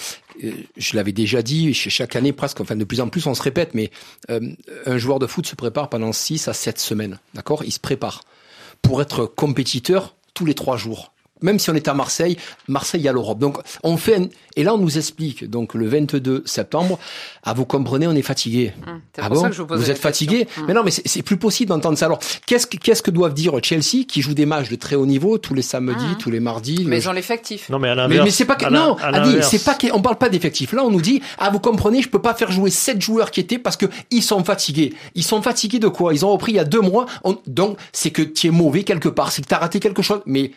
Je 0.77 0.95
l'avais 0.95 1.11
déjà 1.13 1.41
dit, 1.41 1.73
chaque 1.73 2.15
année 2.15 2.33
presque, 2.33 2.59
enfin 2.61 2.75
de 2.75 2.83
plus 2.83 3.01
en 3.01 3.07
plus 3.09 3.25
on 3.25 3.33
se 3.33 3.41
répète, 3.41 3.73
mais 3.73 3.89
euh, 4.29 4.39
un 4.85 4.97
joueur 4.99 5.17
de 5.17 5.25
foot 5.25 5.47
se 5.47 5.55
prépare 5.55 5.89
pendant 5.89 6.11
6 6.11 6.47
à 6.47 6.53
7 6.53 6.77
semaines. 6.79 7.17
D'accord? 7.33 7.63
Il 7.63 7.71
se 7.71 7.79
prépare 7.79 8.21
pour 8.83 9.01
être 9.01 9.25
compétiteur 9.25 10.15
tous 10.35 10.45
les 10.45 10.53
trois 10.53 10.77
jours. 10.77 11.11
Même 11.43 11.59
si 11.59 11.69
on 11.69 11.75
est 11.75 11.87
à 11.87 11.93
Marseille, 11.93 12.37
Marseille 12.67 13.07
à 13.07 13.11
l'Europe. 13.11 13.37
Donc 13.37 13.57
on 13.83 13.97
fait 13.97 14.15
un... 14.15 14.27
et 14.55 14.63
là 14.63 14.73
on 14.73 14.79
nous 14.79 14.97
explique 14.97 15.47
donc 15.47 15.75
le 15.75 15.87
22 15.87 16.41
septembre. 16.47 16.97
Ah 17.43 17.53
vous 17.53 17.65
comprenez, 17.65 18.07
on 18.07 18.13
est 18.13 18.21
fatigué. 18.23 18.73
Hum, 18.87 19.01
Ah 19.19 19.29
bon 19.29 19.41
ça 19.41 19.49
que 19.49 19.55
je 19.55 19.61
vous 19.61 19.91
êtes 19.91 19.97
fatigué. 19.99 20.47
Hum. 20.57 20.63
Mais 20.67 20.73
non, 20.73 20.81
mais 20.83 20.91
c'est 20.91 21.21
plus 21.21 21.37
possible 21.37 21.69
d'entendre 21.69 21.97
ça. 21.97 22.05
Alors 22.07 22.19
qu'est-ce 22.47 22.65
que 22.65 22.77
qu'est-ce 22.77 23.03
que 23.03 23.11
doivent 23.11 23.33
dire 23.35 23.53
Chelsea 23.61 24.05
qui 24.07 24.21
joue 24.23 24.33
des 24.33 24.45
matchs 24.47 24.69
de 24.69 24.75
très 24.75 24.95
haut 24.95 25.05
niveau 25.05 25.37
tous 25.37 25.53
les 25.53 25.61
samedis, 25.61 26.03
Hum. 26.03 26.17
tous 26.17 26.31
les 26.31 26.39
mardis 26.39 26.83
Mais 26.85 26.95
le- 26.97 27.01
ils 27.03 27.09
ont 27.09 27.13
l'effectif. 27.13 27.69
Non, 27.69 27.77
mais 27.79 27.89
à 27.89 27.95
mais, 27.95 28.01
l'inverse. 28.01 28.25
mais 28.25 28.31
c'est 28.31 28.45
pas 28.45 28.55
que, 28.55 28.65
non, 28.69 28.95
à 28.97 29.07
Adi, 29.15 29.35
c'est 29.43 29.63
pas 29.63 29.75
qu'on 29.75 30.01
parle 30.01 30.17
pas 30.17 30.29
d'effectifs. 30.29 30.71
Là, 30.73 30.83
on 30.85 30.89
nous 30.91 31.01
dit, 31.01 31.21
ah, 31.37 31.49
vous 31.49 31.59
comprenez, 31.59 32.01
je 32.01 32.09
peux 32.09 32.21
pas 32.21 32.33
faire 32.33 32.51
jouer 32.51 32.69
sept 32.69 33.01
joueurs 33.01 33.31
qui 33.31 33.39
étaient 33.41 33.59
parce 33.59 33.75
que 33.77 33.85
ils 34.11 34.23
sont 34.23 34.43
fatigués. 34.43 34.93
Ils 35.15 35.23
sont 35.23 35.41
fatigués 35.41 35.79
de 35.79 35.87
quoi? 35.89 36.13
Ils 36.13 36.25
ont 36.25 36.31
repris 36.31 36.53
il 36.53 36.55
y 36.55 36.59
a 36.59 36.63
deux 36.63 36.79
mois. 36.81 37.05
On- 37.25 37.37
donc, 37.47 37.77
c'est 37.91 38.11
que 38.11 38.21
tu 38.21 38.47
es 38.47 38.51
mauvais 38.51 38.83
quelque 38.83 39.09
part. 39.09 39.31
C'est 39.31 39.41
que 39.41 39.47
tu 39.47 39.53
as 39.53 39.57
raté 39.59 39.79
quelque 39.79 40.01
chose. 40.01 40.21
Mais, 40.25 40.51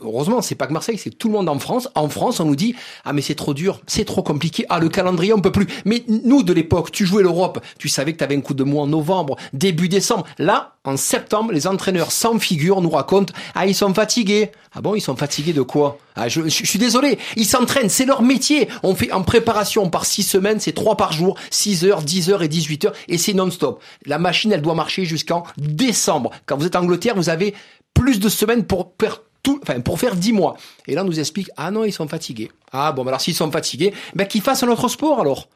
heureusement, 0.00 0.42
c'est 0.42 0.54
pas 0.54 0.66
que 0.66 0.72
Marseille, 0.72 0.98
c'est 0.98 1.10
tout 1.10 1.28
le 1.28 1.34
monde 1.34 1.48
en 1.48 1.58
France. 1.58 1.88
En 1.94 2.08
France, 2.08 2.40
on 2.40 2.44
nous 2.44 2.56
dit 2.56 2.74
ah 3.04 3.12
mais 3.12 3.22
c'est 3.22 3.34
trop 3.34 3.54
dur, 3.54 3.80
c'est 3.86 4.04
trop 4.04 4.22
compliqué. 4.22 4.64
Ah 4.68 4.78
le 4.78 4.88
calendrier, 4.88 5.32
on 5.32 5.40
peut 5.40 5.52
plus. 5.52 5.66
Mais 5.84 6.04
nous 6.08 6.42
de 6.42 6.52
l'époque, 6.52 6.92
tu 6.92 7.06
jouais 7.06 7.22
l'Europe, 7.22 7.60
tu 7.78 7.88
savais 7.88 8.12
que 8.12 8.18
tu 8.18 8.24
avais 8.24 8.36
un 8.36 8.40
coup 8.40 8.54
de 8.54 8.64
mou 8.64 8.80
en 8.80 8.86
novembre, 8.86 9.36
début 9.52 9.88
décembre. 9.88 10.24
Là, 10.38 10.76
en 10.84 10.96
septembre, 10.96 11.52
les 11.52 11.66
entraîneurs 11.66 12.10
sans 12.10 12.38
figure 12.38 12.80
nous 12.80 12.90
racontent 12.90 13.32
ah 13.54 13.66
ils 13.66 13.74
sont 13.74 13.94
fatigués. 13.94 14.50
Ah 14.74 14.80
bon, 14.80 14.94
ils 14.94 15.00
sont 15.00 15.16
fatigués 15.16 15.52
de 15.52 15.62
quoi? 15.62 15.98
Ah 16.16 16.28
je, 16.28 16.48
suis 16.48 16.78
désolé, 16.78 17.18
ils 17.36 17.46
s'entraînent, 17.46 17.88
c'est 17.88 18.04
leur 18.04 18.22
métier. 18.22 18.68
On 18.82 18.94
fait 18.94 19.12
en 19.12 19.22
préparation 19.22 19.88
par 19.90 20.04
six 20.04 20.22
semaines, 20.22 20.60
c'est 20.60 20.72
trois 20.72 20.96
par 20.96 21.12
jour, 21.12 21.38
6 21.50 21.84
heures, 21.84 22.02
10 22.02 22.30
heures 22.30 22.42
et 22.42 22.48
18 22.48 22.86
heures 22.86 22.92
et 23.08 23.18
c'est 23.18 23.34
non-stop. 23.34 23.82
La 24.06 24.18
machine, 24.18 24.52
elle 24.52 24.62
doit 24.62 24.74
marcher 24.74 25.04
jusqu'en 25.04 25.44
décembre. 25.56 26.30
Quand 26.46 26.56
vous 26.56 26.66
êtes 26.66 26.76
en 26.76 26.82
Angleterre, 26.82 27.14
vous 27.16 27.28
avez 27.28 27.54
plus 27.94 28.20
de 28.20 28.28
semaines 28.28 28.64
pour 28.64 28.92
faire 29.00 29.20
tout, 29.42 29.60
enfin, 29.62 29.80
pour 29.80 29.98
faire 29.98 30.16
10 30.16 30.32
mois. 30.32 30.56
Et 30.86 30.94
là, 30.94 31.02
on 31.02 31.06
nous 31.06 31.18
explique, 31.18 31.50
ah 31.56 31.70
non, 31.70 31.84
ils 31.84 31.92
sont 31.92 32.06
fatigués. 32.06 32.50
Ah 32.74 32.92
bon, 32.92 33.06
alors 33.06 33.20
s'ils 33.20 33.34
sont 33.34 33.50
fatigués, 33.50 33.92
ben 34.14 34.26
qu'ils 34.26 34.40
fassent 34.40 34.62
un 34.62 34.68
autre 34.68 34.88
sport 34.88 35.20
alors. 35.20 35.48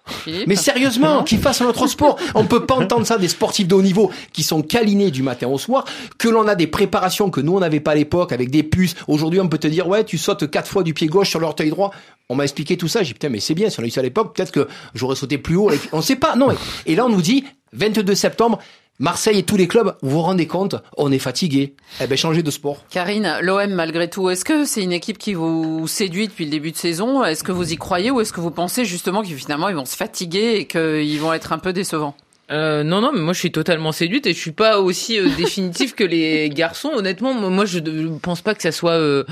Mais 0.47 0.55
sérieusement, 0.55 1.25
qu'ils 1.25 1.39
fassent 1.39 1.63
un 1.63 1.67
autre 1.67 1.87
sport. 1.87 2.19
On 2.35 2.45
peut 2.45 2.67
pas 2.67 2.75
entendre 2.75 3.07
ça 3.07 3.17
des 3.17 3.29
sportifs 3.29 3.67
de 3.67 3.75
haut 3.75 3.83
niveau 3.83 4.11
qui 4.35 4.43
sont 4.43 4.61
câlinés 4.61 5.11
du 5.11 5.23
matin 5.23 5.49
au 5.49 5.57
soir, 5.57 5.87
que 6.19 6.29
l'on 6.29 6.47
a 6.47 6.55
des 6.55 6.67
préparations 6.67 7.31
que 7.31 7.41
nous 7.41 7.57
on 7.57 7.61
n'avait 7.61 7.81
pas 7.81 7.93
à 7.93 7.95
l'époque 7.95 8.33
avec 8.33 8.51
des 8.51 8.63
puces. 8.63 8.97
Aujourd'hui, 9.09 9.41
on 9.41 9.49
peut 9.49 9.57
te 9.57 9.67
dire 9.67 9.89
ouais, 9.89 10.05
tu 10.05 10.19
sautes 10.19 10.51
quatre 10.51 10.71
fois 10.71 10.83
du 10.83 10.93
pied 10.93 11.07
gauche 11.07 11.31
sur 11.31 11.41
l'orteil 11.41 11.71
droit. 11.71 11.91
On 12.29 12.35
m'a 12.35 12.45
expliqué 12.45 12.77
tout 12.77 12.89
ça, 12.89 13.01
j'ai 13.01 13.09
dit 13.09 13.13
putain 13.15 13.31
mais 13.31 13.41
c'est 13.41 13.55
bien, 13.55 13.71
si 13.71 13.81
on 13.81 13.83
a 13.83 13.87
eu 13.87 13.91
ça 13.91 14.01
à 14.01 14.05
l'époque, 14.05 14.37
peut-être 14.37 14.53
que 14.53 14.69
j'aurais 14.95 15.17
sauté 15.17 15.39
plus 15.39 15.57
haut. 15.57 15.71
On 15.93 16.03
sait 16.03 16.17
pas, 16.17 16.37
non. 16.37 16.49
Et 16.85 16.97
là 16.97 17.07
on 17.07 17.09
nous 17.09 17.23
dit 17.23 17.45
22 17.73 18.15
septembre, 18.15 18.59
Marseille 18.99 19.39
et 19.39 19.43
tous 19.43 19.57
les 19.57 19.69
clubs, 19.69 19.95
vous 20.01 20.11
vous 20.11 20.23
rendez 20.23 20.47
compte, 20.47 20.77
on 20.97 21.13
est 21.13 21.19
fatigué. 21.19 21.75
Eh 22.01 22.07
ben, 22.07 22.17
changez 22.17 22.43
de 22.43 22.51
sport. 22.51 22.83
Karine, 22.89 23.39
l'OM, 23.43 23.71
malgré 23.73 24.09
tout, 24.09 24.31
est-ce 24.31 24.45
que 24.45 24.65
c'est 24.65 24.83
une 24.83 24.93
équipe 24.93 25.19
qui 25.19 25.35
vous 25.35 25.87
séduit 25.87 26.29
depuis 26.29 26.47
le 26.47 26.51
début 26.51 26.73
de 26.73 26.77
saison? 26.77 27.23
Est-ce 27.23 27.45
que 27.45 27.53
vous 27.53 27.73
y 27.73 27.77
croyez 27.77 28.11
ou 28.11 28.23
est-ce 28.23 28.33
que 28.33 28.41
vous 28.41 28.51
pensez 28.51 28.87
justement 28.87 29.23
qu'ils 29.23 29.37
finalement 29.37 29.69
ils 29.69 29.77
vont 29.77 29.85
se 29.85 29.97
fatiguer 29.97 30.57
et 30.57 30.67
qu'ils 30.67 31.21
vont 31.21 31.35
être 31.35 31.53
un 31.53 31.59
peu 31.59 31.75
décevants? 31.75 32.17
Euh, 32.51 32.85
non, 32.85 33.01
non, 33.01 33.11
mais 33.13 33.21
moi 33.21 33.33
je 33.33 33.41
suis 33.41 33.51
totalement 33.51 33.91
séduite 33.93 34.27
et 34.27 34.33
je 34.33 34.39
suis 34.39 34.53
pas 34.53 34.81
aussi 34.81 35.19
euh, 35.19 35.29
définitif 35.37 35.95
que 35.95 36.05
les 36.05 36.49
garçons. 36.55 36.91
Honnêtement, 36.95 37.35
moi 37.35 37.65
je 37.65 37.81
ne 37.81 38.19
pense 38.19 38.41
pas 38.41 38.55
que 38.55 38.63
ça 38.63 38.73
soit 38.73 38.93
euh, 38.93 39.25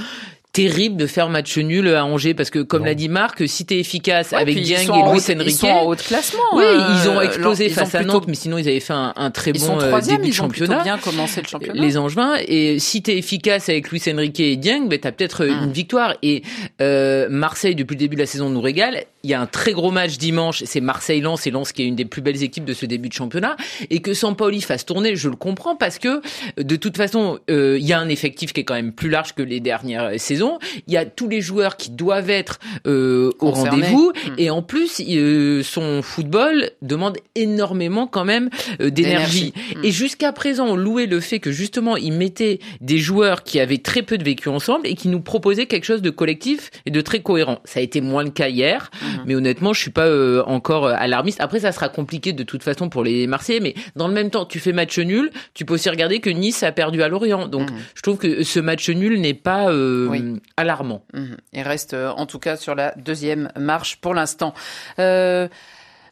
terrible 0.55 0.97
de 0.97 1.07
faire 1.07 1.29
match 1.29 1.59
nul 1.59 1.89
à 1.89 2.07
Angers 2.07 2.33
parce 2.33 2.49
que 2.49 2.61
comme 2.61 2.85
l'a 2.87 2.95
dit 2.95 3.09
Marc, 3.09 3.47
si 3.49 3.67
t'es 3.67 3.81
efficace 3.81 4.33
avec 4.33 4.55
Dieng 4.63 4.83
et 4.83 5.11
Luis 5.13 5.21
Enrique, 5.29 5.49
ils 5.49 5.53
sont 5.53 5.67
en 5.67 5.83
haut 5.83 5.97
de 5.97 6.01
classement. 6.01 6.43
Oui, 6.55 6.65
ils 6.65 7.09
ont 7.11 7.21
explosé 7.21 7.69
face 7.69 7.95
à 7.95 8.03
Nantes, 8.05 8.27
mais 8.29 8.35
sinon 8.35 8.57
ils 8.57 8.69
avaient 8.69 8.81
fait 8.81 8.93
un, 8.93 9.13
un 9.17 9.31
très 9.33 9.53
bon 9.53 9.81
euh, 9.81 10.01
début 10.01 10.29
de 10.29 10.33
championnat. 10.33 10.77
Ils 10.77 10.81
ont 10.81 10.85
bien 10.85 10.99
commencé 10.99 11.43
le 11.43 11.49
championnat. 11.49 11.83
Les 11.83 11.99
Angevins 11.99 12.37
et 12.47 12.79
si 12.79 13.03
t'es 13.03 13.19
efficace 13.19 13.69
avec 13.69 13.91
Luis 13.91 14.01
Enrique 14.09 14.39
et 14.39 14.57
Dieng, 14.57 14.87
ben 14.89 14.99
t'as 14.99 15.11
peut-être 15.11 15.45
hum. 15.45 15.65
une 15.65 15.73
victoire. 15.73 16.15
Et 16.23 16.43
euh, 16.81 17.27
Marseille 17.29 17.75
depuis 17.75 17.95
le 17.95 17.99
début 17.99 18.15
de 18.15 18.21
la 18.21 18.27
saison 18.27 18.49
nous 18.49 18.61
régale. 18.61 19.05
Il 19.25 19.31
y 19.31 19.35
a 19.35 19.41
un 19.41 19.47
très 19.47 19.73
gros 19.73 19.91
match 19.91 20.19
dimanche, 20.19 20.63
c'est 20.65 20.81
Marseille-Lens 20.81 21.47
et 21.47 21.51
Lens 21.51 21.73
qui 21.73 21.83
est 21.83 21.87
une 21.87 21.97
des 21.97 22.05
plus 22.05 22.23
belles 22.23 22.43
équipes 22.43 22.65
de 22.65 22.75
ce 22.75 22.87
début 22.87 23.09
de 23.09 23.15
championnat 23.15 23.57
et 23.91 24.01
que 24.01 24.15
Sampaoli 24.15 24.61
fasse 24.61 24.87
tourner, 24.87 25.17
je 25.17 25.29
le 25.29 25.37
comprends 25.37 25.77
parce 25.77 25.99
que 25.99 26.21
de 26.57 26.77
toute 26.77 26.97
façon 26.97 27.39
euh, 27.51 27.77
il 27.81 27.87
y 27.87 27.93
a 27.93 27.99
un 27.99 28.09
effectif 28.09 28.53
qui 28.53 28.61
est 28.61 28.65
quand 28.65 28.75
même 28.75 28.93
plus 28.93 29.09
large 29.09 29.35
que 29.35 29.43
les 29.43 29.61
dernières 29.61 30.21
saisons 30.21 30.59
il 30.87 30.93
y 30.93 30.97
a 30.97 31.05
tous 31.05 31.29
les 31.29 31.41
joueurs 31.41 31.77
qui 31.77 31.91
doivent 31.91 32.31
être 32.31 32.59
euh, 32.87 33.31
au 33.41 33.51
rendez-vous 33.51 34.13
hmm. 34.15 34.35
et 34.39 34.51
en 34.51 34.63
plus 34.63 35.01
euh, 35.09 35.63
son 35.63 36.03
football 36.03 36.71
demande 36.83 37.17
énormément 37.35 38.07
quand 38.07 38.25
même 38.25 38.51
euh, 38.81 38.91
d'énergie. 38.91 39.53
Hmm. 39.77 39.85
Et 39.85 39.91
jusqu'à 39.91 40.33
présent, 40.33 40.67
on 40.67 40.77
louait 40.77 41.07
le 41.07 41.21
fait 41.21 41.41
que 41.41 41.53
justement 41.53 41.97
il 41.97 42.13
mettait 42.13 42.61
des 42.81 42.99
joueurs 42.99 43.43
qui 43.43 43.61
avaient 43.61 43.79
très 43.79 44.03
peu 44.03 44.19
de 44.19 44.25
vécu 44.25 44.49
ensemble 44.49 44.87
et 44.87 44.95
qui 44.95 45.09
nous 45.09 45.21
proposaient 45.21 45.67
quelque 45.67 45.85
chose 45.85 46.03
de 46.03 46.11
collectif 46.11 46.71
et 46.87 46.91
de 46.91 47.01
très 47.01 47.21
cohérent. 47.21 47.61
Ça 47.65 47.81
a 47.81 47.83
été 47.83 48.01
moins 48.01 48.25
le 48.25 48.31
cas 48.31 48.49
hier, 48.49 48.91
hmm. 49.03 49.14
Mais 49.27 49.35
honnêtement, 49.35 49.73
je 49.73 49.81
suis 49.81 49.91
pas 49.91 50.09
encore 50.47 50.87
alarmiste. 50.87 51.41
Après, 51.41 51.61
ça 51.61 51.73
sera 51.73 51.89
compliqué 51.89 52.33
de 52.33 52.43
toute 52.43 52.63
façon 52.63 52.89
pour 52.89 53.05
les 53.05 53.27
Marseillais, 53.27 53.61
mais 53.61 53.75
dans 53.97 54.09
le 54.09 54.15
même 54.15 54.31
temps, 54.31 54.45
tu 54.45 54.61
fais 54.61 54.73
match 54.73 54.99
nul, 54.99 55.31
tu 55.55 55.65
peux 55.65 55.75
aussi 55.75 55.91
regarder 55.91 56.21
que 56.21 56.31
Nice 56.31 56.63
a 56.63 56.73
perdu 56.73 57.03
à 57.03 57.09
Lorient. 57.09 57.49
Donc, 57.49 57.71
je 57.95 58.03
trouve 58.03 58.19
que 58.19 58.43
ce 58.43 58.61
match 58.61 58.89
nul 58.89 59.21
n'est 59.21 59.35
pas 59.35 59.73
oui. 59.73 60.41
alarmant 60.57 61.05
Mhm. 61.13 61.37
Il 61.53 61.63
reste 61.63 61.95
euh, 61.95 62.11
en 62.11 62.27
tout 62.27 62.39
cas 62.39 62.57
sur 62.57 62.75
la 62.75 62.95
deuxième 62.97 63.51
marche 63.59 63.97
pour 63.97 64.15
l'instant. 64.15 64.55
Euh, 64.99 65.49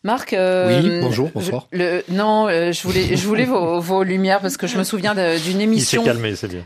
Marc. 0.04 0.32
Euh, 0.32 0.80
oui, 0.82 0.98
bonjour, 1.00 1.30
bonsoir. 1.32 1.68
le, 1.70 2.02
non, 2.08 2.48
euh, 2.48 2.72
je 2.72 2.82
voulais, 2.82 3.14
je 3.16 3.24
voulais 3.24 3.44
vos, 3.44 3.78
vos, 3.80 4.02
lumières 4.02 4.40
parce 4.40 4.56
que 4.56 4.66
je 4.66 4.76
me 4.76 4.82
souviens 4.82 5.14
d'une 5.14 5.60
émission. 5.60 6.02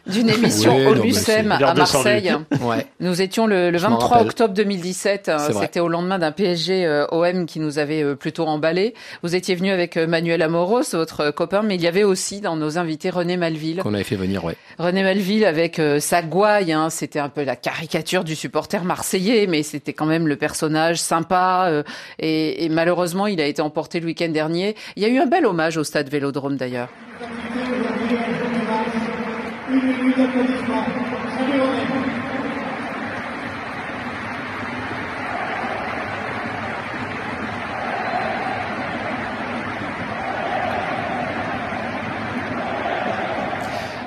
D'une 0.06 0.30
émission 0.30 0.74
au 0.86 0.94
Lucem 0.94 1.52
à 1.52 1.74
Marseille. 1.74 2.32
Ouais. 2.62 2.86
Nous 3.00 3.20
étions 3.20 3.46
le, 3.46 3.70
le 3.70 3.78
23 3.78 4.22
octobre 4.22 4.54
2017. 4.54 5.30
C'était 5.60 5.80
au 5.80 5.88
lendemain 5.88 6.18
d'un 6.18 6.32
PSG 6.32 6.86
euh, 6.86 7.06
OM 7.12 7.46
qui 7.46 7.60
nous 7.60 7.78
avait 7.78 8.02
euh, 8.02 8.14
plutôt 8.14 8.46
emballé. 8.46 8.94
Vous 9.22 9.36
étiez 9.36 9.54
venu 9.54 9.70
avec 9.70 9.96
Manuel 9.96 10.42
Amoros, 10.42 10.82
votre 10.92 11.30
copain, 11.30 11.62
mais 11.62 11.74
il 11.74 11.82
y 11.82 11.86
avait 11.86 12.02
aussi 12.02 12.40
dans 12.40 12.56
nos 12.56 12.78
invités 12.78 13.10
René 13.10 13.36
Malville. 13.36 13.80
Qu'on 13.82 13.94
avait 13.94 14.04
fait 14.04 14.16
venir, 14.16 14.44
ouais. 14.44 14.56
René 14.78 15.02
Malville 15.02 15.44
avec 15.44 15.80
sa 16.00 16.22
gouaille. 16.22 16.72
Hein, 16.72 16.88
c'était 16.88 17.18
un 17.18 17.28
peu 17.28 17.44
la 17.44 17.56
caricature 17.56 18.24
du 18.24 18.34
supporter 18.34 18.82
marseillais, 18.84 19.46
mais 19.46 19.62
c'était 19.62 19.92
quand 19.92 20.06
même 20.06 20.26
le 20.26 20.36
personnage 20.36 20.98
sympa. 20.98 21.70
et, 22.18 22.64
et 22.64 22.68
malheureusement 22.68 23.25
il 23.26 23.40
a 23.40 23.46
été 23.46 23.62
emporté 23.62 24.00
le 24.00 24.06
week-end 24.06 24.28
dernier. 24.28 24.74
Il 24.96 25.02
y 25.02 25.06
a 25.06 25.08
eu 25.08 25.18
un 25.18 25.26
bel 25.26 25.46
hommage 25.46 25.76
au 25.76 25.84
stade 25.84 26.08
Vélodrome 26.08 26.56
d'ailleurs. 26.56 26.88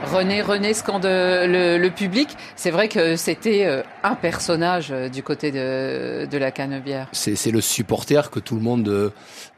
René, 0.09 0.41
René 0.41 0.73
scande 0.73 1.05
le, 1.05 1.89
public. 1.89 2.29
C'est 2.55 2.71
vrai 2.71 2.87
que 2.87 3.15
c'était 3.15 3.65
euh, 3.65 3.83
un 4.03 4.15
personnage 4.15 4.89
euh, 4.91 5.07
du 5.07 5.21
côté 5.21 5.51
de, 5.51 6.25
de 6.25 6.37
la 6.37 6.51
Canebière. 6.51 7.07
C'est 7.11 7.51
le 7.51 7.61
supporter 7.61 8.31
que 8.31 8.39
tout 8.39 8.55
le 8.55 8.61
monde 8.61 9.11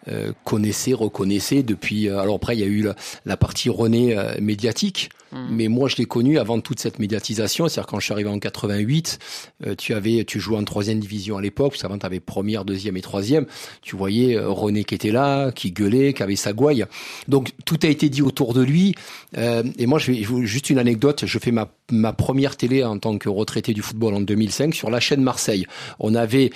euh, 0.07 0.33
connaissait, 0.43 0.93
reconnaissait 0.93 1.63
depuis. 1.63 2.09
alors 2.09 2.35
après, 2.35 2.55
il 2.55 2.59
y 2.59 2.63
a 2.63 2.67
eu 2.67 2.83
la, 2.83 2.95
la 3.25 3.37
partie 3.37 3.69
René 3.69 4.15
médiatique 4.39 5.09
Mmh. 5.31 5.37
Mais 5.49 5.67
moi, 5.67 5.87
je 5.87 5.95
l'ai 5.97 6.05
connu 6.05 6.37
avant 6.37 6.59
toute 6.59 6.79
cette 6.79 6.99
médiatisation. 6.99 7.67
C'est-à-dire 7.67 7.87
quand 7.87 7.99
je 7.99 8.05
suis 8.05 8.13
arrivé 8.13 8.29
en 8.29 8.39
88, 8.39 9.19
euh, 9.65 9.75
tu 9.75 9.93
avais, 9.93 10.25
tu 10.25 10.39
jouais 10.39 10.57
en 10.57 10.63
troisième 10.63 10.99
division 10.99 11.37
à 11.37 11.41
l'époque. 11.41 11.71
Parce 11.71 11.81
qu'avant, 11.81 11.97
tu 11.97 12.05
avais 12.05 12.19
première, 12.19 12.65
deuxième 12.65 12.97
et 12.97 13.01
troisième. 13.01 13.45
Tu 13.81 13.95
voyais 13.95 14.35
euh, 14.35 14.49
René 14.49 14.83
qui 14.83 14.95
était 14.95 15.11
là, 15.11 15.51
qui 15.51 15.71
gueulait, 15.71 16.13
qui 16.13 16.23
avait 16.23 16.35
sa 16.35 16.53
gouaille. 16.53 16.85
Donc 17.27 17.51
tout 17.65 17.79
a 17.83 17.87
été 17.87 18.09
dit 18.09 18.21
autour 18.21 18.53
de 18.53 18.61
lui. 18.61 18.95
Euh, 19.37 19.63
et 19.77 19.85
moi, 19.85 19.99
je 19.99 20.11
vais 20.11 20.45
juste 20.45 20.69
une 20.69 20.79
anecdote. 20.79 21.25
Je 21.25 21.39
fais 21.39 21.51
ma, 21.51 21.71
ma 21.91 22.13
première 22.13 22.57
télé 22.57 22.83
en 22.83 22.99
tant 22.99 23.17
que 23.17 23.29
retraité 23.29 23.73
du 23.73 23.81
football 23.81 24.13
en 24.13 24.21
2005 24.21 24.75
sur 24.75 24.89
la 24.89 24.99
chaîne 24.99 25.21
Marseille. 25.21 25.65
On 25.99 26.13
avait 26.15 26.51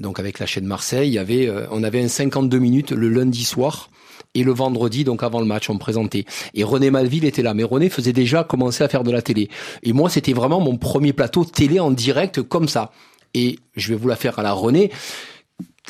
donc 0.00 0.18
avec 0.18 0.38
la 0.38 0.46
chaîne 0.46 0.66
Marseille, 0.66 1.08
il 1.08 1.14
y 1.14 1.18
avait, 1.18 1.50
on 1.70 1.82
avait 1.82 2.02
un 2.02 2.08
52 2.08 2.58
minutes 2.58 2.85
le 2.90 3.08
lundi 3.08 3.44
soir 3.44 3.90
et 4.36 4.44
le 4.44 4.52
vendredi, 4.52 5.02
donc 5.02 5.22
avant 5.22 5.40
le 5.40 5.46
match, 5.46 5.70
on 5.70 5.74
me 5.74 5.78
présentait. 5.78 6.26
Et 6.54 6.62
René 6.62 6.90
Malville 6.90 7.24
était 7.24 7.42
là. 7.42 7.54
Mais 7.54 7.64
René 7.64 7.88
faisait 7.88 8.12
déjà 8.12 8.44
commencer 8.44 8.84
à 8.84 8.88
faire 8.88 9.02
de 9.02 9.10
la 9.10 9.22
télé. 9.22 9.48
Et 9.82 9.94
moi, 9.94 10.10
c'était 10.10 10.34
vraiment 10.34 10.60
mon 10.60 10.76
premier 10.76 11.14
plateau 11.14 11.44
télé 11.44 11.80
en 11.80 11.90
direct 11.90 12.42
comme 12.42 12.68
ça. 12.68 12.92
Et 13.32 13.58
je 13.76 13.88
vais 13.88 13.98
vous 13.98 14.08
la 14.08 14.16
faire 14.16 14.38
à 14.38 14.42
la 14.42 14.52
René. 14.52 14.92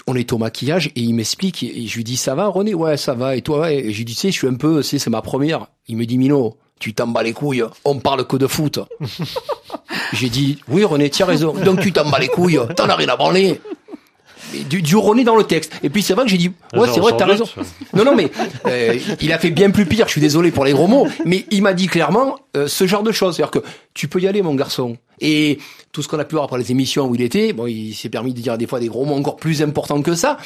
On 0.06 0.14
est 0.14 0.32
au 0.32 0.38
maquillage 0.38 0.88
et 0.94 1.00
il 1.00 1.14
m'explique 1.14 1.62
et 1.62 1.86
je 1.86 1.96
lui 1.96 2.04
dis 2.04 2.16
ça 2.16 2.34
va 2.34 2.48
René? 2.48 2.74
Ouais 2.74 2.96
ça 2.96 3.14
va. 3.14 3.34
Et 3.34 3.40
toi 3.40 3.72
et 3.72 3.92
je 3.92 3.96
lui 3.96 4.04
dis 4.04 4.14
tu 4.14 4.20
sais 4.20 4.30
je 4.30 4.36
suis 4.36 4.46
un 4.46 4.54
peu 4.54 4.82
c'est 4.82 4.98
c'est 4.98 5.10
ma 5.10 5.22
première. 5.22 5.68
Il 5.88 5.96
me 5.96 6.04
dit 6.04 6.18
Mino 6.18 6.58
tu 6.78 6.92
t'en 6.92 7.06
bats 7.06 7.22
les 7.22 7.32
couilles. 7.32 7.64
On 7.86 7.98
parle 7.98 8.26
que 8.26 8.36
de 8.36 8.46
foot. 8.46 8.78
J'ai 10.12 10.28
dit 10.28 10.58
oui 10.68 10.84
René 10.84 11.08
tu 11.08 11.22
as 11.22 11.26
raison. 11.26 11.54
Donc 11.64 11.80
tu 11.80 11.92
t'en 11.92 12.08
bats 12.10 12.18
les 12.18 12.28
couilles. 12.28 12.60
T'en 12.76 12.90
as 12.90 12.94
rien 12.94 13.08
à 13.08 13.16
branler 13.16 13.58
du, 14.68 14.82
du 14.82 14.96
René 14.96 15.24
dans 15.24 15.36
le 15.36 15.44
texte. 15.44 15.72
Et 15.82 15.90
puis 15.90 16.02
c'est 16.02 16.14
vrai 16.14 16.24
que 16.24 16.30
j'ai 16.30 16.38
dit, 16.38 16.52
ouais, 16.74 16.88
c'est 16.92 17.00
vrai, 17.00 17.12
t'as 17.16 17.26
raison. 17.26 17.44
Non, 17.94 18.04
non, 18.04 18.14
mais 18.14 18.30
euh, 18.66 18.98
il 19.20 19.32
a 19.32 19.38
fait 19.38 19.50
bien 19.50 19.70
plus 19.70 19.86
pire. 19.86 20.06
Je 20.06 20.12
suis 20.12 20.20
désolé 20.20 20.50
pour 20.50 20.64
les 20.64 20.72
gros 20.72 20.86
mots, 20.86 21.06
mais 21.24 21.46
il 21.50 21.62
m'a 21.62 21.74
dit 21.74 21.86
clairement 21.86 22.36
euh, 22.56 22.68
ce 22.68 22.86
genre 22.86 23.02
de 23.02 23.12
choses, 23.12 23.36
c'est-à-dire 23.36 23.50
que 23.62 23.66
tu 23.94 24.08
peux 24.08 24.20
y 24.20 24.28
aller, 24.28 24.42
mon 24.42 24.54
garçon. 24.54 24.96
Et 25.20 25.58
tout 25.92 26.02
ce 26.02 26.08
qu'on 26.08 26.18
a 26.18 26.24
pu 26.24 26.34
voir 26.34 26.44
après 26.44 26.58
les 26.58 26.70
émissions 26.70 27.08
où 27.08 27.14
il 27.14 27.22
était, 27.22 27.52
bon, 27.52 27.66
il 27.66 27.94
s'est 27.94 28.08
permis 28.08 28.34
de 28.34 28.40
dire 28.40 28.58
des 28.58 28.66
fois 28.66 28.80
des 28.80 28.88
gros 28.88 29.04
mots 29.04 29.14
encore 29.14 29.36
plus 29.36 29.62
importants 29.62 30.02
que 30.02 30.14
ça. 30.14 30.36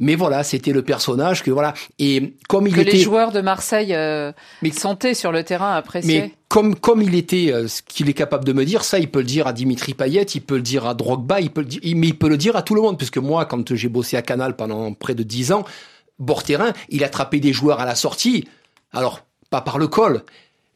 Mais 0.00 0.14
voilà, 0.14 0.42
c'était 0.42 0.72
le 0.72 0.82
personnage 0.82 1.42
que 1.42 1.50
voilà. 1.50 1.74
Et 1.98 2.34
comme 2.48 2.66
il 2.66 2.74
que 2.74 2.80
était, 2.80 2.92
les 2.92 3.00
joueurs 3.00 3.30
de 3.30 3.40
Marseille 3.40 3.94
euh, 3.94 4.32
mais, 4.62 4.72
sentaient 4.72 5.14
sur 5.14 5.30
le 5.30 5.44
terrain 5.44 5.74
appréciaient. 5.74 6.20
Mais 6.22 6.34
comme 6.48 6.74
comme 6.74 7.02
il 7.02 7.14
était, 7.14 7.52
euh, 7.52 7.68
ce 7.68 7.82
qu'il 7.82 8.08
est 8.08 8.14
capable 8.14 8.44
de 8.44 8.52
me 8.52 8.64
dire, 8.64 8.84
ça, 8.84 8.98
il 8.98 9.10
peut 9.10 9.20
le 9.20 9.26
dire 9.26 9.46
à 9.46 9.52
Dimitri 9.52 9.94
Payet, 9.94 10.22
il 10.22 10.40
peut 10.40 10.56
le 10.56 10.62
dire 10.62 10.86
à 10.86 10.94
Drogba, 10.94 11.40
il 11.40 11.50
peut 11.50 11.60
le 11.60 11.66
dire, 11.66 11.80
mais 11.96 12.08
il 12.08 12.18
peut 12.18 12.28
le 12.28 12.36
dire 12.36 12.56
à 12.56 12.62
tout 12.62 12.74
le 12.74 12.82
monde, 12.82 12.96
puisque 12.96 13.18
moi, 13.18 13.44
quand 13.44 13.74
j'ai 13.74 13.88
bossé 13.88 14.16
à 14.16 14.22
Canal 14.22 14.56
pendant 14.56 14.92
près 14.94 15.14
de 15.14 15.22
dix 15.22 15.52
ans, 15.52 15.64
bord 16.18 16.42
terrain, 16.42 16.72
il 16.88 17.04
attrapait 17.04 17.40
des 17.40 17.52
joueurs 17.52 17.80
à 17.80 17.84
la 17.84 17.94
sortie. 17.94 18.48
Alors 18.92 19.20
pas 19.50 19.60
par 19.60 19.78
le 19.78 19.86
col, 19.86 20.22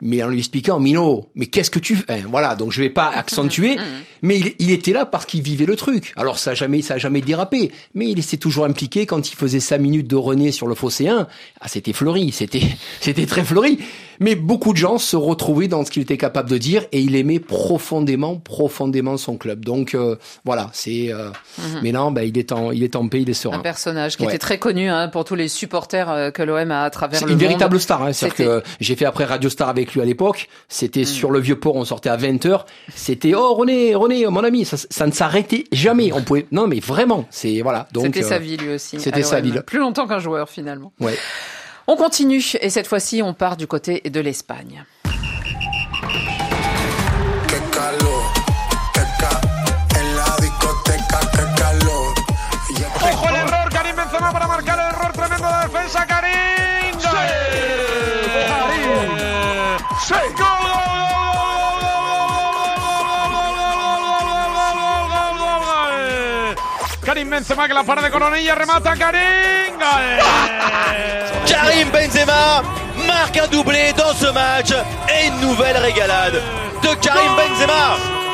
mais 0.00 0.22
en 0.22 0.28
lui 0.28 0.38
expliquant, 0.38 0.78
Mino, 0.80 1.28
mais 1.34 1.46
qu'est-ce 1.46 1.70
que 1.70 1.78
tu 1.78 1.96
fais? 1.96 2.22
Voilà, 2.28 2.54
donc 2.54 2.72
je 2.72 2.80
vais 2.82 2.90
pas 2.90 3.08
accentuer, 3.14 3.76
mais 4.22 4.38
il, 4.38 4.54
il 4.58 4.70
était 4.70 4.92
là 4.92 5.06
parce 5.06 5.26
qu'il 5.26 5.42
vivait 5.42 5.66
le 5.66 5.76
truc. 5.76 6.12
Alors 6.16 6.38
ça 6.38 6.50
a 6.52 6.54
jamais, 6.54 6.82
ça 6.82 6.94
a 6.94 6.98
jamais 6.98 7.20
dérapé, 7.20 7.70
mais 7.94 8.08
il 8.10 8.22
s'est 8.22 8.36
toujours 8.36 8.64
impliqué 8.64 9.06
quand 9.06 9.30
il 9.30 9.34
faisait 9.36 9.60
cinq 9.60 9.78
minutes 9.78 10.06
de 10.08 10.16
René 10.16 10.52
sur 10.52 10.66
le 10.66 10.74
fossé 10.74 11.08
1. 11.08 11.26
Ah, 11.60 11.68
c'était 11.68 11.92
fleuri, 11.92 12.32
c'était, 12.32 12.62
c'était 13.00 13.26
très 13.26 13.44
fleuri. 13.44 13.78
Mais 14.20 14.34
beaucoup 14.34 14.72
de 14.72 14.78
gens 14.78 14.98
se 14.98 15.14
retrouvaient 15.14 15.68
dans 15.68 15.84
ce 15.84 15.92
qu'il 15.92 16.02
était 16.02 16.16
capable 16.16 16.50
de 16.50 16.58
dire 16.58 16.84
et 16.90 17.00
il 17.00 17.14
aimait 17.14 17.38
profondément, 17.38 18.34
profondément 18.36 19.16
son 19.16 19.36
club. 19.36 19.64
Donc 19.64 19.94
euh, 19.94 20.16
voilà, 20.44 20.70
c'est. 20.72 21.12
Euh, 21.12 21.30
Mhm. 21.58 21.80
Mais 21.82 21.92
non, 21.92 22.10
bah, 22.12 22.22
il 22.24 22.38
est 22.38 22.52
en, 22.52 22.70
il 22.70 22.82
est 22.84 22.94
en 22.96 23.08
paix, 23.08 23.20
il 23.22 23.28
est 23.30 23.34
serein. 23.34 23.56
Un 23.58 23.60
personnage 23.60 24.16
qui 24.16 24.22
Ouais. 24.22 24.28
était 24.28 24.38
très 24.38 24.58
connu 24.58 24.88
hein, 24.88 25.08
pour 25.08 25.24
tous 25.24 25.34
les 25.34 25.48
supporters 25.48 26.08
euh, 26.10 26.30
que 26.30 26.42
l'OM 26.42 26.70
a 26.70 26.82
à 26.84 26.90
travers 26.90 27.18
C'est 27.18 27.26
une 27.28 27.36
véritable 27.36 27.80
star. 27.80 28.02
Hein. 28.02 28.12
C'est-à-dire 28.12 28.36
que 28.36 28.62
j'ai 28.80 28.94
fait 28.96 29.04
après 29.04 29.24
Radio 29.24 29.50
Star 29.50 29.68
avec 29.68 29.87
lui 29.94 30.00
à 30.00 30.04
l'époque. 30.04 30.48
C'était 30.68 31.02
Mm. 31.02 31.04
sur 31.06 31.30
le 31.30 31.40
vieux 31.40 31.58
port, 31.58 31.76
on 31.76 31.84
sortait 31.84 32.08
à 32.10 32.16
20h. 32.16 32.64
C'était 32.94 33.34
oh 33.34 33.54
René, 33.54 33.94
René, 33.94 34.26
mon 34.26 34.44
ami, 34.44 34.64
ça, 34.64 34.76
ça 34.76 35.06
ne 35.06 35.12
s'arrêtait 35.12 35.64
jamais. 35.72 36.12
On 36.12 36.22
pouvait 36.22 36.46
non 36.52 36.66
mais 36.66 36.80
vraiment, 36.80 37.26
c'est 37.30 37.60
voilà. 37.62 37.88
Donc 37.92 38.04
C'était 38.06 38.24
euh, 38.24 38.28
sa 38.28 38.38
vie 38.38 38.56
lui 38.56 38.74
aussi. 38.74 39.00
C'était 39.00 39.20
à 39.20 39.24
sa 39.24 39.40
ville. 39.40 39.62
Plus 39.66 39.78
longtemps 39.78 40.06
qu'un 40.06 40.18
joueur 40.18 40.48
finalement. 40.48 40.92
Ouais. 41.00 41.16
On 41.86 41.96
continue 41.96 42.42
et 42.60 42.70
cette 42.70 42.86
fois-ci 42.86 43.22
on 43.22 43.34
part 43.34 43.56
du 43.56 43.66
côté 43.66 44.02
de 44.08 44.20
l'Espagne. 44.20 44.84
Karim 67.04 67.30
Benzema 67.30 67.68
que 67.68 67.74
la 67.74 67.84
para 67.84 68.00
de 68.00 68.10
Coronilla 68.10 68.54
remata 68.54 68.96
Karim. 68.96 69.78
Karim 71.46 71.90
Benzema 71.90 72.62
marque 73.06 73.36
un 73.38 73.48
doublé 73.48 73.92
dans 73.92 74.14
ce 74.14 74.32
match 74.32 74.72
et 75.08 75.26
une 75.26 75.40
nouvelle 75.40 75.76
régalade 75.76 76.40
de 76.82 76.94
Karim 76.94 77.36
Benzema. 77.36 78.27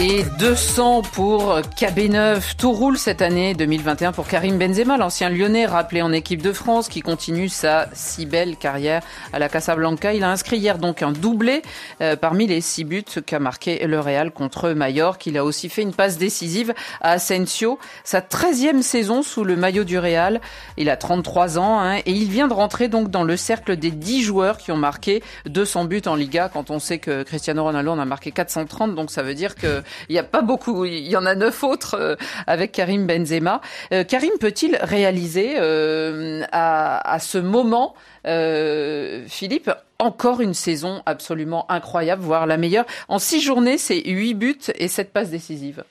Et 0.00 0.22
200 0.38 1.02
pour 1.12 1.58
KB9. 1.58 2.54
Tout 2.56 2.70
roule 2.70 2.96
cette 2.96 3.20
année 3.20 3.54
2021 3.54 4.12
pour 4.12 4.28
Karim 4.28 4.56
Benzema, 4.56 4.96
l'ancien 4.96 5.28
lyonnais 5.28 5.66
rappelé 5.66 6.02
en 6.02 6.12
équipe 6.12 6.40
de 6.40 6.52
France 6.52 6.88
qui 6.88 7.00
continue 7.00 7.48
sa 7.48 7.88
si 7.94 8.24
belle 8.24 8.56
carrière 8.56 9.02
à 9.32 9.40
la 9.40 9.48
Casablanca. 9.48 10.14
Il 10.14 10.22
a 10.22 10.30
inscrit 10.30 10.58
hier 10.58 10.78
donc 10.78 11.02
un 11.02 11.10
doublé 11.10 11.62
euh, 12.00 12.14
parmi 12.14 12.46
les 12.46 12.60
six 12.60 12.84
buts 12.84 13.02
qu'a 13.26 13.40
marqué 13.40 13.84
le 13.88 13.98
Real 13.98 14.30
contre 14.30 14.70
Mallorca. 14.70 15.24
Il 15.26 15.36
a 15.36 15.44
aussi 15.44 15.68
fait 15.68 15.82
une 15.82 15.92
passe 15.92 16.16
décisive 16.16 16.74
à 17.00 17.12
Asensio. 17.12 17.80
Sa 18.04 18.20
13e 18.20 18.82
saison 18.82 19.24
sous 19.24 19.42
le 19.42 19.56
maillot 19.56 19.82
du 19.82 19.98
Real. 19.98 20.40
Il 20.76 20.90
a 20.90 20.96
33 20.96 21.58
ans 21.58 21.80
hein, 21.80 21.96
et 21.96 22.12
il 22.12 22.30
vient 22.30 22.46
de 22.46 22.54
rentrer 22.54 22.86
donc 22.86 23.10
dans 23.10 23.24
le 23.24 23.36
cercle 23.36 23.76
des 23.76 23.90
10 23.90 24.22
joueurs 24.22 24.58
qui 24.58 24.70
ont 24.70 24.76
marqué 24.76 25.24
200 25.46 25.86
buts 25.86 26.02
en 26.06 26.14
Liga 26.14 26.48
quand 26.52 26.70
on 26.70 26.78
sait 26.78 27.00
que 27.00 27.24
Cristiano 27.24 27.64
Ronaldo 27.64 27.90
en 27.90 27.98
a 27.98 28.04
marqué 28.04 28.30
430. 28.30 28.94
Donc 28.94 29.10
ça 29.10 29.24
veut 29.24 29.34
dire 29.34 29.56
que 29.56 29.82
il 30.08 30.12
n'y 30.12 30.18
a 30.18 30.24
pas 30.24 30.42
beaucoup, 30.42 30.84
il 30.84 31.06
y 31.06 31.16
en 31.16 31.26
a 31.26 31.34
neuf 31.34 31.62
autres 31.62 31.94
euh, 31.94 32.16
avec 32.46 32.72
Karim 32.72 33.06
Benzema. 33.06 33.60
Euh, 33.92 34.04
Karim 34.04 34.32
peut-il 34.40 34.76
réaliser 34.76 35.54
euh, 35.58 36.44
à, 36.52 37.12
à 37.12 37.18
ce 37.18 37.38
moment, 37.38 37.94
Philippe, 38.24 39.70
encore 39.98 40.40
une 40.42 40.54
saison 40.54 41.02
absolument 41.06 41.70
incroyable, 41.70 42.22
voire 42.22 42.46
la 42.46 42.58
meilleure? 42.58 42.84
En 43.08 43.18
six 43.18 43.40
journées, 43.40 43.78
c'est 43.78 44.02
huit 44.06 44.34
buts 44.34 44.58
et 44.74 44.88
sept 44.88 45.12
passes 45.12 45.30
décisives. 45.30 45.82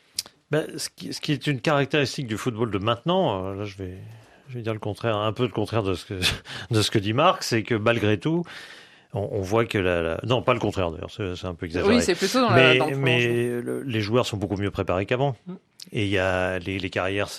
Ben, 0.52 0.66
ce, 0.78 0.90
qui, 0.90 1.32
est 1.32 1.48
une 1.48 1.60
caractéristique 1.60 2.28
du 2.28 2.38
football 2.38 2.72
de 2.72 2.78
maintenant, 2.78 3.52
là 3.54 3.66
je 3.66 3.76
vais, 3.78 3.98
je 4.50 4.56
vais 4.56 4.62
dire 4.62 4.74
le 4.74 4.80
contraire, 4.80 5.18
un 5.18 5.34
peu 5.34 5.44
le 5.44 5.50
contraire 5.50 5.84
de 5.84 5.96
ce 5.96 6.06
que, 6.06 6.14
de 6.72 6.82
ce 6.82 6.92
que 6.92 7.00
dit 7.00 7.14
Marc, 7.14 7.44
c'est 7.44 7.64
que 7.64 7.76
malgré 7.76 8.20
tout, 8.20 8.46
on, 9.18 9.30
on 9.32 9.42
voit 9.42 9.66
que 9.66 9.78
la, 9.78 10.02
la- 10.02 10.20
non 10.24 10.42
pas 10.42 10.54
le 10.54 10.60
contraire 10.60 10.92
d'ailleurs, 10.92 11.12
c'est 11.12 11.46
un 11.46 11.54
peu 11.56 11.66
exagéré. 11.66 11.96
Oui, 11.96 12.02
c'est 12.02 12.16
plutôt 12.16 12.42
dans 12.42 12.50
la- 12.50 12.56
mais, 12.56 12.78
dans 12.78 12.90
le 12.90 12.96
mais 12.98 13.28
le- 13.62 13.82
les 13.84 14.02
joueurs 14.02 14.26
sont 14.26 14.38
beaucoup 14.38 14.58
mieux 14.58 14.72
préparés 14.72 15.06
qu'avant. 15.06 15.36
Et 15.92 16.04
il 16.04 16.10
y 16.10 16.18
a 16.18 16.60
les, 16.60 16.80
les 16.80 16.90
carrières 16.90 17.30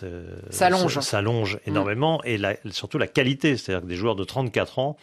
S'allongent. 0.50 1.56
Mm. 1.56 1.70
énormément 1.70 2.22
et 2.24 2.38
la- 2.38 2.56
surtout 2.70 2.98
la 2.98 3.06
qualité, 3.06 3.56
c'est-à-dire 3.56 3.82
que 3.82 3.88
des 3.88 3.96
joueurs 3.96 4.16
de 4.16 4.24
34 4.24 4.78
ans, 4.78 4.96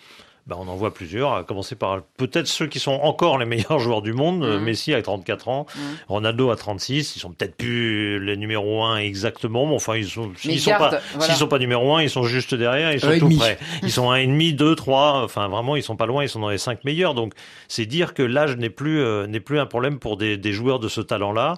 ben 0.47 0.55
on 0.59 0.67
en 0.67 0.75
voit 0.75 0.93
plusieurs, 0.93 1.33
à 1.33 1.43
commencer 1.43 1.75
par 1.75 2.03
peut-être 2.17 2.45
ceux 2.47 2.67
qui 2.67 2.77
sont 2.79 2.91
encore 2.91 3.39
les 3.39 3.45
meilleurs 3.45 3.79
joueurs 3.79 4.01
du 4.03 4.13
monde. 4.13 4.39
Mm. 4.39 4.43
Euh, 4.43 4.59
Messi 4.59 4.93
à 4.93 5.01
34 5.01 5.47
ans, 5.47 5.65
Ronaldo 6.07 6.51
à 6.51 6.55
36, 6.55 7.15
ils 7.15 7.19
sont 7.19 7.31
peut-être 7.31 7.55
plus 7.55 8.19
les 8.23 8.37
numéro 8.37 8.83
1 8.83 8.97
exactement, 8.97 9.65
mais 9.65 9.75
enfin 9.75 9.95
ils 9.95 10.07
sont 10.07 10.27
Mais 10.27 10.33
s'ils 10.37 10.51
ils 10.51 10.59
sont 10.59 10.71
pas 10.71 10.99
voilà. 11.13 11.25
s'ils 11.25 11.35
sont 11.35 11.47
pas 11.47 11.57
numéro 11.57 11.95
1, 11.95 12.03
ils 12.03 12.09
sont 12.09 12.23
juste 12.23 12.53
derrière, 12.53 12.91
ils 12.93 12.99
sont 12.99 13.07
Un 13.09 13.17
tout 13.17 13.25
demi. 13.25 13.37
près. 13.37 13.57
Ils 13.83 13.91
sont 13.91 14.11
un 14.11 14.15
et 14.17 14.27
demi, 14.27 14.53
deux, 14.53 14.75
trois, 14.75 15.23
enfin 15.23 15.47
vraiment 15.47 15.75
ils 15.75 15.83
sont 15.83 15.95
pas 15.95 16.05
loin, 16.05 16.23
ils 16.23 16.29
sont 16.29 16.39
dans 16.39 16.49
les 16.49 16.57
cinq 16.57 16.83
meilleurs. 16.83 17.13
Donc 17.15 17.33
c'est 17.67 17.85
dire 17.85 18.13
que 18.13 18.21
l'âge 18.23 18.55
n'est 18.57 18.69
plus 18.69 18.99
euh, 18.99 19.25
n'est 19.27 19.39
plus 19.39 19.59
un 19.59 19.65
problème 19.65 19.99
pour 19.99 20.15
des, 20.17 20.37
des 20.37 20.53
joueurs 20.53 20.79
de 20.79 20.87
ce 20.87 21.01
talent-là. 21.01 21.55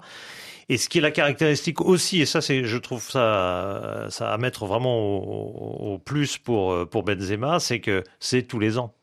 Et 0.69 0.77
ce 0.77 0.89
qui 0.89 0.97
est 0.97 1.01
la 1.01 1.11
caractéristique 1.11 1.79
aussi, 1.81 2.21
et 2.21 2.25
ça, 2.25 2.41
c'est, 2.41 2.65
je 2.65 2.77
trouve 2.77 3.01
ça, 3.09 4.07
ça 4.09 4.33
à 4.33 4.37
mettre 4.37 4.65
vraiment 4.65 4.99
au, 4.99 5.97
plus 5.97 6.37
pour 6.37 6.73
euh, 6.73 6.85
pour 6.85 7.03
Benzema, 7.03 7.59
c'est 7.59 7.79
que 7.79 8.03
c'est 8.19 8.43
tous 8.43 8.59
les 8.59 8.77
ans. 8.77 8.93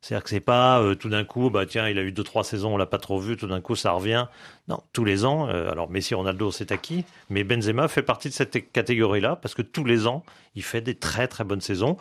C'est-à-dire 0.00 0.22
que 0.24 0.30
c'est 0.30 0.40
pas 0.40 0.80
euh, 0.80 0.94
tout 0.94 1.08
d'un 1.08 1.24
coup, 1.24 1.50
bah 1.50 1.66
tiens, 1.66 1.88
il 1.88 1.98
a 1.98 2.02
eu 2.02 2.12
deux 2.12 2.22
trois 2.22 2.44
saisons, 2.44 2.74
on 2.74 2.76
l'a 2.76 2.86
pas 2.86 2.98
trop 2.98 3.18
vu, 3.18 3.36
tout 3.36 3.46
d'un 3.46 3.60
coup 3.60 3.74
ça 3.74 3.92
revient. 3.92 4.26
Non, 4.68 4.80
tous 4.92 5.04
les 5.04 5.24
ans. 5.24 5.48
euh, 5.48 5.70
alors 5.70 5.90
Messi, 5.90 6.14
Ronaldo, 6.14 6.52
c'est 6.52 6.70
acquis, 6.72 7.04
mais 7.30 7.42
Benzema 7.42 7.88
fait 7.88 8.02
partie 8.02 8.28
de 8.28 8.34
cette 8.34 8.70
catégorie-là 8.70 9.36
parce 9.36 9.54
que 9.54 9.62
tous 9.62 9.84
les 9.84 10.06
ans, 10.06 10.22
il 10.54 10.62
fait 10.62 10.82
des 10.82 10.94
très 10.94 11.26
très 11.26 11.42
bonnes 11.44 11.62
saisons 11.62 11.96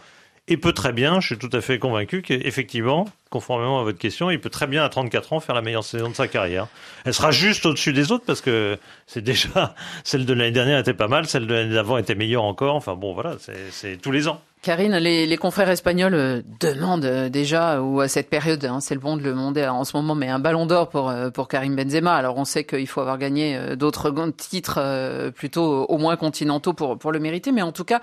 et 0.48 0.58
peut 0.58 0.74
très 0.74 0.92
bien. 0.94 1.20
Je 1.22 1.28
suis 1.28 1.38
tout 1.38 1.50
à 1.54 1.62
fait 1.62 1.80
convaincu 1.80 2.22
qu'effectivement, 2.22 3.06
conformément 3.30 3.80
à 3.80 3.84
votre 3.84 3.98
question, 3.98 4.30
il 4.30 4.40
peut 4.40 4.50
très 4.50 4.68
bien 4.68 4.84
à 4.84 4.90
34 4.90 5.34
ans 5.34 5.40
faire 5.40 5.56
la 5.56 5.62
meilleure 5.62 5.84
saison 5.84 6.10
de 6.10 6.16
sa 6.16 6.28
carrière. 6.28 6.68
Elle 7.06 7.14
sera 7.14 7.32
juste 7.32 7.66
au-dessus 7.66 7.94
des 7.94 8.12
autres 8.12 8.26
parce 8.26 8.42
que 8.42 8.78
c'est 9.08 9.22
déjà 9.22 9.76
celle 10.04 10.26
de 10.26 10.34
l'année 10.34 10.52
dernière 10.52 10.80
était 10.80 10.94
pas 10.94 11.08
mal, 11.08 11.26
celle 11.28 11.48
de 11.48 11.54
l'année 11.54 11.74
d'avant 11.74 11.98
était 11.98 12.16
meilleure 12.16 12.44
encore. 12.44 12.76
Enfin 12.76 12.96
bon, 12.96 13.14
voilà, 13.14 13.36
c'est- 13.40 13.72
c'est 13.72 13.98
tous 14.02 14.12
les 14.12 14.28
ans. 14.28 14.42
Karine, 14.64 14.96
les, 14.96 15.26
les 15.26 15.36
confrères 15.36 15.70
espagnols 15.70 16.14
euh, 16.14 16.42
demandent 16.62 17.04
euh, 17.04 17.28
déjà, 17.28 17.82
ou 17.82 18.00
à 18.00 18.08
cette 18.08 18.30
période, 18.30 18.64
hein, 18.64 18.80
c'est 18.80 18.94
le 18.94 19.02
bon 19.02 19.18
de 19.18 19.22
le 19.22 19.32
demander 19.32 19.68
en 19.68 19.84
ce 19.84 19.98
moment, 19.98 20.16
mais 20.16 20.30
un 20.30 20.40
ballon 20.40 20.66
d'or 20.66 20.88
pour, 20.88 21.10
euh, 21.10 21.30
pour 21.30 21.50
Karim 21.50 21.76
Benzema. 21.76 22.16
Alors 22.16 22.38
on 22.38 22.46
sait 22.46 22.64
qu'il 22.64 22.88
faut 22.88 23.02
avoir 23.02 23.18
gagné 23.18 23.58
euh, 23.58 23.76
d'autres 23.76 24.10
grands 24.10 24.32
titres, 24.32 24.80
euh, 24.82 25.32
plutôt 25.32 25.84
au 25.84 25.98
moins 25.98 26.16
continentaux 26.16 26.72
pour, 26.72 26.98
pour 26.98 27.12
le 27.12 27.20
mériter, 27.20 27.52
mais 27.52 27.62
en 27.62 27.74
tout 27.74 27.84
cas, 27.84 28.00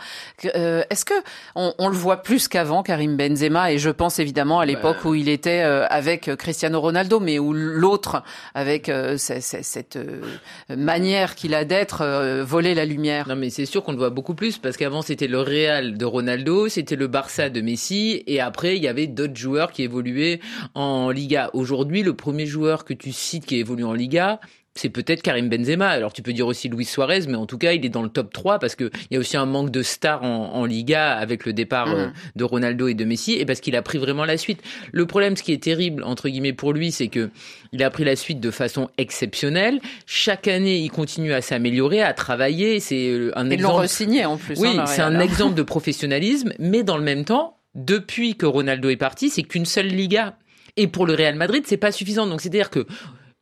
euh, 0.55 0.83
est-ce 0.91 1.07
que 1.07 1.15
on, 1.55 1.73
on 1.79 1.89
le 1.89 1.97
voit 1.97 2.19
plus 2.19 2.47
qu'avant, 2.47 2.83
Karim 2.83 3.17
Benzema? 3.17 3.73
Et 3.73 3.79
je 3.79 3.89
pense 3.89 4.19
évidemment 4.19 4.61
à 4.61 4.67
l'époque 4.67 5.07
où 5.07 5.15
il 5.15 5.31
était 5.31 5.63
euh, 5.65 5.87
avec 5.89 6.37
Cristiano 6.37 6.79
Ronaldo, 6.79 7.21
mais 7.21 7.39
où 7.39 7.55
l'autre, 7.55 8.23
avec 8.55 8.91
euh, 8.91 9.17
cette 9.17 9.97
euh, 9.97 10.21
manière 10.69 11.37
qu'il 11.37 11.55
a 11.55 11.65
d'être, 11.65 12.03
euh, 12.03 12.45
volait 12.45 12.75
la 12.75 12.85
lumière. 12.85 13.29
Non, 13.29 13.37
mais 13.37 13.49
c'est 13.49 13.65
sûr 13.65 13.83
qu'on 13.83 13.93
le 13.93 13.99
voit 13.99 14.11
beaucoup 14.11 14.35
plus 14.35 14.59
parce 14.59 14.77
qu'avant 14.77 15.01
c'était 15.01 15.27
le 15.27 15.41
Real 15.41 15.97
de 15.97 16.05
Ronaldo, 16.05 16.50
c'était 16.69 16.97
le 16.97 17.07
Barça 17.07 17.51
de 17.51 17.61
Messi 17.61 18.23
et 18.27 18.41
après 18.41 18.77
il 18.77 18.83
y 18.83 18.89
avait 18.89 19.07
d'autres 19.07 19.37
joueurs 19.37 19.73
qui 19.73 19.83
évoluaient 19.83 20.41
en 20.75 21.11
Liga. 21.11 21.51
Aujourd'hui, 21.53 22.03
le 22.03 22.15
premier 22.15 22.47
joueur 22.47 22.85
que 22.85 22.95
tu 22.95 23.13
cites 23.13 23.47
qui 23.47 23.57
évolue 23.57 23.85
en 23.85 23.93
Liga, 23.93 24.41
c'est 24.77 24.89
peut-être 24.89 25.21
Karim 25.23 25.49
Benzema. 25.49 25.89
Alors 25.89 26.13
tu 26.13 26.23
peux 26.23 26.33
dire 26.33 26.47
aussi 26.47 26.69
Luis 26.69 26.85
Suarez, 26.85 27.23
mais 27.29 27.35
en 27.35 27.47
tout 27.47 27.59
cas 27.59 27.73
il 27.73 27.85
est 27.85 27.89
dans 27.91 28.03
le 28.03 28.09
top 28.09 28.33
3 28.33 28.59
parce 28.61 28.77
que 28.77 28.91
il 29.11 29.15
y 29.15 29.17
a 29.17 29.21
aussi 29.21 29.37
un 29.37 29.45
manque 29.47 29.71
de 29.71 29.83
stars 29.83 30.23
en, 30.23 30.55
en 30.55 30.65
Liga 30.65 31.13
avec 31.17 31.45
le 31.45 31.53
départ 31.53 31.89
Mhm. 31.89 31.95
euh, 31.95 32.09
de 32.37 32.45
Ronaldo 32.45 32.87
et 32.89 32.95
de 32.95 33.05
Messi 33.05 33.35
et 33.35 33.45
parce 33.45 33.61
qu'il 33.61 33.75
a 33.77 33.83
pris 33.83 33.99
vraiment 33.99 34.25
la 34.25 34.37
suite. 34.37 34.63
Le 34.93 35.07
problème, 35.07 35.37
ce 35.37 35.43
qui 35.43 35.53
est 35.53 35.63
terrible 35.63 36.05
entre 36.05 36.29
guillemets 36.29 36.53
pour 36.53 36.73
lui, 36.73 36.93
c'est 36.93 37.09
que 37.09 37.31
il 37.73 37.83
a 37.83 37.91
pris 37.91 38.05
la 38.05 38.15
suite 38.17 38.41
de 38.41 38.51
façon 38.51 38.89
exceptionnelle. 38.97 39.81
Chaque 40.07 40.47
année, 40.49 40.79
il 40.79 40.91
continue 40.91 41.33
à 41.33 41.41
s'améliorer, 41.41 42.01
à 42.03 42.13
travailler. 42.15 42.81
C'est 42.81 43.09
euh, 43.09 43.33
un 43.37 43.45
l'ont 43.45 43.51
exemple. 43.51 43.83
re-signé 43.85 44.25
en 44.25 44.37
plus. 44.37 44.59
Oui, 44.59 44.69
hein, 44.77 44.83
le 44.83 44.87
c'est 44.87 45.03
un 45.03 45.19
exemple 45.21 45.55
de 45.55 45.63
professionnalisme, 45.75 46.53
mais 46.59 46.83
dans 46.85 46.97
le 46.97 47.03
même 47.05 47.25
temps, 47.25 47.57
depuis 47.75 48.37
que 48.37 48.47
Ronaldo 48.47 48.89
est 48.89 48.97
parti, 48.97 49.31
c'est 49.31 49.43
qu'une 49.43 49.67
seule 49.67 49.87
Liga. 49.89 50.37
Et 50.77 50.87
pour 50.87 51.05
le 51.07 51.15
Real 51.15 51.35
Madrid, 51.35 51.65
c'est 51.67 51.77
pas 51.77 51.91
suffisant. 51.93 52.27
Donc 52.29 52.41
c'est-à-dire 52.41 52.71
que 52.71 52.87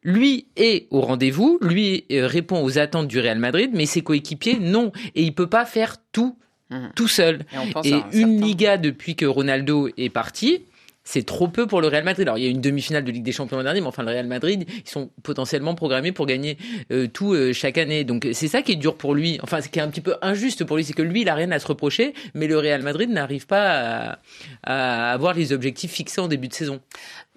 lui 0.02 0.46
est 0.56 0.86
au 0.90 1.00
rendez-vous, 1.00 1.58
lui 1.60 2.04
euh, 2.12 2.26
répond 2.26 2.62
aux 2.62 2.78
attentes 2.78 3.08
du 3.08 3.18
Real 3.20 3.38
Madrid, 3.38 3.70
mais 3.74 3.86
ses 3.86 4.02
coéquipiers 4.02 4.58
non, 4.60 4.92
et 5.14 5.22
il 5.22 5.34
peut 5.34 5.48
pas 5.48 5.64
faire 5.64 5.96
tout 6.12 6.36
Mhm. 6.70 6.90
tout 6.94 7.08
seul. 7.08 7.46
Et 7.52 7.56
un 7.56 7.62
une 7.62 7.72
certain- 7.72 8.26
Liga 8.46 8.76
depuis 8.76 9.16
que 9.16 9.24
Ronaldo 9.24 9.88
est 9.96 10.10
parti, 10.10 10.60
c'est 11.02 11.24
trop 11.24 11.48
peu 11.48 11.66
pour 11.66 11.80
le 11.80 11.88
Real 11.88 12.04
Madrid. 12.04 12.28
Alors 12.28 12.36
il 12.36 12.44
y 12.44 12.46
a 12.46 12.50
une 12.50 12.60
demi-finale 12.60 13.02
de 13.04 13.10
Ligue 13.10 13.22
des 13.22 13.32
Champions 13.32 13.62
dernier, 13.62 13.80
mais 13.80 13.86
enfin 13.86 14.02
le 14.02 14.10
Real 14.10 14.26
Madrid, 14.26 14.66
ils 14.68 14.86
sont 14.90 15.08
potentiellement 15.22 15.74
programmés 15.74 16.12
pour 16.12 16.26
gagner 16.26 16.58
euh, 16.92 17.06
tout 17.06 17.32
euh, 17.32 17.54
chaque 17.54 17.78
année. 17.78 18.04
Donc 18.04 18.28
c'est 18.34 18.48
ça 18.48 18.60
qui 18.60 18.72
est 18.72 18.76
dur 18.76 18.96
pour 18.96 19.14
lui. 19.14 19.38
Enfin, 19.42 19.62
ce 19.62 19.70
qui 19.70 19.78
est 19.78 19.82
un 19.82 19.88
petit 19.88 20.02
peu 20.02 20.16
injuste 20.20 20.64
pour 20.64 20.76
lui, 20.76 20.84
c'est 20.84 20.92
que 20.92 21.00
lui, 21.00 21.22
il 21.22 21.28
a 21.30 21.34
rien 21.34 21.50
à 21.52 21.58
se 21.58 21.66
reprocher, 21.66 22.12
mais 22.34 22.46
le 22.46 22.58
Real 22.58 22.82
Madrid 22.82 23.08
n'arrive 23.08 23.46
pas 23.46 23.70
à, 23.70 24.18
à 24.64 25.12
avoir 25.12 25.32
les 25.32 25.54
objectifs 25.54 25.92
fixés 25.92 26.20
en 26.20 26.28
début 26.28 26.48
de 26.48 26.52
saison. 26.52 26.80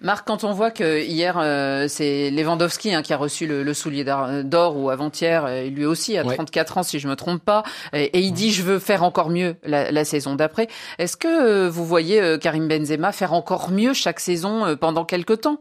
Marc, 0.02 0.26
quand 0.26 0.42
on 0.42 0.52
voit 0.52 0.72
que 0.72 1.00
hier 1.04 1.38
euh, 1.38 1.86
c'est 1.88 2.30
Lewandowski 2.30 2.92
hein, 2.92 3.02
qui 3.02 3.12
a 3.12 3.16
reçu 3.16 3.46
le, 3.46 3.62
le 3.62 3.74
soulier 3.74 4.04
d'or 4.04 4.76
ou 4.76 4.90
avant-hier, 4.90 5.44
euh, 5.46 5.68
lui 5.68 5.84
aussi 5.84 6.18
à 6.18 6.24
34 6.24 6.78
ans 6.78 6.82
si 6.82 6.98
je 6.98 7.06
me 7.06 7.14
trompe 7.14 7.42
pas, 7.42 7.62
et, 7.92 8.04
et 8.04 8.20
il 8.20 8.32
dit 8.32 8.50
je 8.52 8.62
veux 8.62 8.78
faire 8.80 9.04
encore 9.04 9.30
mieux 9.30 9.54
la, 9.64 9.92
la 9.92 10.04
saison 10.04 10.34
d'après. 10.34 10.66
Est-ce 10.98 11.16
que 11.16 11.28
euh, 11.28 11.70
vous 11.70 11.86
voyez 11.86 12.36
Karim 12.40 12.66
Benzema 12.66 13.12
faire 13.12 13.32
encore 13.32 13.70
mieux 13.70 13.94
chaque 13.94 14.18
saison 14.18 14.76
pendant 14.76 15.04
quelques 15.04 15.42
temps? 15.42 15.60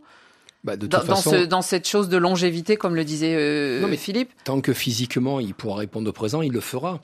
Bah, 0.64 0.76
de 0.76 0.82
toute 0.82 0.92
dans, 0.92 1.02
façon, 1.02 1.32
dans, 1.32 1.38
ce, 1.38 1.44
dans 1.46 1.62
cette 1.62 1.88
chose 1.88 2.10
de 2.10 2.18
longévité, 2.18 2.78
comme 2.78 2.96
le 2.96 3.04
disait 3.04 3.80
Non, 3.80 3.88
mais 3.88 3.98
Philippe? 3.98 4.32
tant 4.44 4.62
que 4.62 4.74
physiquement 4.74 5.39
il 5.39 5.54
pourra 5.54 5.78
répondre 5.78 6.10
au 6.10 6.14
présent, 6.14 6.42
il 6.42 6.52
le 6.52 6.62
fera. 6.62 7.00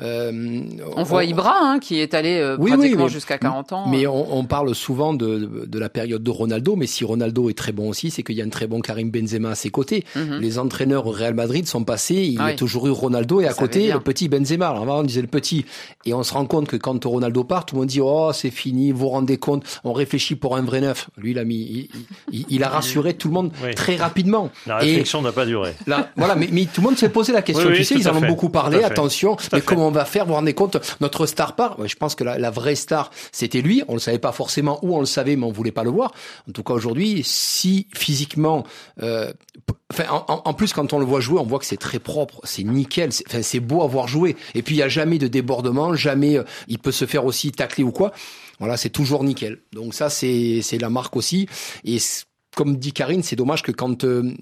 Euh, 0.00 0.60
On 0.96 1.02
voit 1.02 1.24
Ibra 1.24 1.54
hein, 1.60 1.78
qui 1.78 2.00
est 2.00 2.14
allé 2.14 2.38
euh, 2.38 2.56
Oui, 2.58 2.72
pratiquement 2.72 3.08
jusqu'à 3.08 3.38
40 3.38 3.72
ans. 3.72 3.88
Mais 3.88 4.06
on, 4.06 4.36
on 4.38 4.44
parle 4.44 4.74
souvent 4.74 5.12
de, 5.12 5.66
de 5.66 5.78
la 5.78 5.88
période 5.88 6.22
de 6.22 6.30
Ronaldo, 6.30 6.76
mais 6.76 6.86
si 6.86 7.04
Ronaldo 7.04 7.50
est 7.50 7.56
très 7.58 7.72
bon 7.72 7.88
aussi, 7.90 8.10
c'est 8.10 8.22
qu'il 8.22 8.36
y 8.36 8.42
a 8.42 8.44
un 8.44 8.48
très 8.48 8.66
bon 8.66 8.80
Karim 8.80 9.10
Benzema 9.10 9.50
à 9.50 9.54
ses 9.54 9.70
côtés. 9.70 10.04
Mhm. 10.16 10.38
Les 10.40 10.58
entraîneurs 10.58 11.06
au 11.06 11.10
Real 11.10 11.34
Madrid 11.34 11.66
sont 11.66 11.84
passés, 11.84 12.14
il 12.14 12.38
Ah 12.40 12.44
y 12.44 12.46
a 12.46 12.50
oui. 12.52 12.56
toujours 12.56 12.86
eu 12.86 12.90
Ronaldo 12.90 13.40
et 13.40 13.46
à 13.46 13.52
côté 13.54 13.92
le 13.92 14.00
petit 14.00 14.28
Benzema. 14.28 14.68
Alors 14.70 14.82
avant 14.82 15.00
on 15.00 15.02
disait 15.02 15.20
le 15.20 15.26
petit, 15.26 15.66
et 16.06 16.14
on 16.14 16.22
se 16.22 16.32
rend 16.32 16.46
compte 16.46 16.68
que 16.68 16.76
quand 16.76 17.04
Ronaldo 17.04 17.44
part, 17.44 17.66
tout 17.66 17.74
le 17.74 17.80
monde 17.80 17.88
dit 17.88 18.00
oh 18.02 18.30
c'est 18.32 18.50
fini, 18.50 18.92
vous 18.92 18.98
vous 19.00 19.08
rendez 19.10 19.36
compte, 19.36 19.64
on 19.84 19.92
réfléchit 19.92 20.36
pour 20.36 20.56
un 20.56 20.62
vrai 20.62 20.80
neuf. 20.80 21.10
Lui 21.18 21.32
il 21.32 21.38
a 21.38 21.44
mis, 21.44 21.56
il, 21.56 21.88
il- 22.32 22.46
il 22.48 22.64
a 22.64 22.68
rassuré 22.68 23.14
tout 23.14 23.28
le 23.28 23.34
monde 23.34 23.50
Oui. 23.62 23.74
très 23.74 23.96
rapidement. 23.96 24.50
La 24.66 24.76
réflexion 24.78 25.20
n'a 25.22 25.32
pas 25.32 25.44
duré. 25.46 25.74
Là, 25.86 26.10
voilà, 26.16 26.34
mais, 26.34 26.48
mais 26.52 26.64
tout 26.66 26.80
le 26.80 26.86
monde 26.88 26.96
s'est 26.98 27.08
posé 27.08 27.32
la 27.32 27.42
question. 27.42 27.66
Oui, 27.68 27.72
oui, 27.74 27.78
tu 27.78 27.84
sais, 27.84 27.94
ils 27.96 28.08
en 28.08 28.16
ont 28.16 28.26
beaucoup 28.26 28.48
parlé. 28.48 28.82
Attention, 28.82 29.36
mais 29.52 29.60
comment 29.60 29.81
on 29.82 29.90
va 29.90 30.04
faire 30.04 30.24
Vous 30.24 30.30
vous 30.30 30.34
rendez 30.36 30.54
compte 30.54 30.76
Notre 31.00 31.26
star 31.26 31.54
part. 31.54 31.76
Je 31.86 31.94
pense 31.96 32.14
que 32.14 32.24
la, 32.24 32.50
vraie 32.50 32.74
star, 32.74 33.10
c'était 33.32 33.60
lui. 33.60 33.82
On 33.88 33.94
le 33.94 34.00
savait 34.00 34.18
pas 34.18 34.32
forcément 34.32 34.78
où 34.82 34.96
on 34.96 35.00
le 35.00 35.06
savait, 35.06 35.36
mais 35.36 35.44
on 35.44 35.52
voulait 35.52 35.72
pas 35.72 35.84
le 35.84 35.90
voir. 35.90 36.12
En 36.48 36.52
tout 36.52 36.62
cas, 36.62 36.74
aujourd'hui, 36.74 37.22
si 37.24 37.86
physiquement, 37.94 38.64
euh, 39.02 39.32
en, 40.08 40.54
plus, 40.54 40.72
quand 40.72 40.92
on 40.92 40.98
le 40.98 41.04
voit 41.04 41.20
jouer, 41.20 41.38
on 41.40 41.44
voit 41.46 41.58
que 41.58 41.66
c'est 41.66 41.76
très 41.76 41.98
propre, 41.98 42.40
c'est 42.44 42.64
nickel. 42.64 43.12
c'est- 43.12 43.24
Enfin, 43.28 43.42
c'est 43.42 43.60
beau 43.60 43.82
à 43.82 43.86
voir 43.86 44.08
jouer. 44.08 44.36
Et 44.54 44.62
puis, 44.62 44.74
il 44.74 44.78
y 44.78 44.82
a 44.82 44.88
jamais 44.88 45.18
de 45.18 45.28
débordement, 45.28 45.94
jamais. 45.94 46.38
euh, 46.38 46.44
il 46.68 46.78
peut 46.78 46.92
se 46.92 47.04
faire 47.06 47.24
aussi 47.24 47.52
tacler 47.52 47.84
ou 47.84 47.92
quoi. 47.92 48.12
Voilà, 48.58 48.76
c'est 48.76 48.90
toujours 48.90 49.24
nickel. 49.24 49.58
Donc 49.72 49.94
ça, 49.94 50.08
c'est 50.10 50.62
la 50.80 50.90
marque 50.90 51.16
aussi. 51.16 51.48
Et 51.84 51.98
comme 52.54 52.76
dit 52.76 52.92
Karine, 52.92 53.22
c'est 53.22 53.36
dommage 53.36 53.62
que 53.62 53.72
quand 53.72 54.04
euh, 54.04 54.32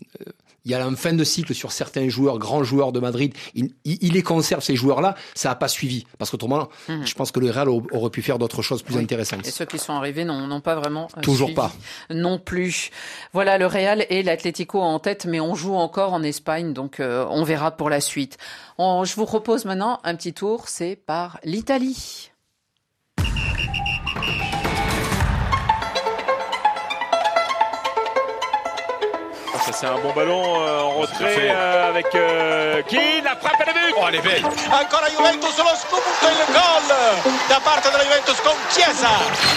il 0.65 0.71
y 0.71 0.75
a 0.75 0.85
un 0.85 0.95
fin 0.97 1.13
de 1.13 1.25
cycle 1.25 1.55
sur 1.55 1.73
certains 1.73 2.09
joueurs, 2.09 2.39
grands 2.39 2.63
joueurs 2.65 2.93
de 2.93 3.01
Madrid, 3.01 3.35
il, 3.55 3.71
il- 3.85 3.99
il 4.03 4.13
les 4.13 4.23
conserve 4.23 4.63
ces 4.63 4.77
joueurs-là, 4.77 5.15
ça 5.35 5.49
n'a 5.51 5.55
pas 5.55 5.69
suivi. 5.69 6.07
Parce 6.19 6.31
qu'autrement, 6.31 6.69
Mhm. 6.89 7.07
je 7.07 7.15
pense 7.15 7.31
que 7.33 7.41
le 7.41 7.51
Real 7.51 7.69
au- 7.69 7.83
aurait 7.93 8.11
pu 8.11 8.23
faire 8.23 8.39
d'autres 8.39 8.63
choses 8.63 8.83
plus 8.83 8.97
Oui. 8.97 9.03
intéressantes. 9.03 9.47
Et 9.47 9.51
ceux 9.51 9.65
qui 9.67 9.79
sont 9.79 9.93
arrivés 9.95 10.25
n'ont 10.25 10.61
pas 10.61 10.75
vraiment 10.75 11.09
euh, 11.17 11.21
Toujours 11.21 11.49
suivi 11.49 11.57
pas. 11.57 11.73
non 12.11 12.39
plus. 12.39 12.91
Voilà, 13.33 13.59
le 13.59 13.67
Real 13.67 14.05
et 14.11 14.23
l'Atlético 14.23 14.81
en 14.81 14.99
tête, 14.99 15.25
mais 15.27 15.41
on 15.41 15.55
joue 15.55 15.75
encore 15.75 16.13
en 16.13 16.23
Espagne, 16.23 16.73
donc 16.73 17.01
euh, 17.01 17.25
on 17.31 17.43
verra 17.45 17.71
pour 17.71 17.89
la 17.91 18.01
suite. 18.01 18.37
On- 18.79 19.05
je 19.05 19.15
vous 19.17 19.27
propose 19.27 19.65
maintenant 19.65 19.99
un 20.05 20.15
petit 20.15 20.33
tour, 20.33 20.69
c'est 20.69 20.97
par 20.97 21.39
l'Italie. 21.45 22.31
Ça 29.73 29.77
c'est 29.79 29.87
un 29.87 29.99
bon 30.01 30.13
ballon 30.13 30.43
euh, 30.43 30.81
en 30.81 30.91
retrait 30.91 31.49
euh, 31.51 31.91
avec 31.91 32.07
euh, 32.17 32.83
qui 32.89 32.97
la 33.23 33.37
frappe 33.37 33.55
elle 33.61 33.69
est 33.69 33.73
but. 33.73 33.95
Oh 33.97 34.05
elle 34.09 34.15
est 34.17 34.23
belle. 34.23 34.45
Ancora 34.45 35.09
Juventus, 35.11 35.59
lo 35.59 35.77
spunto 35.77 36.27
e 36.27 36.33
il 36.33 36.53
gol 36.53 36.97
da 37.49 37.61
parte 37.61 37.89
della 37.91 38.03
Juventus 38.03 38.41
con 38.41 38.57
Chiesa. 38.71 39.11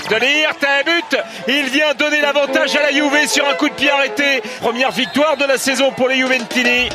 De 0.10 0.16
un 0.16 0.84
but. 0.84 1.18
Il 1.48 1.66
vient 1.70 1.96
donner 1.96 2.22
l'avantage 2.22 2.76
à 2.76 2.84
la 2.84 2.92
Juve 2.92 3.28
sur 3.28 3.48
un 3.48 3.56
coup 3.56 3.70
de 3.70 3.74
pied 3.74 3.90
arrêté. 3.90 4.44
Première 4.62 4.92
victoire 4.92 5.36
de 5.36 5.46
la 5.46 5.58
saison 5.58 5.92
pour 5.92 6.08
les 6.08 6.18
Juventini. 6.18 6.90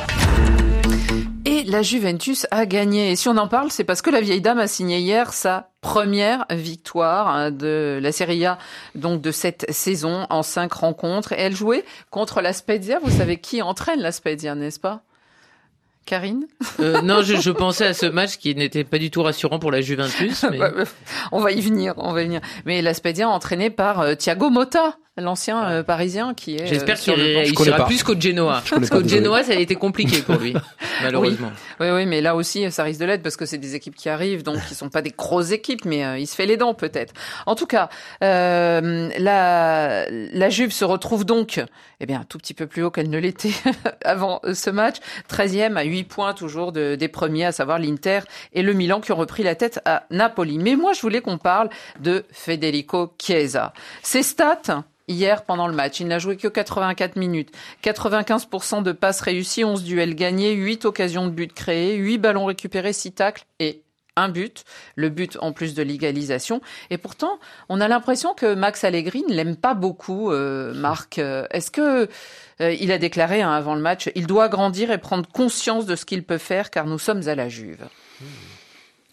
Et 1.44 1.64
la 1.64 1.82
Juventus 1.82 2.46
a 2.52 2.66
gagné. 2.66 3.10
Et 3.12 3.16
si 3.16 3.28
on 3.28 3.36
en 3.36 3.48
parle, 3.48 3.72
c'est 3.72 3.84
parce 3.84 4.02
que 4.02 4.10
la 4.10 4.20
vieille 4.20 4.42
dame 4.42 4.60
a 4.60 4.68
signé 4.68 4.98
hier 4.98 5.32
sa 5.32 5.70
première 5.80 6.44
victoire 6.50 7.28
hein, 7.28 7.50
de 7.50 7.98
la 8.02 8.12
Serie 8.12 8.44
A, 8.46 8.58
donc 8.94 9.20
de 9.20 9.30
cette 9.30 9.70
saison 9.70 10.26
en 10.30 10.42
cinq 10.42 10.72
rencontres. 10.72 11.32
Et 11.32 11.40
elle 11.40 11.54
jouait 11.54 11.84
contre 12.10 12.40
la 12.40 12.52
Spezia. 12.52 12.98
Vous 13.02 13.16
savez 13.16 13.38
qui 13.38 13.62
entraîne 13.62 14.00
la 14.00 14.12
Spezia, 14.12 14.54
n'est-ce 14.54 14.80
pas? 14.80 15.02
Karine? 16.08 16.46
Euh, 16.80 17.02
non, 17.02 17.22
je, 17.22 17.36
je 17.36 17.50
pensais 17.50 17.86
à 17.86 17.92
ce 17.92 18.06
match 18.06 18.38
qui 18.38 18.54
n'était 18.54 18.82
pas 18.82 18.96
du 18.96 19.10
tout 19.10 19.22
rassurant 19.22 19.58
pour 19.58 19.70
la 19.70 19.82
Juventus. 19.82 20.42
Mais... 20.50 20.58
Ouais, 20.58 20.72
ouais. 20.72 20.84
On 21.32 21.40
va 21.40 21.52
y 21.52 21.60
venir, 21.60 21.92
on 21.98 22.12
va 22.12 22.22
y 22.22 22.24
venir. 22.24 22.40
Mais 22.64 22.80
la 22.80 22.94
Spezia 22.94 23.28
entraînée 23.28 23.68
par 23.68 24.00
euh, 24.00 24.14
Thiago 24.14 24.48
Motta, 24.48 24.96
l'ancien 25.20 25.68
euh, 25.68 25.82
parisien 25.82 26.34
qui 26.34 26.56
est. 26.56 26.66
J'espère 26.66 26.96
euh, 26.96 27.00
sur 27.00 27.14
qu'il 27.14 27.34
banc. 27.34 27.40
réussira 27.40 27.86
plus 27.86 28.02
qu'au 28.02 28.18
Genoa. 28.18 28.62
Je 28.64 28.74
Parce 28.74 28.90
qu'au. 28.90 29.06
Genoa, 29.06 29.42
ça 29.44 29.52
a 29.52 29.56
été 29.56 29.74
compliqué 29.74 30.22
pour 30.22 30.36
lui, 30.36 30.54
malheureusement. 31.02 31.50
Oui, 31.80 31.88
oui, 31.90 32.06
mais 32.06 32.20
là 32.20 32.34
aussi, 32.34 32.70
ça 32.70 32.82
risque 32.82 33.00
de 33.00 33.06
l'être 33.06 33.22
parce 33.22 33.36
que 33.36 33.46
c'est 33.46 33.58
des 33.58 33.74
équipes 33.74 33.94
qui 33.94 34.08
arrivent, 34.08 34.42
donc 34.42 34.64
qui 34.66 34.74
sont 34.74 34.88
pas 34.88 35.02
des 35.02 35.12
grosses 35.16 35.50
équipes, 35.52 35.84
mais 35.84 36.04
euh, 36.04 36.18
il 36.18 36.26
se 36.26 36.34
fait 36.34 36.46
les 36.46 36.56
dents 36.56 36.74
peut-être. 36.74 37.14
En 37.46 37.54
tout 37.54 37.66
cas, 37.66 37.88
euh, 38.22 39.08
la, 39.18 40.06
la 40.10 40.50
Juve 40.50 40.72
se 40.72 40.84
retrouve 40.84 41.24
donc, 41.24 41.60
eh 42.00 42.06
bien, 42.06 42.20
un 42.20 42.24
tout 42.24 42.38
petit 42.38 42.54
peu 42.54 42.66
plus 42.66 42.82
haut 42.82 42.90
qu'elle 42.90 43.10
ne 43.10 43.18
l'était 43.18 43.52
avant 44.04 44.40
ce 44.52 44.70
match, 44.70 44.96
13e 45.30 45.76
à 45.76 45.84
8 45.84 46.04
points 46.04 46.34
toujours 46.34 46.72
de, 46.72 46.94
des 46.94 47.08
premiers, 47.08 47.46
à 47.46 47.52
savoir 47.52 47.78
l'Inter 47.78 48.20
et 48.52 48.62
le 48.62 48.72
Milan 48.72 49.00
qui 49.00 49.12
ont 49.12 49.16
repris 49.16 49.42
la 49.42 49.54
tête 49.54 49.80
à 49.84 50.04
Napoli. 50.10 50.58
Mais 50.58 50.76
moi, 50.76 50.92
je 50.92 51.00
voulais 51.00 51.20
qu'on 51.20 51.38
parle 51.38 51.68
de 52.00 52.24
Federico 52.32 53.14
Chiesa. 53.18 53.72
Ses 54.02 54.22
stats 54.22 54.84
hier 55.08 55.44
pendant 55.44 55.66
le 55.66 55.74
match. 55.74 56.00
Il 56.00 56.06
n'a 56.08 56.18
joué 56.18 56.36
que 56.36 56.48
84 56.48 57.16
minutes. 57.16 57.50
95% 57.82 58.82
de 58.82 58.92
passes 58.92 59.20
réussies, 59.20 59.64
11 59.64 59.82
duels 59.84 60.14
gagnés, 60.14 60.52
8 60.52 60.84
occasions 60.84 61.26
de 61.26 61.32
but 61.32 61.52
créées, 61.52 61.96
8 61.96 62.18
ballons 62.18 62.44
récupérés, 62.44 62.92
6 62.92 63.12
tacles 63.12 63.44
et 63.58 63.82
un 64.16 64.28
but, 64.28 64.64
le 64.96 65.10
but 65.10 65.38
en 65.40 65.52
plus 65.52 65.74
de 65.74 65.82
l'égalisation. 65.82 66.60
Et 66.90 66.98
pourtant, 66.98 67.38
on 67.68 67.80
a 67.80 67.86
l'impression 67.86 68.34
que 68.34 68.52
Max 68.54 68.82
Allegri 68.82 69.22
ne 69.28 69.32
l'aime 69.32 69.54
pas 69.56 69.74
beaucoup, 69.74 70.32
euh, 70.32 70.74
Marc. 70.74 71.18
Est-ce 71.18 71.70
que 71.70 72.08
euh, 72.60 72.72
il 72.80 72.90
a 72.90 72.98
déclaré 72.98 73.42
hein, 73.42 73.52
avant 73.52 73.76
le 73.76 73.80
match, 73.80 74.10
il 74.16 74.26
doit 74.26 74.48
grandir 74.48 74.90
et 74.90 74.98
prendre 74.98 75.28
conscience 75.30 75.86
de 75.86 75.94
ce 75.94 76.04
qu'il 76.04 76.24
peut 76.24 76.38
faire 76.38 76.70
car 76.70 76.86
nous 76.86 76.98
sommes 76.98 77.28
à 77.28 77.36
la 77.36 77.48
Juve. 77.48 77.86
Di- 78.20 78.57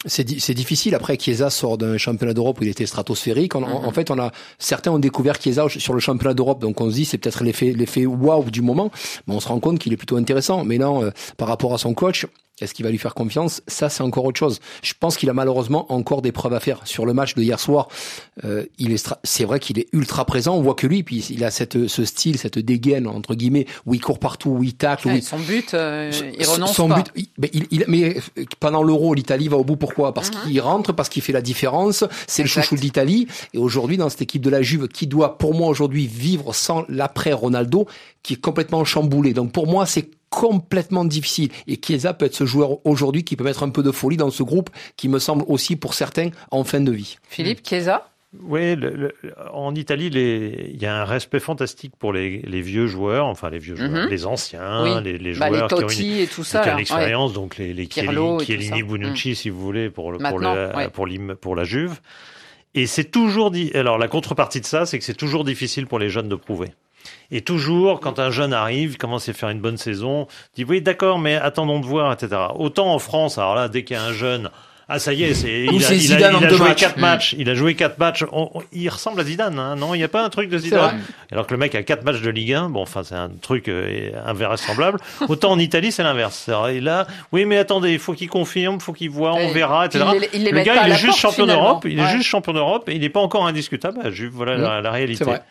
c'est 0.06 0.54
difficile. 0.54 0.94
Après, 0.94 1.18
Chiesa 1.18 1.50
sort 1.50 1.78
d'un 1.78 1.98
championnat 1.98 2.34
d'Europe 2.34 2.60
où 2.60 2.64
il 2.64 2.70
était 2.70 2.86
stratosphérique. 2.86 3.54
En, 3.54 3.62
en 3.62 3.92
fait, 3.92 4.10
on 4.10 4.18
a 4.18 4.30
certains 4.58 4.92
ont 4.92 4.98
découvert 4.98 5.36
Chiesa 5.40 5.66
sur 5.68 5.94
le 5.94 6.00
championnat 6.00 6.34
d'Europe, 6.34 6.60
donc 6.60 6.80
on 6.80 6.90
se 6.90 6.94
dit 6.94 7.04
c'est 7.04 7.18
peut-être 7.18 7.44
l'effet 7.44 7.72
l'effet 7.72 8.06
waouh 8.06 8.50
du 8.50 8.62
moment, 8.62 8.90
mais 9.26 9.34
on 9.34 9.40
se 9.40 9.48
rend 9.48 9.60
compte 9.60 9.78
qu'il 9.78 9.92
est 9.92 9.96
plutôt 9.96 10.16
intéressant. 10.16 10.64
Mais 10.64 10.78
non, 10.78 11.02
euh, 11.02 11.10
par 11.36 11.48
rapport 11.48 11.74
à 11.74 11.78
son 11.78 11.94
coach, 11.94 12.26
est-ce 12.60 12.72
qu'il 12.74 12.84
va 12.84 12.90
lui 12.90 12.98
faire 12.98 13.14
confiance? 13.14 13.62
Ça, 13.66 13.88
c'est 13.88 14.02
encore 14.02 14.24
autre 14.24 14.38
chose. 14.38 14.60
Je 14.82 14.94
pense 14.98 15.16
qu'il 15.16 15.28
a 15.28 15.34
malheureusement 15.34 15.92
encore 15.92 16.22
des 16.22 16.32
preuves 16.32 16.54
à 16.54 16.60
faire. 16.60 16.80
Sur 16.86 17.04
le 17.06 17.12
match 17.12 17.34
de 17.34 17.42
hier 17.42 17.60
soir, 17.60 17.88
euh, 18.44 18.64
il 18.78 18.92
est, 18.92 19.14
c'est 19.24 19.44
vrai 19.44 19.60
qu'il 19.60 19.78
est 19.78 19.88
ultra 19.92 20.24
présent. 20.24 20.56
On 20.56 20.62
voit 20.62 20.74
que 20.74 20.86
lui, 20.86 21.02
puis 21.02 21.18
il 21.30 21.44
a 21.44 21.50
cette, 21.50 21.86
ce 21.88 22.04
style, 22.04 22.38
cette 22.38 22.58
dégaine 22.58 23.06
entre 23.06 23.34
guillemets, 23.34 23.66
où 23.84 23.94
il 23.94 24.00
court 24.00 24.18
partout, 24.18 24.50
où 24.50 24.62
il 24.62 24.74
tacle, 24.74 25.08
où 25.08 25.10
Ouais, 25.10 25.18
il, 25.18 25.22
son 25.22 25.38
but, 25.38 25.74
euh, 25.74 26.10
il 26.38 26.46
renonce 26.46 26.72
son 26.74 26.88
pas. 26.88 26.96
but, 27.02 27.12
il- 27.16 27.28
mais, 27.38 27.50
il- 27.52 27.66
il- 27.70 27.84
mais 27.88 28.16
pendant 28.60 28.82
l'Euro, 28.82 29.12
l'Italie 29.14 29.48
va 29.48 29.56
au 29.58 29.64
bout. 29.64 29.76
Pourquoi? 29.76 30.14
Parce 30.14 30.30
qu'il 30.30 30.60
rentre, 30.60 30.92
parce 30.92 31.08
qu'il 31.08 31.22
fait 31.22 31.32
la 31.32 31.42
différence. 31.42 32.04
C'est 32.26 32.42
le 32.42 32.48
chouchou 32.48 32.76
de 32.76 32.80
l'Italie. 32.80 33.26
Et 33.52 33.58
aujourd'hui, 33.58 33.96
dans 33.98 34.08
cette 34.08 34.22
équipe 34.22 34.42
de 34.42 34.50
la 34.50 34.62
Juve, 34.62 34.88
qui 34.88 35.06
doit, 35.06 35.36
pour 35.38 35.54
moi, 35.54 35.68
aujourd'hui, 35.68 36.06
vivre 36.06 36.54
sans 36.54 36.84
l'après 36.88 37.32
Ronaldo, 37.34 37.86
qui 38.22 38.34
est 38.34 38.40
complètement 38.40 38.84
chamboulé. 38.84 39.34
Donc 39.34 39.52
pour 39.52 39.66
moi, 39.66 39.86
c'est 39.86 40.08
complètement 40.30 41.04
difficile. 41.04 41.50
Et 41.66 41.78
Chiesa 41.84 42.12
peut 42.14 42.26
être 42.26 42.34
ce 42.34 42.44
joueur 42.46 42.84
aujourd'hui 42.86 43.24
qui 43.24 43.36
peut 43.36 43.44
mettre 43.44 43.62
un 43.62 43.70
peu 43.70 43.82
de 43.82 43.90
folie 43.90 44.16
dans 44.16 44.30
ce 44.30 44.42
groupe, 44.42 44.70
qui 44.96 45.08
me 45.08 45.18
semble 45.18 45.44
aussi 45.48 45.76
pour 45.76 45.94
certains 45.94 46.30
en 46.50 46.64
fin 46.64 46.80
de 46.80 46.92
vie. 46.92 47.16
Philippe 47.28 47.66
Chiesa 47.66 48.08
Oui, 48.42 48.76
le- 48.76 48.90
le- 48.90 49.14
en 49.54 49.74
Italie, 49.74 50.10
les- 50.10 50.70
il 50.74 50.82
y 50.82 50.84
a 50.84 50.94
un 51.00 51.04
respect 51.04 51.40
fantastique 51.40 51.92
pour 51.98 52.12
les, 52.12 52.42
les 52.42 52.60
vieux 52.60 52.86
joueurs, 52.86 53.24
enfin 53.26 53.48
les 53.48 53.58
vieux 53.58 53.76
joueurs, 53.76 53.88
Mhm. 54.04 54.08
les 54.10 54.26
anciens, 54.26 54.82
Oui. 54.82 54.90
les, 55.04 55.16
les 55.16 55.32
Bah, 55.38 55.48
les 55.48 55.56
joueurs 55.56 55.68
qui 55.68 55.74
ont 55.84 55.88
une, 55.88 56.16
et 56.18 56.26
tout 56.26 56.44
ça, 56.44 56.60
qui 56.62 56.68
ont 56.68 56.76
l'expérience, 56.76 57.32
donc 57.32 57.56
les, 57.56 57.72
les 57.72 57.86
Pirlo 57.86 58.38
Chiellini. 58.40 58.82
Bonucci, 58.82 59.34
si 59.36 59.48
vous 59.48 59.60
voulez, 59.60 59.88
pour, 59.88 60.12
le, 60.12 60.18
pour, 60.18 60.22
Maintenant, 60.24 60.54
le, 60.54 60.76
ouais. 60.76 60.88
pour, 60.90 61.06
l'Im- 61.06 61.34
pour 61.40 61.56
la 61.56 61.64
Juve. 61.64 61.98
Et 62.74 62.86
c'est 62.86 63.04
toujours 63.10 63.50
dit. 63.50 63.70
Alors 63.74 63.96
la 63.96 64.08
contrepartie 64.08 64.60
de 64.60 64.66
ça, 64.66 64.84
c'est 64.84 64.98
que 64.98 65.04
c'est 65.04 65.14
toujours 65.14 65.44
difficile 65.44 65.86
pour 65.86 65.98
les 65.98 66.10
jeunes 66.10 66.28
de 66.28 66.34
prouver. 66.36 66.68
Et 67.30 67.40
toujours, 67.40 68.00
quand 68.00 68.18
un 68.18 68.30
jeune 68.30 68.52
arrive, 68.52 68.96
commence 68.96 69.28
à 69.28 69.32
faire 69.32 69.48
une 69.48 69.60
bonne 69.60 69.76
saison, 69.76 70.26
dit 70.54 70.64
oui, 70.64 70.80
d'accord, 70.80 71.18
mais 71.18 71.34
attendons 71.36 71.80
de 71.80 71.86
voir, 71.86 72.12
etc. 72.12 72.40
Autant 72.54 72.92
en 72.92 72.98
France, 72.98 73.38
alors 73.38 73.54
là, 73.54 73.68
dès 73.68 73.84
qu'il 73.84 73.96
y 73.96 74.00
a 74.00 74.04
un 74.04 74.12
jeune 74.12 74.50
Ah 74.88 75.00
ça 75.00 75.12
y 75.12 75.24
est, 75.24 75.34
c'est 75.34 75.64
il 75.64 75.82
a, 75.84 75.88
c'est 75.88 75.96
il 75.98 76.14
a- 76.14 76.30
il 76.30 76.36
en 76.36 76.48
joué 76.48 76.58
matchs. 76.68 76.78
quatre 76.80 76.96
Mm. 76.96 77.00
matchs. 77.00 77.34
Il 77.36 77.50
a 77.50 77.54
joué 77.54 77.74
quatre 77.74 77.98
matchs. 77.98 78.24
On- 78.30 78.50
on- 78.54 78.62
il 78.72 78.88
ressemble 78.88 79.20
à 79.20 79.24
Zidane, 79.24 79.58
hein, 79.58 79.74
non? 79.74 79.94
Il 79.94 79.98
n'y 79.98 80.04
a 80.04 80.08
pas 80.08 80.24
un 80.24 80.28
truc 80.28 80.48
de. 80.48 80.58
Zidane? 80.58 81.00
Alors 81.32 81.48
que 81.48 81.54
le 81.54 81.58
mec 81.58 81.74
a 81.74 81.82
quatre 81.82 82.04
matchs 82.04 82.20
de 82.22 82.30
Ligue 82.30 82.52
1. 82.52 82.68
Bon, 82.70 82.82
enfin 82.82 83.02
c'est 83.02 83.16
un 83.16 83.28
truc 83.42 83.66
euh, 83.68 84.10
invraisemblable. 84.24 85.00
Autant 85.28 85.50
en 85.50 85.58
Italie, 85.58 85.90
c'est 85.90 86.04
l'inverse. 86.04 86.48
Et 86.70 86.80
là, 86.80 87.08
oui, 87.32 87.46
mais 87.46 87.56
attendez, 87.58 87.92
il 87.94 87.98
faut 87.98 88.12
qu'il 88.12 88.28
confirme, 88.28 88.76
il 88.76 88.80
faut 88.80 88.92
qu'il 88.92 89.10
voit, 89.10 89.34
on 89.34 89.50
verra, 89.50 89.86
etc. 89.86 90.04
Les- 90.32 90.38
les 90.38 90.50
le 90.52 90.60
gars, 90.62 90.86
il 90.86 90.92
est 90.92 90.94
juste 90.94 91.06
porte, 91.06 91.18
champion 91.18 91.46
d'Europe. 91.46 91.84
Il 91.88 91.98
est 91.98 92.10
juste 92.12 92.28
champion 92.28 92.52
d'Europe 92.52 92.88
et 92.88 92.94
il 92.94 93.00
n'est 93.00 93.08
pas 93.08 93.20
encore 93.20 93.44
indiscutable. 93.44 93.98
Ah, 94.04 94.10
Juve, 94.12 94.30
voilà 94.34 94.56
la, 94.56 94.80
la 94.80 94.90
réalité. 94.92 95.24
Vrai. 95.24 95.42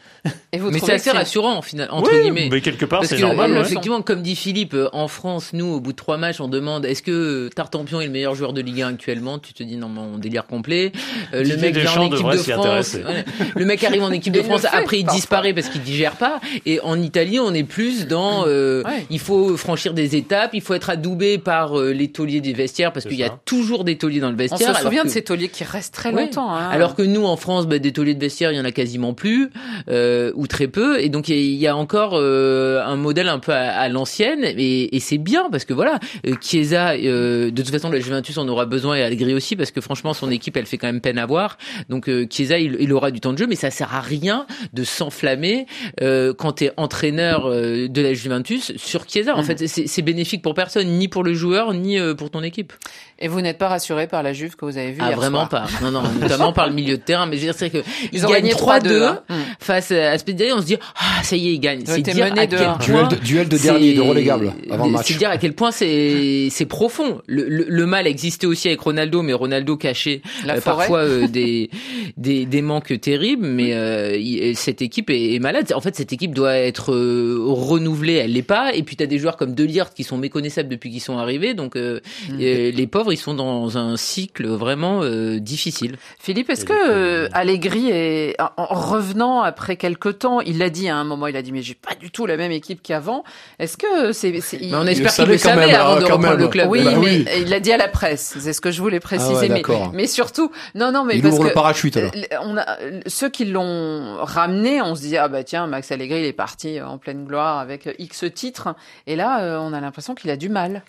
Et 0.53 0.57
vous 0.59 0.71
mais 0.71 0.79
c'est 0.79 0.93
assez 0.93 1.11
rassurant, 1.11 1.61
final, 1.61 1.89
entre 1.91 2.09
Oui, 2.11 2.21
guillemets. 2.21 2.47
mais 2.49 2.61
quelque 2.61 2.86
part, 2.86 3.03
c'est 3.05 3.17
que, 3.17 3.21
normal, 3.21 3.51
euh, 3.51 3.55
ouais. 3.55 3.61
Effectivement, 3.61 4.01
comme 4.01 4.23
dit 4.23 4.36
Philippe, 4.36 4.73
euh, 4.73 4.89
en 4.93 5.07
France, 5.07 5.51
nous, 5.53 5.67
au 5.67 5.79
bout 5.81 5.91
de 5.91 5.97
trois 5.97 6.17
matchs, 6.17 6.39
on 6.39 6.47
demande 6.47 6.86
est-ce 6.86 7.03
que 7.03 7.49
Tartampion 7.53 7.99
est 8.01 8.05
le 8.05 8.11
meilleur 8.11 8.33
joueur 8.33 8.53
de 8.53 8.61
Ligue 8.61 8.81
1 8.81 8.88
actuellement? 8.93 9.24
Tu 9.41 9.53
te 9.53 9.63
dis 9.63 9.78
non, 9.78 9.89
mais 9.89 9.99
on 9.99 10.17
délire 10.17 10.45
complet. 10.45 10.91
Euh, 11.34 11.43
le 11.43 11.57
mec 11.57 11.76
vient 11.76 11.91
en 11.99 12.05
équipe 12.11 12.26
de 12.32 12.38
France. 12.53 12.93
ouais. 12.95 13.26
Le 13.55 13.65
mec 13.65 13.84
arrive 13.84 14.03
en 14.03 14.11
équipe 14.11 14.34
de 14.34 14.41
France. 14.41 14.61
fait, 14.61 14.67
Après, 14.67 14.99
il 14.99 15.03
parfois. 15.05 15.19
disparaît 15.19 15.53
parce 15.53 15.69
qu'il 15.69 15.82
digère 15.82 16.15
pas. 16.15 16.39
Et 16.65 16.80
en 16.82 17.01
Italie, 17.01 17.39
on 17.39 17.53
est 17.53 17.63
plus 17.63 18.07
dans 18.07 18.45
euh, 18.47 18.84
Ouais. 18.84 19.05
il 19.09 19.19
faut 19.19 19.57
franchir 19.57 19.93
des 19.93 20.15
étapes, 20.15 20.51
il 20.53 20.61
faut 20.61 20.73
être 20.73 20.89
adoubé 20.89 21.38
par 21.38 21.80
euh, 21.80 21.91
les 21.91 22.09
tauliers 22.09 22.41
des 22.41 22.53
vestiaires 22.53 22.93
parce 22.93 23.05
qu'il 23.05 23.17
y 23.17 23.23
a 23.23 23.30
toujours 23.45 23.84
des 23.84 23.97
tauliers 23.97 24.19
dans 24.19 24.30
le 24.30 24.34
On 24.36 24.38
vestiaire. 24.38 24.59
se 24.59 24.65
alors 24.65 24.82
souvient 24.82 25.01
que- 25.03 25.07
de 25.07 25.11
ces 25.13 25.23
tauliers 25.23 25.49
qui 25.49 25.63
restent 25.63 25.93
très 25.93 26.13
Ouais. 26.13 26.23
longtemps. 26.26 26.51
hein. 26.53 26.69
Alors 26.71 26.95
que 26.95 27.01
nous, 27.01 27.26
en 27.26 27.38
France, 27.38 27.67
bah, 27.67 27.80
des 27.80 27.91
tauliers 27.91 28.13
de 28.15 28.19
vestiaire, 28.21 28.51
il 28.51 28.57
y 28.57 28.59
en 28.59 28.65
a 28.65 28.71
quasiment 28.71 29.13
plus, 29.13 29.49
euh, 29.89 30.32
ou 30.36 30.47
très 30.47 30.67
peu. 30.67 30.99
Et 31.01 31.09
donc, 31.09 31.28
il 31.30 31.36
y 31.36 31.38
a- 31.38 31.41
il 31.41 31.55
y, 31.55 31.67
a 31.67 31.76
encore 31.76 32.11
euh, 32.15 32.84
un 32.86 32.95
modèle 32.95 33.28
un 33.30 33.39
peu 33.39 33.51
à, 33.53 33.71
à 33.71 33.89
l'ancienne. 33.89 34.43
Et, 34.43 34.95
et 34.95 34.99
c'est 34.99 35.17
bien, 35.17 35.47
parce 35.51 35.65
que 35.65 35.73
voilà, 35.73 35.99
euh, 36.28 36.34
Chiesa, 36.41 36.91
euh, 36.93 37.49
de 37.51 37.61
toute 37.61 37.71
façon, 37.71 37.89
le 37.89 37.99
Juventus 37.99 38.38
en 38.38 38.47
aura 38.47 38.65
besoin, 38.65 38.95
et 38.95 39.03
Allegri 39.16 39.34
aussi, 39.34 39.55
parce 39.55 39.72
que 39.72 39.82
franchement, 39.82 40.13
son 40.13 40.30
équipe, 40.32 40.57
elle 40.57 40.66
fait 40.66 40.78
quand 40.78 40.88
même 40.88 41.01
peine 41.01 41.18
à 41.18 41.26
voir. 41.26 41.57
Donc, 41.89 42.09
euh, 42.09 42.26
Chiesa, 42.30 42.59
il, 42.59 42.78
il 42.80 42.91
aura 42.93 43.11
du 43.11 43.20
temps 43.20 43.34
de 43.34 43.38
jeu, 43.38 43.47
mais 43.47 43.55
ça 43.55 43.72
sert 43.72 43.93
à 43.93 44.01
rien 44.01 44.45
de 44.74 44.84
s'enflammer 44.84 45.66
euh, 46.01 46.34
quand 46.34 46.53
tu 46.53 46.66
es 46.66 46.72
entraîneur 46.78 47.45
euh, 47.47 47.88
de 47.88 48.01
la 48.01 48.13
Juventus 48.13 48.74
sur 48.78 49.05
Chiesa. 49.07 49.34
En 49.36 49.39
Mhm. 49.39 49.43
fait, 49.45 49.68
c'est 49.68 49.88
c'est 49.88 50.01
bénéfique 50.01 50.41
pour 50.41 50.53
personne, 50.53 50.88
ni 50.97 51.07
pour 51.07 51.24
le 51.24 51.34
joueur, 51.34 51.74
ni 51.74 51.99
euh, 51.99 52.13
pour 52.13 52.30
ton 52.30 52.43
équipe. 52.43 52.74
Et 53.18 53.28
vous 53.30 53.39
n'êtes 53.39 53.57
pas 53.57 53.70
rassuré 53.70 54.07
par 54.07 54.24
la 54.24 54.34
Juve 54.34 54.55
que 54.57 54.66
vous 54.66 54.78
avez 54.78 54.91
vue 54.91 54.99
Ah 55.01 55.07
hier 55.09 55.18
vraiment 55.18 55.47
soir. 55.47 55.49
pas. 55.49 55.68
Non 55.82 55.89
non, 55.91 56.03
notamment 56.22 56.51
par 56.51 56.68
le 56.68 56.74
milieu 56.74 56.97
de 56.97 57.01
terrain. 57.01 57.26
Mais 57.26 57.38
je 57.38 57.41
veux 57.41 57.47
dire 57.47 57.55
c'est 57.57 57.70
que 57.70 57.78
Ils 58.11 58.20
ils 58.20 58.26
ont 58.26 58.30
gagné 58.30 58.51
3-2 58.51 58.82
3-2, 58.82 59.03
hein. 59.03 59.22
Mm. 59.30 59.34
face 59.59 59.91
à 59.91 60.18
Spezia. 60.18 60.53
On 60.55 60.59
se 60.61 60.66
dit 60.66 60.76
ah 60.97 61.24
ça 61.24 61.36
y 61.38 61.47
est 61.47 61.53
ils 61.53 61.59
gagnent. 61.59 61.84
C'est 61.86 62.01
dire 62.01 62.26
à 62.26 62.32
quel 62.45 62.49
point 62.49 62.78
Duel 62.78 63.07
de- 63.07 63.16
duel 63.24 63.47
de 63.49 63.57
c'est- 63.57 63.63
dernier, 63.70 63.93
de 63.93 64.01
relégable, 64.01 64.53
avant 64.70 64.86
le 64.88 64.91
match. 64.91 65.05
C'est 65.07 65.18
dire 65.18 65.30
à 65.30 65.38
quel 65.38 65.53
point 65.53 65.72
c'est 65.72 66.49
c'est 66.51 66.66
profond. 66.66 67.22
Le, 67.28 67.47
le, 67.47 67.66
le 67.70 67.86
mal 67.86 68.05
existait 68.05 68.47
aussi 68.47 68.68
avec 68.68 68.82
Ronaldo, 68.82 69.22
mais 69.22 69.32
Ronaldo 69.34 69.78
cachait 69.78 70.22
euh, 70.49 70.59
parfois 70.59 70.99
euh, 70.99 71.28
des, 71.30 71.70
des 72.18 72.45
des 72.45 72.61
manques 72.61 72.99
terribles. 72.99 73.47
Mais 73.47 73.74
euh, 73.74 74.18
il- 74.18 74.57
cette 74.57 74.82
équipe 74.82 75.09
est, 75.09 75.36
est 75.36 75.39
malade. 75.39 75.72
En 75.74 75.80
fait 75.82 75.95
cette 75.95 76.11
équipe 76.11 76.34
doit 76.34 76.57
être 76.57 76.93
euh, 76.93 77.38
renouvelée. 77.47 78.16
Elle 78.16 78.34
l'est 78.34 78.41
pas. 78.41 78.74
Et 78.74 78.84
puis 78.84 78.97
t'as 78.97 79.05
des 79.05 79.20
joueurs 79.20 79.38
comme 79.38 79.55
Delirte 79.55 79.93
qui 79.93 80.03
sont 80.03 80.18
méconnaissables 80.18 80.68
depuis 80.70 80.91
qu'ils 80.91 81.01
sont 81.01 81.18
arrivés. 81.18 81.53
Donc 81.53 81.78
euh, 81.78 82.01
Mm. 82.30 82.39
euh, 82.41 82.72
les 82.72 82.88
pauvres 82.88 83.04
ils 83.11 83.17
sont 83.17 83.33
dans 83.33 83.77
un 83.77 83.97
cycle 83.97 84.47
vraiment 84.47 85.01
euh, 85.03 85.39
difficile. 85.39 85.97
Philippe, 86.19 86.49
est-ce 86.49 86.65
que 86.65 86.73
euh, 86.73 87.27
Allegri 87.33 87.89
est 87.91 88.35
en 88.41 88.49
en 88.57 88.65
revenant 88.65 89.41
après 89.41 89.75
quelques 89.75 90.19
temps, 90.19 90.41
il 90.41 90.57
l'a 90.57 90.69
dit 90.69 90.87
à 90.89 90.95
un 90.95 91.03
moment, 91.03 91.27
il 91.27 91.35
a 91.37 91.41
dit 91.41 91.51
mais 91.51 91.61
j'ai 91.61 91.75
pas 91.75 91.95
du 91.95 92.11
tout 92.11 92.25
la 92.25 92.37
même 92.37 92.51
équipe 92.51 92.81
qu'avant. 92.81 93.23
Est-ce 93.59 93.77
que 93.77 94.11
c'est 94.11 94.39
c'est- 94.41 94.57
il- 94.61 94.71
Mais 94.71 94.77
on 94.77 94.85
espère 94.87 95.13
qu'il 95.13 95.25
le 95.25 95.37
savait 95.37 95.55
quand 95.55 95.61
savait 95.61 95.71
même, 95.71 95.81
avant 95.81 95.95
hein, 95.95 95.99
de 95.99 96.03
reprendre 96.05 96.27
même. 96.29 96.39
le 96.39 96.47
club. 96.47 96.69
Oui, 96.69 96.83
Bah 96.83 96.91
mais 96.91 96.97
oui. 96.97 97.25
il 97.37 97.49
l'a 97.49 97.59
dit 97.59 97.71
à 97.71 97.77
la 97.77 97.87
presse. 97.87 98.35
C'est 98.39 98.53
ce 98.53 98.61
que 98.61 98.71
je 98.71 98.81
voulais 98.81 98.99
préciser. 98.99 99.31
Ah 99.33 99.39
ouais, 99.39 99.49
mais, 99.49 99.63
mais 99.93 100.07
surtout, 100.07 100.51
non, 100.73 100.91
non, 100.91 101.03
mais 101.05 101.15
Il 101.15 101.21
parce 101.21 101.33
ouvre 101.35 101.43
que 101.43 101.47
le 101.49 101.53
parachute, 101.53 101.97
alors. 101.97 102.11
euh, 102.15 102.35
on 102.43 102.57
a 102.57 102.65
ceux 103.07 103.29
qui 103.29 103.45
l'ont 103.45 104.17
ramené, 104.21 104.81
on 104.81 104.95
se 104.95 105.01
dit 105.01 105.17
ah 105.17 105.27
bah 105.27 105.43
tiens, 105.43 105.67
Max 105.67 105.91
Allegri 105.91 106.19
il 106.19 106.25
est 106.25 106.33
parti 106.33 106.81
en 106.81 106.97
pleine 106.97 107.25
gloire 107.25 107.59
avec 107.59 107.89
X 107.99 108.25
titres, 108.33 108.75
et 109.07 109.15
là 109.15 109.41
euh, 109.43 109.57
on 109.59 109.73
a 109.73 109.79
l'impression 109.81 110.15
qu'il 110.15 110.29
a 110.31 110.37
du 110.37 110.49
mal. 110.49 110.83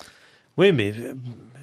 Oui, 0.57 0.73
mais 0.73 0.93
euh, 0.99 1.13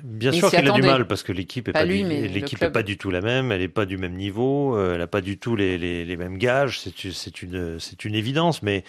bien 0.03 0.31
sûr 0.39 0.49
qu'il 0.49 0.59
a 0.69 0.71
du 0.75 0.81
mal 0.91 1.07
parce 1.07 1.23
que 1.23 1.31
l'équipe 1.31 1.67
est 1.69 1.71
Pas 1.71 1.79
lui, 1.85 2.03
du, 2.03 2.33
l'équipe 2.33 2.59
est 2.61 2.71
pas 2.71 2.83
du 2.83 2.97
tout 2.97 3.09
la 3.09 3.21
même, 3.21 3.51
elle 3.51 3.61
est 3.61 3.67
pas 3.69 3.85
du 3.85 3.97
même 3.97 4.13
niveau, 4.13 4.75
euh, 4.77 4.95
elle 4.95 5.01
a 5.01 5.07
pas 5.07 5.21
du 5.21 5.37
tout 5.37 5.55
les, 5.55 5.77
les, 5.77 6.05
les 6.05 6.17
mêmes 6.17 6.37
gages, 6.37 6.79
c'est 6.81 7.03
une- 7.05 7.11
c'est 7.13 7.41
une 7.41 7.79
c'est 7.79 8.03
une 8.05 8.13
évidence, 8.15 8.61
mais 8.63 8.83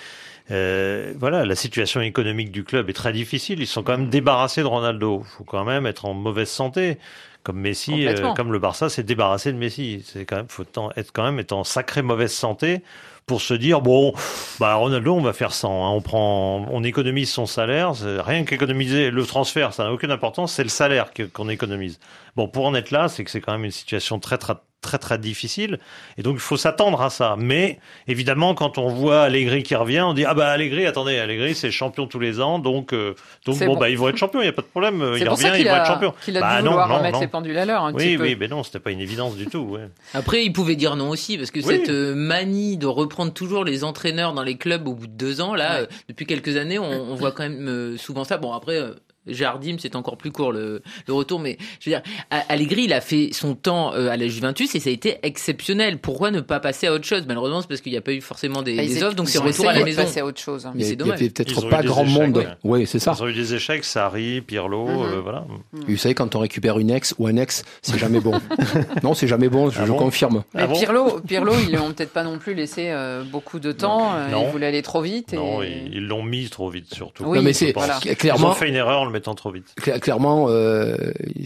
euh, 0.51 1.15
voilà, 1.17 1.45
la 1.47 1.55
situation 1.57 2.01
économique 2.01 2.51
du 2.51 2.65
club 2.65 2.91
est 2.91 2.95
très 2.95 3.13
difficile. 3.13 3.61
Ils 3.61 3.67
sont 3.67 3.83
quand 3.83 3.97
même 3.97 4.11
débarrassés 4.11 4.61
de 4.63 4.67
Ronaldo. 4.67 5.23
Il 5.25 5.29
faut 5.39 5.45
quand 5.45 5.65
même 5.65 5.87
être 5.87 6.05
en 6.05 6.15
mauvaise 6.15 6.51
santé. 6.51 6.99
Comme 7.45 7.61
Messi, 7.61 8.07
euh, 8.07 8.33
comme 8.35 8.53
le 8.53 8.59
Barça 8.59 8.89
s'est 8.89 9.03
débarrassé 9.03 9.53
de 9.53 9.59
Messi. 9.59 10.03
C'est 10.07 10.25
quand 10.25 10.37
même, 10.37 10.49
faut 10.49 10.65
être 10.97 11.13
quand 11.13 11.25
même 11.25 11.39
être 11.39 11.53
en 11.53 11.63
sacrée 11.65 12.01
mauvaise 12.03 12.33
santé 12.33 12.83
pour 13.27 13.41
se 13.41 13.55
dire 13.55 13.81
bon, 13.81 14.13
bah 14.61 14.75
Ronaldo, 14.75 15.15
on 15.15 15.21
va 15.21 15.33
faire 15.33 15.53
100. 15.53 15.69
hein. 15.69 15.91
on 15.91 16.01
prend, 16.01 16.67
on 16.71 16.85
économise 16.85 17.31
son 17.31 17.47
salaire. 17.47 17.93
Rien 17.95 18.45
qu'économiser 18.45 19.11
le 19.11 19.25
transfert, 19.27 19.73
ça 19.73 19.85
n'a 19.85 19.93
aucune 19.93 20.11
importance. 20.11 20.53
C'est 20.53 20.63
le 20.63 20.69
salaire 20.69 21.11
qu'on 21.33 21.49
économise. 21.49 21.99
Bon, 22.37 22.49
pour 22.49 22.67
en 22.67 22.75
être 22.75 22.91
là, 22.91 23.09
c'est 23.09 23.25
que 23.25 23.31
c'est 23.31 23.41
quand 23.41 23.53
même 23.53 23.65
une 23.65 23.71
situation 23.71 24.19
très 24.19 24.39
très 24.39 24.55
très 24.85 24.99
très 24.99 25.19
difficile 25.19 25.79
et 26.19 26.23
donc 26.23 26.35
il 26.37 26.41
faut 26.41 26.57
s'attendre 26.57 27.03
à 27.03 27.11
ça 27.11 27.35
mais 27.39 27.79
évidemment 28.07 28.55
quand 28.55 28.79
on 28.79 28.89
voit 28.89 29.23
Allegri 29.23 29.63
qui 29.65 29.75
revient 29.75 30.03
on 30.03 30.15
dit 30.15 30.25
ah 30.25 30.35
bah 30.35 30.49
Allegri 30.51 30.87
attendez 30.87 31.19
Allegri 31.19 31.55
c'est 31.57 31.71
champion 31.73 32.07
tous 32.07 32.21
les 32.21 32.41
ans 32.41 32.59
donc 32.61 32.93
euh, 32.93 33.15
donc 33.47 33.59
bon, 33.59 33.67
bon. 33.67 33.77
bah 33.77 33.89
ils 33.91 33.99
vont 33.99 34.09
être 34.09 34.17
champions 34.17 34.41
il 34.43 34.47
y 34.47 34.49
a 34.49 34.53
pas 34.53 34.63
de 34.63 34.67
problème 34.69 35.03
euh, 35.03 35.19
il 35.19 35.25
pour 35.27 35.37
ça 35.39 35.49
revient 35.51 35.61
il 35.63 35.67
va 35.69 35.77
être 35.79 35.83
a, 35.83 35.95
champion 35.95 36.15
qu'il 36.25 36.37
a 36.37 36.41
Bah 36.41 36.59
dû 36.59 36.65
non, 36.65 36.71
vouloir 36.73 36.89
non, 36.89 36.97
remettre 36.99 37.15
non. 37.15 37.21
les 37.23 37.29
pendules 37.29 37.59
à 37.59 37.65
l'heure 37.65 37.83
un 37.83 37.93
oui 37.95 38.05
petit 38.05 38.17
peu. 38.19 38.23
oui 38.23 38.37
mais 38.39 38.47
non 38.49 38.63
c'était 38.63 38.79
pas 38.79 38.91
une 38.93 39.01
évidence 39.01 39.35
du 39.37 39.47
tout 39.47 39.61
ouais. 39.63 39.89
Après, 40.15 40.45
il 40.45 40.53
pouvait 40.53 40.77
dire 40.77 40.95
non 40.97 41.11
aussi, 41.11 41.37
parce 41.39 41.51
que 41.51 41.59
Oui. 41.61 41.65
cette 41.65 41.89
euh, 41.89 42.15
manie 42.15 42.77
de 42.77 42.87
reprendre 42.87 43.33
toujours 43.33 43.65
les 43.65 43.83
entraîneurs 43.85 44.33
dans 44.35 44.43
les 44.43 44.57
clubs 44.57 44.87
au 44.87 44.95
bout 44.95 45.07
de 45.07 45.13
deux 45.13 45.41
ans, 45.41 45.55
là, 45.55 45.81
Ouais. 45.81 45.83
euh, 45.83 45.87
depuis 46.09 46.27
quelques 46.27 46.57
années, 46.57 46.79
on, 46.79 46.85
on 46.85 47.15
voit 47.15 47.33
quand 47.33 47.43
même 47.43 47.67
euh, 47.69 47.97
souvent 47.97 48.23
ça. 48.25 48.37
Bon, 48.37 48.53
après, 48.53 48.77
euh, 48.77 48.93
Jardim, 49.27 49.77
c'est 49.79 49.97
encore 49.97 50.17
plus 50.17 50.31
court 50.31 50.53
le, 50.53 50.83
le 51.07 51.13
retour, 51.15 51.41
mais 51.41 51.57
je 51.81 51.91
veux 51.91 51.97
dire, 51.97 52.03
A- 52.31 52.45
Allegri, 52.49 52.85
il 52.85 52.93
a 52.93 53.01
fait 53.01 53.31
son 53.33 53.55
temps 53.55 53.93
euh, 53.95 54.09
à 54.09 54.17
la 54.17 54.27
Juventus 54.29 54.75
et 54.75 54.81
ça 54.81 54.91
a 54.91 54.93
été 54.93 55.19
exceptionnel. 55.23 55.99
Pourquoi 55.99 56.31
ne 56.31 56.41
pas 56.41 56.61
passer 56.61 56.87
à 56.87 56.93
autre 56.93 57.05
chose? 57.07 57.25
Malheureusement, 57.27 57.61
c'est 57.61 57.69
parce 57.69 57.81
qu'il 57.81 57.93
n'y 57.93 57.99
a 57.99 58.03
pas 58.03 58.13
eu 58.13 58.21
forcément 58.21 58.63
des, 58.63 58.77
Bah, 58.77 58.83
ils 58.83 58.89
des 58.95 59.03
offres, 59.03 59.17
donc 59.17 59.29
ils 59.29 59.33
c'est 59.33 59.39
retour 59.39 59.69
à 59.69 59.73
la 59.73 59.85
maison. 59.85 60.03
passer 60.03 60.21
à 60.21 60.27
autre 60.27 60.41
chose. 60.41 60.67
hein. 60.67 60.73
Mais 60.75 60.83
Il 60.83 60.85
y 60.85 60.89
c'est 60.89 60.91
a- 60.91 60.93
il 60.93 60.95
y 60.95 60.97
dommage. 60.99 61.15
avait 61.17 61.27
Ils 61.27 61.33
peut-être 61.33 61.69
pas 61.69 61.79
eu 61.79 61.83
des 61.83 61.89
grand 61.89 62.05
échecs, 62.05 62.13
monde. 62.21 62.47
ouais. 62.65 62.87
C'est 62.87 62.99
ça. 62.99 63.15
ils 63.19 63.23
ont 63.23 63.29
eu 63.29 63.33
des 63.35 63.55
échecs 63.55 63.85
Sarri 63.85 64.41
Pirlo 64.41 64.87
Mhm. 64.87 65.03
euh, 65.15 65.21
voilà 65.23 65.45
Et 65.89 65.93
Vous 65.93 65.97
savez, 65.97 66.15
quand 66.15 66.35
on 66.35 66.41
récupère 66.41 66.79
une 66.79 66.91
ex 66.91 67.15
ou 67.19 67.27
un 67.27 67.37
ex, 67.37 67.65
c'est 67.83 67.99
jamais 67.99 68.21
bon. 68.21 68.33
non, 69.03 69.15
c'est 69.15 69.27
jamais 69.29 69.49
bon, 69.49 69.71
je, 69.71 69.81
Ah 69.81 69.87
je 69.87 69.93
confirme. 69.93 70.43
Mais 70.55 70.63
Ah 70.63 70.67
bon 70.67 70.79
Pirlo, 70.79 71.21
Pirlo, 71.27 71.53
ils 71.63 71.71
lui 71.71 71.79
ont 71.79 71.93
peut-être 71.93 72.13
pas 72.13 72.25
non 72.25 72.39
plus 72.39 72.55
laissé 72.55 72.91
euh, 72.91 73.23
beaucoup 73.25 73.59
de 73.59 73.73
temps. 73.73 74.15
euh, 74.15 74.29
Non. 74.31 74.45
Il 74.47 74.51
voulait 74.53 74.67
aller 74.67 74.83
trop 74.83 75.01
vite. 75.01 75.33
Et... 75.33 75.37
non 75.37 75.63
ils 75.63 75.95
ils 75.95 76.07
l'ont 76.07 76.23
mis 76.23 76.49
trop 76.49 76.69
vite 76.69 76.93
surtout 76.95 77.25
Oui, 77.25 77.39
Non, 77.39 77.45
mais 77.45 77.53
c'est 77.53 77.73
voilà. 77.73 77.99
ils 78.05 78.11
ont 78.11 78.15
clairement, 78.15 78.53
fait 78.55 78.69
une 78.69 78.75
erreur 78.75 79.05
mettant 79.15 79.35
trop 79.35 79.51
vite 79.51 79.75
cla- 79.81 79.99
clairement, 79.99 80.47
euh, 80.51 80.97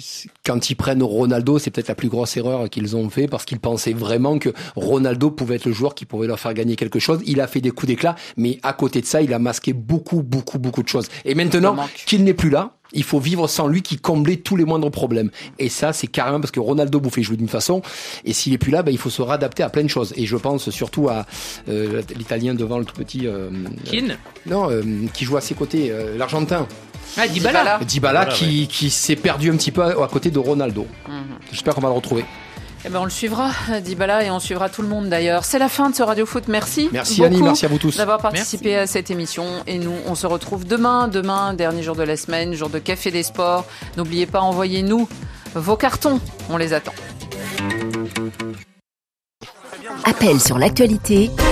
c'est- 0.00 0.28
quand 0.44 0.70
ils 0.70 0.74
prennent 0.74 1.02
Ronaldo, 1.02 1.58
c'est 1.60 1.70
peut-être 1.70 1.86
la 1.88 1.94
plus 1.94 2.08
grosse 2.08 2.36
erreur 2.36 2.68
qu'ils 2.68 2.96
ont 2.96 3.08
fait 3.10 3.28
parce 3.28 3.44
qu'ils 3.44 3.60
pensaient 3.60 3.92
vraiment 3.92 4.38
que 4.40 4.48
Ronaldo 4.74 5.30
pouvait 5.30 5.56
être 5.56 5.66
le 5.66 5.72
joueur 5.72 5.94
qui 5.94 6.04
pouvait 6.04 6.26
leur 6.26 6.40
faire 6.40 6.54
gagner 6.54 6.74
quelque 6.74 6.98
chose. 6.98 7.20
Il 7.26 7.40
a 7.40 7.46
fait 7.46 7.60
des 7.60 7.70
coups 7.70 7.86
d'éclat, 7.88 8.16
mais 8.36 8.58
à 8.64 8.72
côté 8.72 9.00
de 9.00 9.06
ça, 9.06 9.22
il 9.22 9.32
a 9.32 9.38
masqué 9.38 9.72
beaucoup, 9.72 10.22
beaucoup, 10.22 10.58
beaucoup 10.58 10.82
de 10.82 10.88
choses. 10.88 11.06
Et 11.24 11.34
maintenant 11.36 11.76
qu'il 12.06 12.24
n'est 12.24 12.34
plus 12.34 12.50
là, 12.50 12.72
il 12.94 13.02
faut 13.04 13.20
vivre 13.20 13.46
sans 13.48 13.66
lui 13.68 13.82
qui 13.82 13.98
comblait 13.98 14.36
tous 14.38 14.56
les 14.56 14.64
moindres 14.64 14.90
problèmes. 14.90 15.30
Et 15.58 15.68
ça, 15.68 15.92
c'est 15.92 16.06
carrément 16.06 16.40
parce 16.40 16.50
que 16.50 16.60
Ronaldo 16.60 16.98
vous 17.00 17.10
fait 17.10 17.22
jouer 17.22 17.36
d'une 17.36 17.46
façon, 17.48 17.82
et 18.24 18.32
s'il 18.32 18.54
est 18.54 18.58
plus 18.58 18.72
là, 18.72 18.82
ben, 18.82 18.90
il 18.90 18.96
faut 18.96 19.10
se 19.10 19.20
réadapter 19.20 19.62
à 19.62 19.68
plein 19.68 19.82
de 19.82 19.88
choses. 19.88 20.14
Et 20.16 20.24
je 20.24 20.36
pense 20.36 20.70
surtout 20.70 21.08
à 21.10 21.26
euh, 21.68 22.00
l'Italien 22.16 22.54
devant 22.54 22.78
le 22.78 22.86
tout 22.86 22.94
petit, 22.96 23.26
euh, 23.26 23.50
Keane 23.84 24.16
non, 24.46 24.70
euh, 24.70 24.82
qui 25.12 25.26
joue 25.26 25.36
à 25.36 25.42
ses 25.42 25.54
côtés, 25.54 25.90
euh, 25.90 26.16
l'Argentin. 26.16 26.66
Ah, 27.16 27.26
Dybala. 27.26 27.78
Dybala 27.84 28.20
Voilà, 28.24 28.34
qui, 28.34 28.68
qui 28.68 28.90
s'est 28.90 29.16
perdu 29.16 29.50
un 29.50 29.56
petit 29.56 29.72
peu 29.72 29.82
à, 29.82 29.88
à 30.04 30.08
côté 30.08 30.30
de 30.30 30.38
Ronaldo. 30.38 30.86
Mhm. 31.08 31.14
J'espère 31.50 31.74
qu'on 31.74 31.80
va 31.80 31.88
le 31.88 31.94
retrouver. 31.94 32.24
Eh 32.84 32.90
ben, 32.90 33.00
on 33.00 33.04
le 33.04 33.10
suivra, 33.10 33.50
Dybala, 33.82 34.24
et 34.24 34.30
on 34.30 34.38
suivra 34.38 34.68
tout 34.68 34.82
le 34.82 34.88
monde 34.88 35.08
d'ailleurs. 35.08 35.44
C'est 35.44 35.58
la 35.58 35.68
fin 35.68 35.90
de 35.90 35.96
ce 35.96 36.02
Radio 36.04 36.24
Foot. 36.26 36.44
Merci. 36.46 36.88
Merci 36.92 37.24
Annie, 37.24 37.34
beaucoup 37.36 37.46
merci 37.46 37.64
à 37.66 37.68
vous 37.68 37.78
tous. 37.78 37.96
D'avoir 37.96 38.18
participé 38.18 38.76
à 38.76 38.86
cette 38.86 39.10
émission. 39.10 39.44
Et 39.66 39.78
nous, 39.78 39.94
on 40.06 40.14
se 40.14 40.26
retrouve 40.28 40.64
demain. 40.64 41.08
Demain, 41.08 41.54
dernier 41.54 41.82
jour 41.82 41.96
de 41.96 42.04
la 42.04 42.16
semaine, 42.16 42.54
jour 42.54 42.68
de 42.68 42.78
Café 42.78 43.10
des 43.10 43.24
Sports. 43.24 43.64
N'oubliez 43.96 44.26
pas, 44.26 44.40
envoyez-nous 44.40 45.08
vos 45.54 45.76
cartons. 45.76 46.20
On 46.50 46.56
les 46.56 46.72
attend. 46.72 46.92
Appel 50.04 50.40
sur 50.40 50.58
l'actualité 50.58 51.30